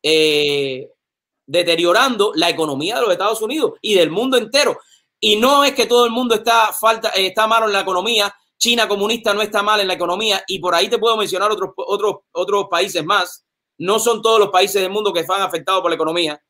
eh, 0.03 0.91
deteriorando 1.47 2.33
la 2.35 2.51
economía 2.51 2.97
de 2.97 3.03
los 3.03 3.13
Estados 3.13 3.41
Unidos 3.43 3.75
y 3.81 3.95
del 3.95 4.11
mundo 4.11 4.37
entero. 4.37 4.79
Y 5.21 5.37
no 5.37 5.65
es 5.65 5.73
que 5.73 5.87
todo 5.87 6.05
el 6.05 6.11
mundo 6.11 6.35
está, 6.35 6.73
falta, 6.73 7.11
eh, 7.11 7.27
está 7.27 7.47
malo 7.47 7.67
en 7.67 7.73
la 7.73 7.81
economía, 7.81 8.35
China 8.59 8.87
comunista 8.87 9.35
no 9.35 9.43
está 9.43 9.61
mal 9.63 9.81
en 9.81 9.89
la 9.89 9.95
economía 9.95 10.43
y 10.47 10.61
por 10.61 10.73
ahí 10.73 10.89
te 10.89 10.99
puedo 10.99 11.17
mencionar 11.17 11.51
otros, 11.51 11.71
otros, 11.77 12.17
otros 12.31 12.67
países 12.71 13.05
más. 13.05 13.45
No 13.79 13.99
son 13.99 14.23
todos 14.23 14.39
los 14.39 14.51
países 14.51 14.81
del 14.81 14.91
mundo 14.91 15.13
que 15.13 15.21
están 15.21 15.43
afectados 15.43 15.83
por 15.83 15.91
la 15.91 15.97
economía. 15.97 16.41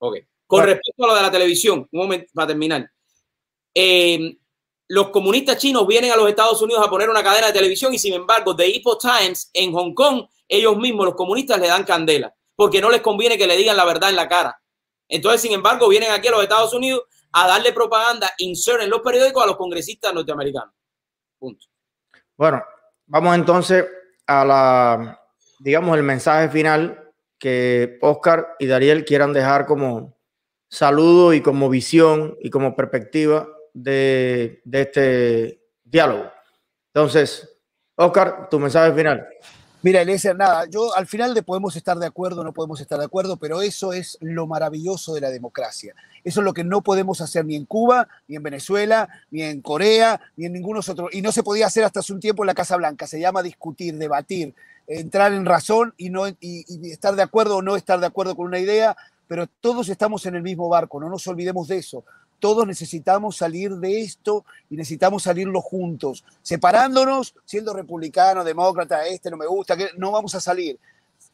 Ok. 0.00 0.16
Con 0.46 0.64
respecto 0.64 1.04
a 1.04 1.08
lo 1.08 1.14
de 1.14 1.22
la 1.22 1.30
televisión, 1.30 1.88
un 1.92 2.00
momento 2.00 2.26
para 2.34 2.48
terminar. 2.48 2.90
Eh, 3.72 4.36
los 4.88 5.10
comunistas 5.10 5.58
chinos 5.58 5.86
vienen 5.86 6.10
a 6.10 6.16
los 6.16 6.28
Estados 6.28 6.60
Unidos 6.60 6.84
a 6.84 6.90
poner 6.90 7.08
una 7.08 7.22
cadena 7.22 7.46
de 7.46 7.52
televisión 7.52 7.94
y 7.94 7.98
sin 7.98 8.14
embargo, 8.14 8.56
The 8.56 8.76
Epoch 8.76 9.00
Times 9.00 9.48
en 9.54 9.72
Hong 9.72 9.94
Kong, 9.94 10.26
ellos 10.48 10.76
mismos, 10.76 11.06
los 11.06 11.14
comunistas, 11.14 11.60
le 11.60 11.68
dan 11.68 11.84
candela 11.84 12.34
porque 12.60 12.82
no 12.82 12.90
les 12.90 13.00
conviene 13.00 13.38
que 13.38 13.46
le 13.46 13.56
digan 13.56 13.74
la 13.74 13.86
verdad 13.86 14.10
en 14.10 14.16
la 14.16 14.28
cara. 14.28 14.60
Entonces, 15.08 15.40
sin 15.40 15.52
embargo, 15.52 15.88
vienen 15.88 16.10
aquí 16.10 16.28
a 16.28 16.32
los 16.32 16.42
Estados 16.42 16.74
Unidos 16.74 17.04
a 17.32 17.46
darle 17.46 17.72
propaganda, 17.72 18.30
insert 18.36 18.82
en 18.82 18.90
los 18.90 19.00
periódicos 19.00 19.42
a 19.42 19.46
los 19.46 19.56
congresistas 19.56 20.12
norteamericanos. 20.12 20.74
Punto. 21.38 21.64
Bueno, 22.36 22.62
vamos 23.06 23.34
entonces 23.34 23.86
a 24.26 24.44
la, 24.44 25.20
digamos, 25.58 25.96
el 25.96 26.02
mensaje 26.02 26.50
final 26.50 26.99
que 27.40 27.98
Oscar 28.02 28.54
y 28.60 28.66
Dariel 28.66 29.04
quieran 29.04 29.32
dejar 29.32 29.66
como 29.66 30.16
saludo 30.68 31.34
y 31.34 31.40
como 31.40 31.68
visión 31.68 32.36
y 32.40 32.50
como 32.50 32.76
perspectiva 32.76 33.48
de, 33.74 34.60
de 34.64 34.80
este 34.82 35.62
diálogo. 35.82 36.30
Entonces, 36.94 37.58
Oscar, 37.96 38.48
tu 38.48 38.60
mensaje 38.60 38.92
final. 38.92 39.26
Mira, 39.82 40.02
Eliezer, 40.02 40.36
nada, 40.36 40.66
yo 40.68 40.94
al 40.94 41.06
final 41.06 41.32
de 41.32 41.42
podemos 41.42 41.74
estar 41.74 41.98
de 41.98 42.04
acuerdo, 42.04 42.44
no 42.44 42.52
podemos 42.52 42.82
estar 42.82 42.98
de 42.98 43.06
acuerdo, 43.06 43.38
pero 43.38 43.62
eso 43.62 43.94
es 43.94 44.18
lo 44.20 44.46
maravilloso 44.46 45.14
de 45.14 45.22
la 45.22 45.30
democracia. 45.30 45.94
Eso 46.22 46.40
es 46.40 46.44
lo 46.44 46.52
que 46.52 46.64
no 46.64 46.82
podemos 46.82 47.22
hacer 47.22 47.46
ni 47.46 47.56
en 47.56 47.64
Cuba, 47.64 48.06
ni 48.28 48.36
en 48.36 48.42
Venezuela, 48.42 49.08
ni 49.30 49.42
en 49.42 49.62
Corea, 49.62 50.20
ni 50.36 50.44
en 50.44 50.52
ninguno 50.52 50.80
otro. 50.80 51.08
Y 51.10 51.22
no 51.22 51.32
se 51.32 51.42
podía 51.42 51.66
hacer 51.66 51.84
hasta 51.84 52.00
hace 52.00 52.12
un 52.12 52.20
tiempo 52.20 52.42
en 52.42 52.48
la 52.48 52.54
Casa 52.54 52.76
Blanca. 52.76 53.06
Se 53.06 53.18
llama 53.18 53.42
discutir, 53.42 53.96
debatir, 53.96 54.54
entrar 54.98 55.32
en 55.32 55.46
razón 55.46 55.94
y, 55.96 56.10
no, 56.10 56.28
y 56.28 56.90
estar 56.90 57.14
de 57.16 57.22
acuerdo 57.22 57.56
o 57.56 57.62
no 57.62 57.76
estar 57.76 58.00
de 58.00 58.06
acuerdo 58.06 58.36
con 58.36 58.46
una 58.46 58.58
idea, 58.58 58.96
pero 59.28 59.46
todos 59.46 59.88
estamos 59.88 60.26
en 60.26 60.34
el 60.34 60.42
mismo 60.42 60.68
barco, 60.68 61.00
no 61.00 61.08
nos 61.08 61.26
olvidemos 61.26 61.68
de 61.68 61.78
eso 61.78 62.04
todos 62.40 62.66
necesitamos 62.66 63.36
salir 63.36 63.76
de 63.76 64.00
esto 64.00 64.44
y 64.68 64.76
necesitamos 64.76 65.22
salirlo 65.22 65.60
juntos, 65.60 66.24
separándonos, 66.42 67.34
siendo 67.44 67.72
republicano, 67.72 68.42
demócrata, 68.42 69.06
este 69.06 69.30
no 69.30 69.36
me 69.36 69.46
gusta, 69.46 69.76
que 69.76 69.90
no 69.96 70.10
vamos 70.10 70.34
a 70.34 70.40
salir. 70.40 70.78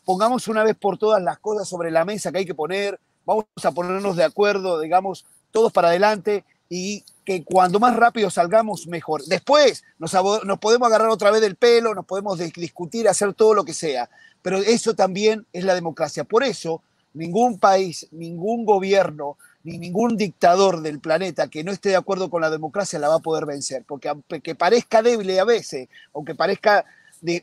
Pongamos 0.05 0.49
una 0.49 0.65
vez 0.65 0.77
por 0.77 0.99
todas 0.99 1.23
las 1.23 1.39
cosas 1.39 1.69
sobre 1.69 1.91
la 1.91 2.05
mesa 2.05 2.31
que 2.31 2.39
hay 2.39 2.45
que 2.45 2.55
poner, 2.55 3.01
vamos 3.25 3.47
a 3.63 3.73
ponernos 3.73 4.17
de 4.17 4.25
acuerdo, 4.25 4.81
digamos, 4.81 5.25
todos 5.51 5.73
para 5.73 5.89
adelante 5.89 6.45
y 6.69 7.05
que 7.25 7.45
cuando 7.45 7.81
más 7.81 7.97
rápido 7.97 8.31
salgamos, 8.31 8.87
mejor. 8.87 9.25
Después 9.25 9.85
nos, 9.99 10.13
podemos 10.61 10.87
agarrar 10.87 11.09
otra 11.09 11.31
vez 11.31 11.41
del 11.41 11.57
pelo, 11.57 11.95
nos 11.95 12.07
podemos 12.07 12.39
discutir, 12.39 13.09
hacer 13.09 13.35
todo 13.35 13.55
lo 13.55 13.65
que 13.65 13.75
sea, 13.75 14.09
pero 14.43 14.59
eso 14.59 14.95
también 14.95 15.47
es 15.53 15.65
la 15.65 15.75
democracia. 15.75 16.25
Por 16.25 16.45
eso, 16.45 16.83
ningún 17.15 17.59
país, 17.59 18.07
ningún 18.13 18.65
gobierno, 18.65 19.37
ni 19.65 19.79
ningún 19.79 20.17
dictador 20.17 20.83
del 20.83 21.01
planeta 21.01 21.49
que 21.49 21.65
no 21.65 21.73
esté 21.73 21.89
de 21.89 21.97
acuerdo 21.97 22.31
con 22.31 22.41
la 22.41 22.51
democracia 22.51 23.01
la 23.01 23.09
va 23.09 23.17
a 23.17 23.21
poder 23.21 23.47
vencer, 23.47 23.85
porque 23.87 24.09
aunque 24.09 24.55
parezca 24.55 25.03
débil 25.03 25.37
a 25.41 25.45
veces, 25.45 25.89
aunque 26.15 26.37
parezca, 26.37 26.85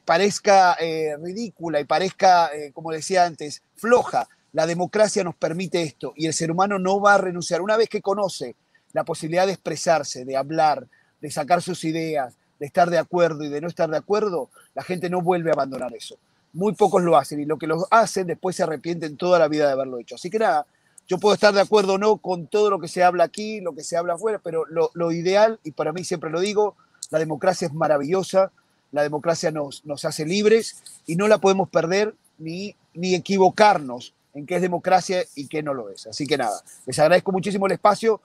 parezca 0.05 0.77
eh, 0.79 1.17
ridícula 1.21 1.81
y 1.81 1.83
parezca, 1.83 2.49
eh, 2.55 2.71
como 2.73 2.91
decía 2.91 3.25
antes, 3.25 3.61
floja, 3.75 4.29
la 4.53 4.65
democracia 4.65 5.23
nos 5.25 5.35
permite 5.35 5.81
esto 5.81 6.13
y 6.15 6.27
el 6.27 6.33
ser 6.33 6.51
humano 6.51 6.79
no 6.79 7.01
va 7.01 7.15
a 7.15 7.17
renunciar. 7.17 7.61
Una 7.61 7.75
vez 7.75 7.89
que 7.89 8.01
conoce 8.01 8.55
la 8.93 9.03
posibilidad 9.03 9.45
de 9.45 9.53
expresarse, 9.53 10.23
de 10.23 10.37
hablar, 10.37 10.87
de 11.19 11.31
sacar 11.31 11.61
sus 11.61 11.83
ideas, 11.83 12.35
de 12.59 12.65
estar 12.65 12.89
de 12.89 12.97
acuerdo 12.97 13.43
y 13.43 13.49
de 13.49 13.59
no 13.59 13.67
estar 13.67 13.89
de 13.89 13.97
acuerdo, 13.97 14.49
la 14.75 14.83
gente 14.83 15.09
no 15.09 15.21
vuelve 15.21 15.49
a 15.49 15.53
abandonar 15.53 15.93
eso. 15.95 16.17
Muy 16.53 16.73
pocos 16.73 17.01
lo 17.01 17.17
hacen 17.17 17.39
y 17.39 17.45
lo 17.45 17.57
que 17.57 17.67
lo 17.67 17.87
hacen 17.89 18.27
después 18.27 18.55
se 18.55 18.63
arrepienten 18.63 19.17
toda 19.17 19.39
la 19.39 19.47
vida 19.47 19.65
de 19.65 19.73
haberlo 19.73 19.99
hecho. 19.99 20.15
Así 20.15 20.29
que 20.29 20.39
nada, 20.39 20.65
yo 21.07 21.17
puedo 21.17 21.33
estar 21.33 21.53
de 21.53 21.61
acuerdo 21.61 21.93
o 21.93 21.97
no 21.97 22.17
con 22.17 22.47
todo 22.47 22.69
lo 22.69 22.79
que 22.79 22.87
se 22.87 23.03
habla 23.03 23.23
aquí, 23.23 23.59
lo 23.59 23.73
que 23.73 23.83
se 23.83 23.97
habla 23.97 24.13
afuera, 24.13 24.39
pero 24.43 24.65
lo, 24.65 25.11
ideal, 25.11 25.59
y 25.63 25.71
para 25.71 25.91
mí 25.91 26.03
siempre 26.03 26.29
lo 26.29 26.39
digo, 26.39 26.75
la 27.09 27.19
democracia 27.19 27.67
es 27.67 27.73
maravillosa, 27.73 28.51
la 28.91 29.01
democracia 29.01 29.51
nos, 29.51 29.83
nos 29.85 30.05
hace 30.05 30.25
libres 30.25 30.83
y 31.07 31.15
no 31.15 31.27
la 31.27 31.39
podemos 31.39 31.67
perder 31.69 32.13
ni, 32.37 32.75
ni 32.93 33.15
equivocarnos 33.15 34.13
en 34.33 34.45
qué 34.45 34.55
es 34.55 34.61
democracia 34.61 35.23
y 35.35 35.47
qué 35.47 35.63
no 35.63 35.73
lo 35.73 35.89
es. 35.89 36.07
Así 36.07 36.25
que 36.25 36.37
nada, 36.37 36.61
les 36.85 36.97
agradezco 36.99 37.31
muchísimo 37.31 37.65
el 37.65 37.73
espacio 37.73 38.21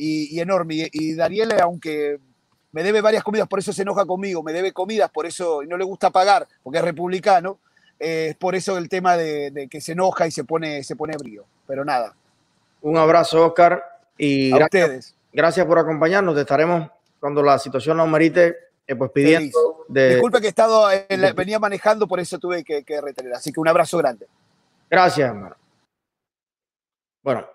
y, 0.00 0.40
enorme. 0.40 0.88
Y, 0.92 1.14
Dariel, 1.14 1.52
aunque 1.60 2.18
me 2.72 2.82
debe 2.82 3.00
varias 3.00 3.22
comidas, 3.22 3.48
por 3.48 3.58
eso 3.58 3.72
se 3.72 3.82
enoja 3.82 4.06
conmigo, 4.06 4.42
me 4.42 4.52
debe 4.52 4.72
comidas, 4.72 5.10
por 5.10 5.26
eso 5.26 5.62
y 5.62 5.66
no 5.66 5.76
le 5.76 5.84
gusta 5.84 6.10
pagar, 6.10 6.46
porque 6.62 6.78
es 6.78 6.84
republicano, 6.84 7.58
eh, 7.98 8.28
es 8.30 8.36
por 8.36 8.54
eso 8.54 8.78
el 8.78 8.88
tema 8.88 9.16
de, 9.16 9.50
de, 9.50 9.68
que 9.68 9.80
se 9.80 9.92
enoja 9.92 10.26
y 10.26 10.30
se 10.30 10.44
pone, 10.44 10.82
se 10.84 10.96
pone 10.96 11.16
brío. 11.16 11.44
Pero 11.66 11.84
nada, 11.84 12.14
un 12.80 12.96
abrazo, 12.96 13.46
Oscar. 13.46 13.84
Y 14.16 14.50
gracias, 14.50 15.14
gracias 15.32 15.66
por 15.66 15.78
acompañarnos. 15.78 16.34
Te 16.34 16.42
estaremos, 16.42 16.90
cuando 17.18 17.42
la 17.42 17.58
situación 17.58 17.96
lo 17.96 18.06
merite, 18.06 18.56
eh, 18.86 18.96
pues 18.96 19.10
pidiendo. 19.10 19.84
De, 19.88 20.10
Disculpe 20.10 20.40
que 20.40 20.46
he 20.46 20.50
estado, 20.50 20.88
venía 21.34 21.58
manejando, 21.58 22.06
por 22.06 22.20
eso 22.20 22.38
tuve 22.38 22.64
que, 22.64 23.00
retener. 23.00 23.34
Así 23.34 23.52
que 23.52 23.60
un 23.60 23.68
abrazo 23.68 23.98
grande. 23.98 24.26
Gracias, 24.88 25.28
hermano. 25.28 25.56
Bueno, 27.22 27.46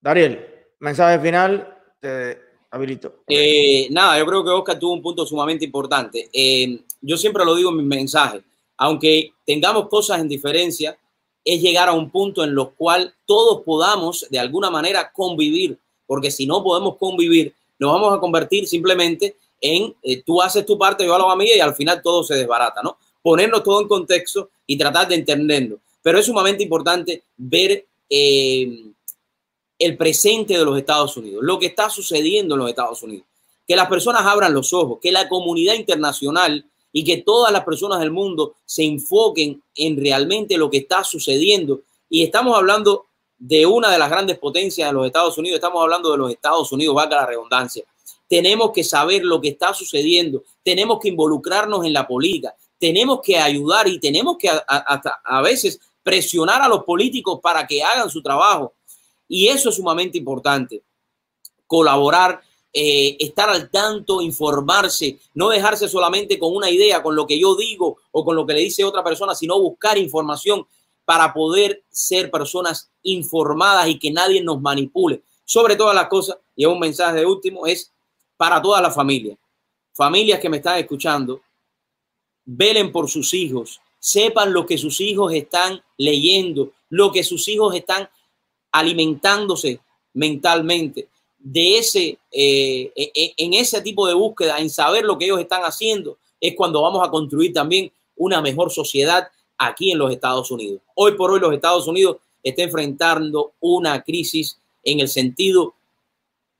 Dariel, 0.00 0.53
mensaje 0.84 1.18
final, 1.18 1.76
te 1.98 2.38
habilito. 2.70 3.22
Eh, 3.26 3.88
nada, 3.90 4.18
yo 4.18 4.26
creo 4.26 4.44
que 4.44 4.50
Oscar 4.50 4.78
tuvo 4.78 4.92
un 4.92 5.02
punto 5.02 5.26
sumamente 5.26 5.64
importante. 5.64 6.28
Eh, 6.32 6.80
yo 7.00 7.16
siempre 7.16 7.44
lo 7.44 7.54
digo 7.54 7.70
en 7.70 7.78
mis 7.78 7.86
mensajes, 7.86 8.42
aunque 8.76 9.32
tengamos 9.46 9.88
cosas 9.88 10.20
en 10.20 10.28
diferencia, 10.28 10.96
es 11.44 11.60
llegar 11.60 11.88
a 11.88 11.92
un 11.92 12.10
punto 12.10 12.44
en 12.44 12.54
lo 12.54 12.70
cual 12.74 13.14
todos 13.26 13.62
podamos 13.62 14.26
de 14.30 14.38
alguna 14.38 14.70
manera 14.70 15.10
convivir, 15.12 15.78
porque 16.06 16.30
si 16.30 16.46
no 16.46 16.62
podemos 16.62 16.96
convivir, 16.96 17.54
nos 17.78 17.92
vamos 17.92 18.14
a 18.14 18.20
convertir 18.20 18.66
simplemente 18.66 19.36
en 19.60 19.94
eh, 20.02 20.22
tú 20.22 20.40
haces 20.42 20.66
tu 20.66 20.78
parte, 20.78 21.04
yo 21.04 21.14
hago 21.14 21.28
la 21.28 21.36
mía 21.36 21.56
y 21.56 21.60
al 21.60 21.74
final 21.74 22.02
todo 22.02 22.22
se 22.24 22.34
desbarata, 22.34 22.82
¿no? 22.82 22.98
Ponernos 23.22 23.62
todo 23.62 23.80
en 23.80 23.88
contexto 23.88 24.50
y 24.66 24.76
tratar 24.76 25.08
de 25.08 25.14
entenderlo. 25.14 25.78
Pero 26.02 26.18
es 26.18 26.26
sumamente 26.26 26.62
importante 26.62 27.22
ver 27.36 27.86
eh, 28.10 28.92
el 29.84 29.96
presente 29.96 30.56
de 30.56 30.64
los 30.64 30.78
Estados 30.78 31.16
Unidos, 31.16 31.42
lo 31.42 31.58
que 31.58 31.66
está 31.66 31.90
sucediendo 31.90 32.54
en 32.54 32.60
los 32.60 32.70
Estados 32.70 33.02
Unidos. 33.02 33.26
Que 33.66 33.76
las 33.76 33.88
personas 33.88 34.26
abran 34.26 34.52
los 34.52 34.72
ojos, 34.72 34.98
que 35.00 35.12
la 35.12 35.28
comunidad 35.28 35.74
internacional 35.74 36.66
y 36.92 37.02
que 37.02 37.18
todas 37.18 37.52
las 37.52 37.64
personas 37.64 38.00
del 38.00 38.10
mundo 38.10 38.54
se 38.64 38.84
enfoquen 38.84 39.62
en 39.74 39.96
realmente 39.96 40.56
lo 40.56 40.70
que 40.70 40.78
está 40.78 41.02
sucediendo. 41.02 41.80
Y 42.08 42.22
estamos 42.22 42.56
hablando 42.56 43.06
de 43.38 43.66
una 43.66 43.90
de 43.90 43.98
las 43.98 44.08
grandes 44.08 44.38
potencias 44.38 44.88
de 44.88 44.94
los 44.94 45.06
Estados 45.06 45.36
Unidos, 45.36 45.56
estamos 45.56 45.82
hablando 45.82 46.10
de 46.12 46.18
los 46.18 46.30
Estados 46.30 46.70
Unidos, 46.72 46.94
valga 46.94 47.16
la 47.16 47.26
redundancia. 47.26 47.84
Tenemos 48.28 48.70
que 48.72 48.84
saber 48.84 49.24
lo 49.24 49.40
que 49.40 49.48
está 49.48 49.74
sucediendo, 49.74 50.44
tenemos 50.62 50.98
que 51.00 51.08
involucrarnos 51.08 51.84
en 51.84 51.92
la 51.92 52.06
política, 52.06 52.54
tenemos 52.78 53.20
que 53.22 53.38
ayudar 53.38 53.88
y 53.88 53.98
tenemos 53.98 54.36
que 54.38 54.48
hasta 54.48 55.20
a, 55.24 55.42
veces 55.42 55.80
presionar 56.02 56.62
a 56.62 56.68
los 56.68 56.84
políticos 56.84 57.40
para 57.42 57.66
que 57.66 57.82
hagan 57.82 58.08
su 58.08 58.22
trabajo. 58.22 58.72
Y 59.28 59.48
eso 59.48 59.70
es 59.70 59.76
sumamente 59.76 60.18
importante. 60.18 60.82
Colaborar 61.66 62.42
eh, 62.76 63.16
estar 63.20 63.48
al 63.48 63.70
tanto, 63.70 64.20
informarse, 64.20 65.20
no 65.34 65.48
dejarse 65.48 65.88
solamente 65.88 66.40
con 66.40 66.56
una 66.56 66.68
idea, 66.68 67.04
con 67.04 67.14
lo 67.14 67.24
que 67.24 67.38
yo 67.38 67.54
digo 67.54 67.98
o 68.10 68.24
con 68.24 68.34
lo 68.34 68.44
que 68.44 68.54
le 68.54 68.62
dice 68.62 68.84
otra 68.84 69.04
persona, 69.04 69.32
sino 69.36 69.60
buscar 69.60 69.96
información 69.96 70.66
para 71.04 71.32
poder 71.32 71.84
ser 71.88 72.32
personas 72.32 72.90
informadas 73.04 73.86
y 73.86 73.96
que 73.96 74.10
nadie 74.10 74.42
nos 74.42 74.60
manipule. 74.60 75.22
Sobre 75.44 75.76
todas 75.76 75.94
las 75.94 76.08
cosas, 76.08 76.38
y 76.56 76.64
un 76.64 76.80
mensaje 76.80 77.20
de 77.20 77.26
último, 77.26 77.64
es 77.64 77.92
para 78.36 78.60
toda 78.60 78.80
la 78.80 78.90
familia. 78.90 79.38
Familias 79.92 80.40
que 80.40 80.48
me 80.48 80.56
están 80.56 80.76
escuchando, 80.78 81.42
velen 82.44 82.90
por 82.90 83.08
sus 83.08 83.32
hijos, 83.34 83.80
sepan 84.00 84.52
lo 84.52 84.66
que 84.66 84.78
sus 84.78 85.00
hijos 85.00 85.32
están 85.32 85.80
leyendo, 85.96 86.72
lo 86.88 87.12
que 87.12 87.22
sus 87.22 87.46
hijos 87.46 87.72
están 87.76 88.08
alimentándose 88.74 89.78
mentalmente 90.14 91.06
de 91.38 91.78
ese, 91.78 92.18
eh, 92.32 92.90
e, 92.96 93.12
e, 93.14 93.34
en 93.36 93.54
ese 93.54 93.80
tipo 93.82 94.04
de 94.08 94.14
búsqueda, 94.14 94.58
en 94.58 94.68
saber 94.68 95.04
lo 95.04 95.16
que 95.16 95.26
ellos 95.26 95.38
están 95.38 95.62
haciendo, 95.62 96.18
es 96.40 96.56
cuando 96.56 96.82
vamos 96.82 97.06
a 97.06 97.10
construir 97.10 97.52
también 97.52 97.92
una 98.16 98.42
mejor 98.42 98.72
sociedad 98.72 99.28
aquí 99.56 99.92
en 99.92 99.98
los 99.98 100.10
Estados 100.10 100.50
Unidos. 100.50 100.80
Hoy 100.96 101.12
por 101.12 101.30
hoy 101.30 101.38
los 101.38 101.54
Estados 101.54 101.86
Unidos 101.86 102.16
está 102.42 102.64
enfrentando 102.64 103.52
una 103.60 104.02
crisis 104.02 104.58
en 104.82 104.98
el 104.98 105.08
sentido 105.08 105.74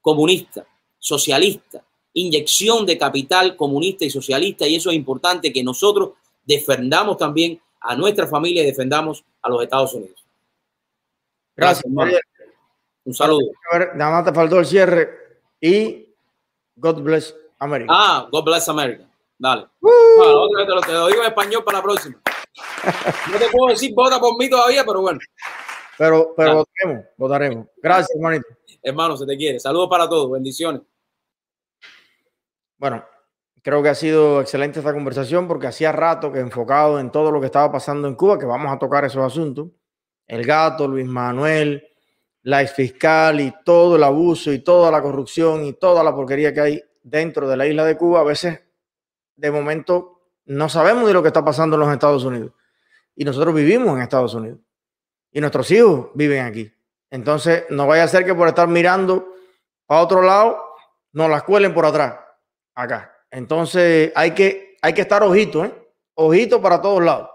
comunista, 0.01 0.65
socialista, 1.01 1.85
inyección 2.13 2.87
de 2.87 2.97
capital 2.97 3.57
comunista 3.57 4.05
y 4.05 4.11
socialista, 4.11 4.69
y 4.69 4.77
eso 4.77 4.91
es 4.91 4.97
importante 4.97 5.53
que 5.53 5.65
nosotros 5.65 6.11
defendamos 6.47 7.17
también 7.17 7.61
a 7.81 7.97
nuestra 7.97 8.29
familia 8.29 8.63
y 8.63 8.67
defendamos 8.67 9.25
a 9.43 9.49
los 9.49 9.65
Estados 9.65 9.95
Unidos. 9.95 10.24
Gracias, 11.57 11.85
Gracias 11.87 12.21
un 13.05 13.15
saludo. 13.15 13.47
Nada 13.95 14.11
más 14.11 14.25
te 14.25 14.33
faltó 14.33 14.59
el 14.59 14.67
cierre 14.67 15.11
y 15.61 16.15
God 16.77 17.03
bless 17.03 17.37
America. 17.59 17.93
Ah, 17.95 18.29
God 18.31 18.45
bless 18.45 18.69
America. 18.69 19.09
Dale. 19.39 19.67
Uh. 19.81 20.49
te, 20.57 20.65
lo, 20.65 20.81
te, 20.81 20.93
lo, 20.93 21.07
digo 21.09 21.21
en 21.21 21.29
español 21.29 21.65
para 21.65 21.79
la 21.79 21.85
próxima. 21.85 22.21
No 23.33 23.39
te 23.39 23.49
puedo 23.49 23.71
decir 23.71 23.93
vota 23.95 24.21
por 24.21 24.39
mí 24.39 24.49
todavía, 24.49 24.85
pero 24.85 25.01
bueno. 25.01 25.19
Pero, 25.99 26.35
pero 26.37 26.55
votaremos, 26.57 27.05
votaremos. 27.17 27.67
Gracias, 27.83 28.11
hermanito. 28.15 28.47
Hermano, 28.83 29.17
se 29.17 29.27
te 29.27 29.37
quiere. 29.37 29.59
Saludos 29.59 29.89
para 29.89 30.09
todos. 30.09 30.31
Bendiciones. 30.31 30.83
Bueno, 32.79 33.05
creo 33.63 33.83
que 33.83 33.89
ha 33.89 33.95
sido 33.95 34.41
excelente 34.41 34.79
esta 34.79 34.93
conversación 34.93 35.49
porque 35.49 35.67
hacía 35.67 35.91
rato 35.91 36.31
que 36.31 36.39
enfocado 36.39 37.01
en 37.01 37.11
todo 37.11 37.33
lo 37.33 37.41
que 37.41 37.47
estaba 37.47 37.73
pasando 37.73 38.07
en 38.07 38.15
Cuba, 38.15 38.39
que 38.39 38.47
vamos 38.47 38.73
a 38.73 38.79
tocar 38.79 39.05
esos 39.05 39.25
asuntos. 39.25 39.69
El 40.27 40.45
gato, 40.45 40.89
Luis 40.89 41.07
Manuel, 41.07 41.87
la 42.43 42.63
ex 42.63 42.73
fiscal 42.73 43.41
y 43.41 43.55
todo 43.65 43.97
el 43.97 44.05
abuso 44.05 44.53
y 44.53 44.59
toda 44.59 44.91
la 44.91 45.01
corrupción 45.03 45.65
y 45.65 45.73
toda 45.75 46.03
la 46.03 46.15
porquería 46.15 46.53
que 46.53 46.61
hay 46.61 46.85
dentro 47.03 47.49
de 47.49 47.57
la 47.57 47.67
isla 47.67 47.85
de 47.85 47.97
Cuba, 47.97 48.21
a 48.21 48.25
veces 48.25 48.61
de 49.37 49.51
momento 49.51 50.21
no 50.47 50.69
sabemos 50.69 51.07
de 51.07 51.15
lo 51.15 51.23
que 51.23 51.29
está 51.29 51.45
pasando 51.45 51.77
en 51.77 51.81
los 51.81 51.93
Estados 51.93 52.25
Unidos. 52.25 52.53
Y 53.17 53.25
nosotros 53.25 53.55
vivimos 53.55 53.97
en 53.97 54.03
Estados 54.03 54.35
Unidos. 54.35 54.59
Y 55.31 55.41
nuestros 55.41 55.71
hijos 55.71 56.09
viven 56.15 56.45
aquí. 56.45 56.73
Entonces, 57.11 57.65
no 57.71 57.87
vaya 57.87 58.05
a 58.05 58.09
ser 58.09 58.25
que 58.25 58.35
por 58.35 58.49
estar 58.49 58.69
mirando 58.69 59.35
a 59.89 60.01
otro 60.01 60.23
lado, 60.23 60.61
nos 61.13 61.31
las 61.31 61.45
cuelen 61.45 61.73
por 61.73 61.87
atrás, 61.87 62.19
acá. 62.75 63.17
Entonces, 63.31 64.13
hay 64.15 64.33
que, 64.33 64.77
hay 64.83 64.93
que 64.93 65.03
estar 65.03 65.23
ojito, 65.23 65.65
¿eh? 65.65 65.73
Ojito 66.15 66.61
para 66.61 66.81
todos 66.81 67.03
lados. 67.03 67.31